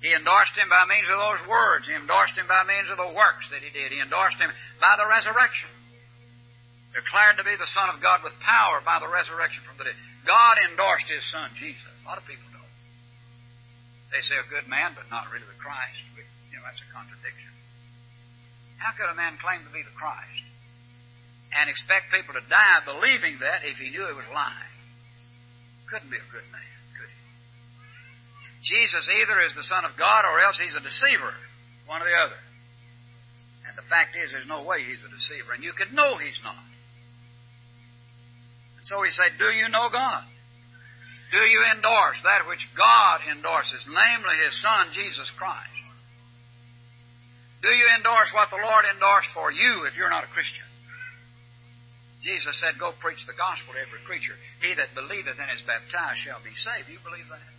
He 0.00 0.14
endorsed 0.14 0.54
him 0.54 0.70
by 0.70 0.86
means 0.86 1.10
of 1.10 1.18
those 1.18 1.42
words. 1.50 1.84
He 1.84 1.92
endorsed 1.92 2.38
him 2.38 2.46
by 2.46 2.62
means 2.64 2.88
of 2.88 3.02
the 3.02 3.12
works 3.12 3.50
that 3.50 3.66
he 3.66 3.70
did. 3.74 3.90
He 3.90 4.00
endorsed 4.00 4.38
him 4.38 4.48
by 4.80 4.94
the 4.94 5.10
resurrection. 5.10 5.68
Declared 6.94 7.36
to 7.36 7.44
be 7.44 7.58
the 7.58 7.68
Son 7.74 7.92
of 7.92 8.00
God 8.00 8.24
with 8.24 8.32
power 8.40 8.80
by 8.80 9.02
the 9.02 9.10
resurrection 9.10 9.60
from 9.66 9.76
the 9.76 9.90
dead. 9.90 9.98
God 10.28 10.60
endorsed 10.68 11.08
his 11.08 11.24
Son, 11.32 11.48
Jesus. 11.56 11.88
A 12.04 12.04
lot 12.04 12.20
of 12.20 12.28
people 12.28 12.44
don't. 12.52 12.74
They 14.12 14.20
say 14.20 14.36
a 14.36 14.44
good 14.52 14.68
man, 14.68 14.92
but 14.92 15.08
not 15.08 15.32
really 15.32 15.48
the 15.48 15.56
Christ. 15.56 16.04
You 16.52 16.60
know, 16.60 16.64
that's 16.68 16.84
a 16.84 16.88
contradiction. 16.92 17.52
How 18.76 18.92
could 18.92 19.08
a 19.08 19.16
man 19.16 19.40
claim 19.40 19.64
to 19.64 19.72
be 19.72 19.80
the 19.80 19.96
Christ 19.96 20.44
and 21.52 21.72
expect 21.72 22.12
people 22.12 22.36
to 22.36 22.44
die 22.44 22.84
believing 22.84 23.40
that 23.40 23.64
if 23.64 23.80
he 23.80 23.88
knew 23.88 24.04
he 24.04 24.16
was 24.16 24.28
lying. 24.32 24.74
Couldn't 25.88 26.12
be 26.12 26.20
a 26.20 26.28
good 26.28 26.44
man, 26.52 26.76
could 26.92 27.08
he? 27.08 27.22
Jesus 28.60 29.08
either 29.08 29.40
is 29.48 29.56
the 29.56 29.64
Son 29.64 29.88
of 29.88 29.96
God 29.96 30.28
or 30.28 30.36
else 30.44 30.60
he's 30.60 30.76
a 30.76 30.84
deceiver, 30.84 31.32
one 31.88 32.04
or 32.04 32.08
the 32.08 32.20
other. 32.20 32.40
And 33.64 33.72
the 33.80 33.86
fact 33.88 34.12
is, 34.12 34.36
there's 34.36 34.48
no 34.48 34.68
way 34.68 34.84
he's 34.84 35.00
a 35.00 35.08
deceiver, 35.08 35.56
and 35.56 35.64
you 35.64 35.72
could 35.72 35.96
know 35.96 36.20
he's 36.20 36.40
not. 36.44 36.60
And 38.78 38.86
so 38.86 39.02
he 39.02 39.10
said, 39.10 39.36
Do 39.36 39.50
you 39.50 39.68
know 39.68 39.90
God? 39.90 40.24
Do 41.28 41.42
you 41.44 41.60
endorse 41.76 42.16
that 42.24 42.48
which 42.48 42.64
God 42.72 43.20
endorses, 43.28 43.84
namely 43.84 44.36
His 44.48 44.56
Son, 44.64 44.96
Jesus 44.96 45.28
Christ? 45.36 45.76
Do 47.60 47.68
you 47.68 47.86
endorse 47.98 48.30
what 48.32 48.48
the 48.48 48.62
Lord 48.62 48.86
endorsed 48.88 49.34
for 49.34 49.52
you 49.52 49.84
if 49.84 49.98
you're 49.98 50.08
not 50.08 50.24
a 50.24 50.30
Christian? 50.32 50.64
Jesus 52.24 52.56
said, 52.62 52.80
Go 52.80 52.96
preach 52.96 53.20
the 53.28 53.36
gospel 53.36 53.74
to 53.74 53.80
every 53.82 54.00
creature. 54.08 54.34
He 54.64 54.72
that 54.74 54.96
believeth 54.96 55.36
and 55.36 55.50
is 55.52 55.62
baptized 55.68 56.22
shall 56.24 56.40
be 56.40 56.54
saved. 56.64 56.88
Do 56.88 56.96
you 56.96 57.02
believe 57.04 57.28
that? 57.28 57.50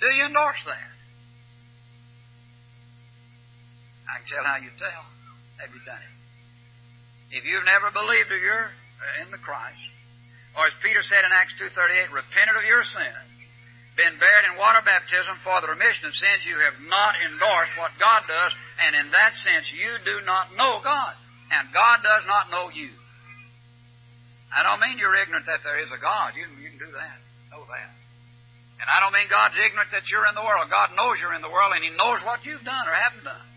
Do 0.00 0.08
you 0.10 0.26
endorse 0.26 0.60
that? 0.66 0.92
I 4.10 4.20
can 4.20 4.28
tell 4.28 4.44
how 4.44 4.58
you 4.60 4.72
tell. 4.76 5.04
Have 5.62 5.72
you 5.72 5.80
done 5.86 6.02
it? 6.02 6.14
If 7.36 7.42
you've 7.48 7.64
never 7.64 7.90
believed 7.90 8.28
that 8.28 8.40
you're 8.42 8.70
in 9.24 9.32
the 9.32 9.40
Christ, 9.40 9.80
or 10.56 10.66
as 10.66 10.76
Peter 10.80 11.04
said 11.04 11.20
in 11.20 11.36
Acts 11.36 11.52
2.38, 11.60 12.16
repented 12.16 12.56
of 12.56 12.64
your 12.64 12.80
sins, 12.80 13.28
been 13.96 14.16
buried 14.20 14.48
in 14.48 14.60
water 14.60 14.84
baptism 14.84 15.40
for 15.40 15.60
the 15.60 15.72
remission 15.72 16.08
of 16.08 16.16
sins, 16.16 16.44
you 16.44 16.56
have 16.64 16.76
not 16.84 17.16
endorsed 17.16 17.76
what 17.80 17.96
God 17.96 18.24
does, 18.28 18.52
and 18.84 18.92
in 18.96 19.08
that 19.12 19.32
sense 19.36 19.68
you 19.72 19.92
do 20.04 20.20
not 20.24 20.52
know 20.56 20.80
God. 20.84 21.16
And 21.48 21.72
God 21.72 22.04
does 22.04 22.24
not 22.28 22.52
know 22.52 22.68
you. 22.72 22.92
I 24.52 24.64
don't 24.64 24.80
mean 24.80 25.00
you're 25.00 25.16
ignorant 25.16 25.48
that 25.48 25.64
there 25.64 25.80
is 25.80 25.92
a 25.92 26.00
God. 26.00 26.36
You, 26.36 26.44
you 26.60 26.72
can 26.72 26.80
do 26.80 26.92
that. 26.92 27.18
Know 27.52 27.64
that. 27.64 27.92
And 28.80 28.88
I 28.88 29.00
don't 29.00 29.16
mean 29.16 29.28
God's 29.32 29.56
ignorant 29.56 29.92
that 29.92 30.08
you're 30.12 30.28
in 30.28 30.36
the 30.36 30.44
world. 30.44 30.68
God 30.68 30.92
knows 30.92 31.16
you're 31.20 31.36
in 31.36 31.44
the 31.44 31.52
world, 31.52 31.72
and 31.72 31.80
He 31.84 31.92
knows 31.96 32.20
what 32.24 32.44
you've 32.44 32.64
done 32.64 32.84
or 32.84 32.92
haven't 32.92 33.24
done. 33.24 33.48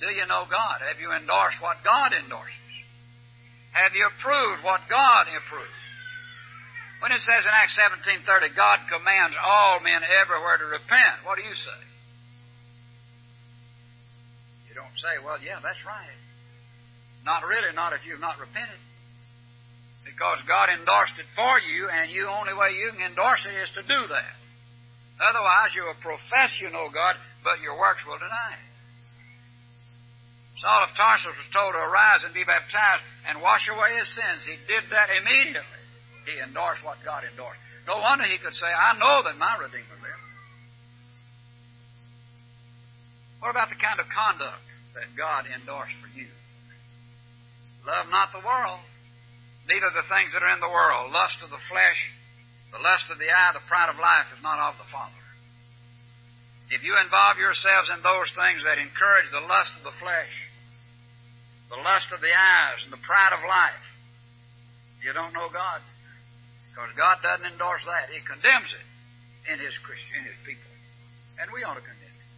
Do 0.00 0.08
you 0.08 0.24
know 0.24 0.48
God? 0.48 0.80
Have 0.84 1.00
you 1.00 1.12
endorsed 1.12 1.60
what 1.60 1.80
God 1.84 2.16
endorses? 2.16 2.67
Have 3.78 3.94
you 3.94 4.10
approved 4.10 4.66
what 4.66 4.82
God 4.90 5.30
approves? 5.30 5.82
When 6.98 7.14
it 7.14 7.22
says 7.22 7.46
in 7.46 7.52
Acts 7.54 7.78
17:30, 7.78 8.54
God 8.58 8.82
commands 8.90 9.36
all 9.38 9.78
men 9.78 10.02
everywhere 10.02 10.58
to 10.58 10.66
repent, 10.66 11.22
what 11.22 11.38
do 11.38 11.46
you 11.46 11.54
say? 11.54 11.80
You 14.66 14.74
don't 14.74 14.98
say, 14.98 15.22
well, 15.22 15.38
yeah, 15.38 15.62
that's 15.62 15.78
right. 15.86 16.18
Not 17.24 17.46
really, 17.46 17.70
not 17.74 17.92
if 17.94 18.02
you've 18.04 18.20
not 18.20 18.40
repented 18.40 18.82
because 20.04 20.42
God 20.48 20.70
endorsed 20.74 21.14
it 21.20 21.28
for 21.36 21.60
you, 21.62 21.86
and 21.86 22.10
the 22.10 22.26
only 22.26 22.54
way 22.56 22.74
you 22.74 22.90
can 22.90 23.14
endorse 23.14 23.44
it 23.46 23.54
is 23.54 23.70
to 23.78 23.82
do 23.86 24.00
that. 24.10 24.34
Otherwise, 25.22 25.76
you 25.76 25.84
will 25.84 26.00
profess 26.02 26.58
you 26.58 26.70
know 26.70 26.90
God, 26.90 27.14
but 27.44 27.60
your 27.60 27.78
works 27.78 28.02
will 28.06 28.18
deny 28.18 28.58
it. 28.58 28.67
Saul 30.58 30.82
of 30.82 30.92
Tarsus 30.98 31.38
was 31.38 31.50
told 31.54 31.74
to 31.74 31.82
arise 31.82 32.26
and 32.26 32.34
be 32.34 32.42
baptized 32.42 33.06
and 33.30 33.38
wash 33.38 33.70
away 33.70 33.94
his 33.94 34.10
sins. 34.10 34.42
He 34.42 34.58
did 34.66 34.90
that 34.90 35.06
immediately. 35.06 35.82
He 36.26 36.42
endorsed 36.42 36.82
what 36.82 36.98
God 37.06 37.22
endorsed. 37.22 37.62
No 37.86 38.02
wonder 38.02 38.26
he 38.26 38.42
could 38.42 38.58
say, 38.58 38.66
I 38.66 38.98
know 38.98 39.22
that 39.22 39.38
my 39.38 39.54
Redeemer 39.56 39.98
lives. 40.02 40.26
What 43.38 43.54
about 43.54 43.70
the 43.70 43.78
kind 43.78 44.02
of 44.02 44.10
conduct 44.10 44.66
that 44.98 45.14
God 45.14 45.46
endorsed 45.46 45.94
for 46.02 46.10
you? 46.10 46.26
Love 47.86 48.10
not 48.10 48.34
the 48.34 48.42
world, 48.42 48.82
neither 49.70 49.88
the 49.94 50.04
things 50.10 50.34
that 50.34 50.42
are 50.42 50.52
in 50.52 50.60
the 50.60 50.68
world. 50.68 51.14
Lust 51.14 51.38
of 51.40 51.54
the 51.54 51.62
flesh, 51.70 52.00
the 52.74 52.82
lust 52.82 53.06
of 53.14 53.22
the 53.22 53.30
eye, 53.30 53.54
the 53.54 53.64
pride 53.70 53.88
of 53.88 53.96
life 53.96 54.26
is 54.34 54.42
not 54.42 54.58
of 54.58 54.76
the 54.76 54.90
Father. 54.90 55.22
If 56.68 56.82
you 56.84 56.98
involve 56.98 57.38
yourselves 57.38 57.88
in 57.94 58.02
those 58.02 58.28
things 58.34 58.66
that 58.66 58.76
encourage 58.76 59.30
the 59.32 59.46
lust 59.46 59.72
of 59.78 59.86
the 59.86 59.96
flesh, 60.02 60.34
the 61.68 61.80
lust 61.80 62.08
of 62.12 62.20
the 62.20 62.32
eyes, 62.32 62.80
and 62.84 62.92
the 62.92 63.02
pride 63.04 63.36
of 63.36 63.44
life, 63.44 63.86
you 65.04 65.12
don't 65.12 65.32
know 65.32 65.48
God. 65.52 65.80
Because 66.72 66.94
God 66.96 67.20
doesn't 67.22 67.46
endorse 67.46 67.84
that. 67.84 68.08
He 68.08 68.22
condemns 68.24 68.70
it 68.70 68.86
in 69.52 69.58
His 69.58 69.76
Christian, 69.82 70.22
in 70.22 70.26
His 70.30 70.40
people. 70.46 70.70
And 71.38 71.50
we 71.50 71.62
ought 71.62 71.78
to 71.78 71.84
condemn 71.84 72.16
it. 72.18 72.30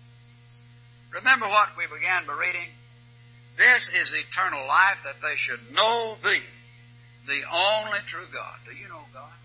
Remember 1.15 1.49
what 1.49 1.77
we 1.77 1.87
began 1.89 2.27
by 2.27 2.37
reading? 2.37 2.69
This 3.57 3.83
is 3.93 4.09
eternal 4.17 4.65
life, 4.65 5.05
that 5.05 5.21
they 5.21 5.37
should 5.37 5.61
know 5.77 6.17
Thee, 6.25 6.47
the 7.29 7.43
only 7.45 8.01
true 8.09 8.29
God. 8.33 8.57
Do 8.65 8.73
you 8.73 8.89
know 8.89 9.05
God? 9.13 9.37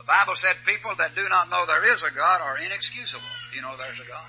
The 0.00 0.08
Bible 0.08 0.32
said 0.40 0.56
people 0.64 0.96
that 0.96 1.12
do 1.12 1.28
not 1.28 1.52
know 1.52 1.68
there 1.68 1.92
is 1.92 2.00
a 2.00 2.08
God 2.14 2.40
are 2.40 2.56
inexcusable. 2.56 3.34
Do 3.52 3.60
you 3.60 3.62
know 3.62 3.76
there's 3.76 4.00
a 4.00 4.08
God? 4.08 4.24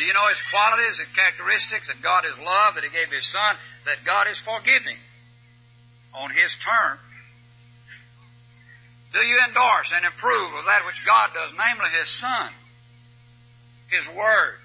Do 0.00 0.08
you 0.08 0.16
know 0.16 0.32
His 0.32 0.40
qualities 0.48 0.96
and 0.96 1.12
characteristics, 1.12 1.92
that 1.92 2.00
God 2.00 2.24
is 2.24 2.32
love, 2.40 2.80
that 2.80 2.88
He 2.88 2.88
gave 2.88 3.12
His 3.12 3.28
Son, 3.28 3.52
that 3.84 4.00
God 4.00 4.32
is 4.32 4.40
forgiving 4.48 4.96
on 6.16 6.32
His 6.32 6.48
terms? 6.64 7.04
Do 9.12 9.20
you 9.20 9.36
endorse 9.44 9.92
and 9.92 10.08
approve 10.08 10.56
of 10.56 10.64
that 10.64 10.88
which 10.88 10.96
God 11.04 11.36
does, 11.36 11.52
namely 11.52 11.92
His 11.92 12.08
Son, 12.16 12.48
His 13.92 14.06
Word, 14.16 14.56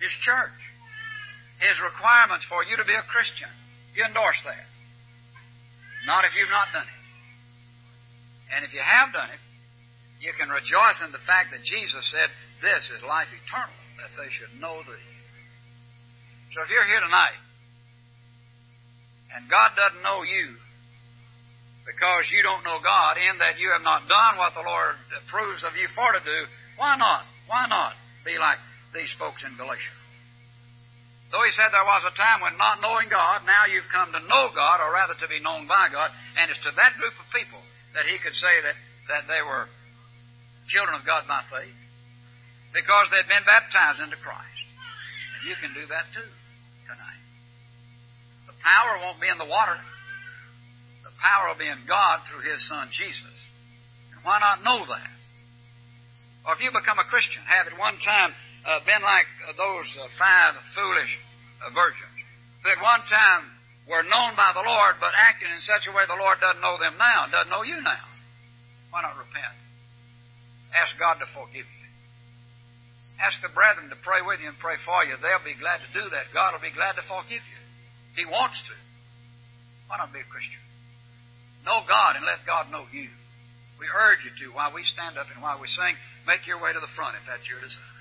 His 0.00 0.14
church, 0.24 0.56
His 1.60 1.76
requirements 1.84 2.48
for 2.48 2.64
you 2.64 2.80
to 2.80 2.88
be 2.88 2.96
a 2.96 3.04
Christian? 3.12 3.52
You 3.92 4.08
endorse 4.08 4.40
that. 4.48 4.64
Not 6.08 6.24
if 6.24 6.32
you've 6.32 6.48
not 6.48 6.72
done 6.72 6.88
it. 6.88 7.02
And 8.56 8.64
if 8.64 8.72
you 8.72 8.80
have 8.80 9.12
done 9.12 9.28
it, 9.36 9.42
you 10.24 10.32
can 10.32 10.48
rejoice 10.48 11.04
in 11.04 11.12
the 11.12 11.20
fact 11.28 11.52
that 11.52 11.60
Jesus 11.60 12.08
said, 12.08 12.32
This 12.64 12.88
is 12.88 13.04
life 13.04 13.28
eternal, 13.30 13.77
that 13.98 14.14
they 14.14 14.30
should 14.30 14.54
know 14.62 14.80
thee. 14.82 15.10
So 16.54 16.62
if 16.64 16.70
you're 16.70 16.86
here 16.86 17.02
tonight, 17.02 17.38
and 19.34 19.50
God 19.50 19.76
doesn't 19.76 20.02
know 20.02 20.24
you, 20.24 20.56
because 21.84 22.28
you 22.32 22.44
don't 22.44 22.64
know 22.64 22.80
God, 22.80 23.16
in 23.16 23.40
that 23.40 23.60
you 23.60 23.72
have 23.72 23.84
not 23.84 24.08
done 24.08 24.36
what 24.36 24.52
the 24.52 24.64
Lord 24.64 24.96
approves 25.24 25.64
of 25.64 25.76
you 25.76 25.88
for 25.92 26.08
to 26.12 26.20
do, 26.20 26.38
why 26.76 26.96
not? 26.96 27.24
Why 27.48 27.64
not 27.68 27.96
be 28.24 28.36
like 28.36 28.60
these 28.92 29.12
folks 29.16 29.40
in 29.44 29.56
Galatia? 29.56 29.96
Though 31.28 31.44
he 31.44 31.52
said 31.52 31.68
there 31.72 31.84
was 31.84 32.08
a 32.08 32.14
time 32.16 32.40
when 32.40 32.56
not 32.56 32.80
knowing 32.80 33.12
God, 33.12 33.44
now 33.44 33.68
you've 33.68 33.88
come 33.92 34.08
to 34.16 34.22
know 34.24 34.48
God, 34.52 34.80
or 34.80 34.92
rather 34.92 35.16
to 35.20 35.28
be 35.28 35.44
known 35.44 35.68
by 35.68 35.92
God, 35.92 36.08
and 36.40 36.48
it's 36.48 36.60
to 36.64 36.72
that 36.72 36.96
group 36.96 37.12
of 37.20 37.28
people 37.32 37.60
that 37.92 38.08
he 38.08 38.16
could 38.20 38.36
say 38.36 38.54
that, 38.64 38.76
that 39.12 39.24
they 39.28 39.44
were 39.44 39.68
children 40.72 40.96
of 40.96 41.04
God 41.04 41.28
by 41.28 41.44
faith, 41.52 41.76
because 42.72 43.08
they'd 43.10 43.28
been 43.28 43.46
baptized 43.48 44.00
into 44.00 44.18
Christ. 44.20 44.64
And 45.38 45.42
you 45.48 45.56
can 45.60 45.72
do 45.72 45.84
that 45.88 46.10
too 46.12 46.28
tonight. 46.84 47.22
The 48.48 48.56
power 48.60 49.00
won't 49.00 49.20
be 49.20 49.28
in 49.28 49.38
the 49.38 49.48
water. 49.48 49.76
The 51.04 51.14
power 51.20 51.52
will 51.52 51.60
be 51.60 51.68
in 51.68 51.84
God 51.88 52.24
through 52.28 52.44
His 52.44 52.60
Son 52.68 52.88
Jesus. 52.92 53.36
And 54.12 54.20
why 54.24 54.40
not 54.40 54.64
know 54.64 54.84
that? 54.84 55.14
Or 56.46 56.56
if 56.56 56.60
you 56.64 56.72
become 56.72 56.98
a 57.00 57.08
Christian, 57.08 57.44
have 57.44 57.68
at 57.68 57.76
one 57.76 57.96
time 58.00 58.32
uh, 58.64 58.80
been 58.84 59.04
like 59.04 59.28
uh, 59.44 59.52
those 59.56 59.88
uh, 60.00 60.08
five 60.16 60.56
foolish 60.72 61.12
uh, 61.60 61.72
virgins 61.76 62.16
who 62.64 62.72
at 62.72 62.80
one 62.82 63.04
time 63.06 63.44
were 63.88 64.04
known 64.04 64.36
by 64.36 64.52
the 64.52 64.64
Lord, 64.64 65.00
but 65.00 65.16
acting 65.16 65.48
in 65.48 65.60
such 65.64 65.88
a 65.88 65.92
way 65.94 66.04
the 66.04 66.18
Lord 66.18 66.40
doesn't 66.40 66.60
know 66.60 66.76
them 66.76 66.96
now, 67.00 67.28
doesn't 67.30 67.52
know 67.52 67.64
you 67.64 67.80
now. 67.80 68.04
Why 68.90 69.02
not 69.02 69.16
repent? 69.16 69.56
Ask 70.76 70.98
God 70.98 71.20
to 71.20 71.26
forgive 71.32 71.64
you. 71.64 71.77
Ask 73.18 73.42
the 73.42 73.50
brethren 73.50 73.90
to 73.90 73.98
pray 73.98 74.22
with 74.22 74.38
you 74.38 74.48
and 74.48 74.58
pray 74.62 74.78
for 74.86 75.02
you. 75.02 75.18
They'll 75.18 75.42
be 75.42 75.58
glad 75.58 75.82
to 75.82 75.90
do 75.90 76.06
that. 76.14 76.30
God 76.30 76.54
will 76.54 76.62
be 76.62 76.74
glad 76.74 76.94
to 76.94 77.02
forgive 77.02 77.42
you. 77.42 77.60
He 78.14 78.24
wants 78.24 78.62
to. 78.70 78.74
Why 79.90 79.98
not 79.98 80.14
be 80.14 80.22
a 80.22 80.30
Christian? 80.30 80.62
Know 81.66 81.82
God 81.86 82.14
and 82.14 82.24
let 82.24 82.46
God 82.46 82.70
know 82.70 82.86
you. 82.94 83.10
We 83.78 83.86
urge 83.90 84.22
you 84.22 84.30
to 84.46 84.54
while 84.54 84.74
we 84.74 84.82
stand 84.84 85.18
up 85.18 85.26
and 85.34 85.42
while 85.42 85.58
we 85.58 85.66
sing. 85.66 85.94
Make 86.26 86.46
your 86.46 86.62
way 86.62 86.72
to 86.72 86.80
the 86.80 86.90
front 86.94 87.18
if 87.18 87.26
that's 87.26 87.46
your 87.46 87.58
desire. 87.58 87.98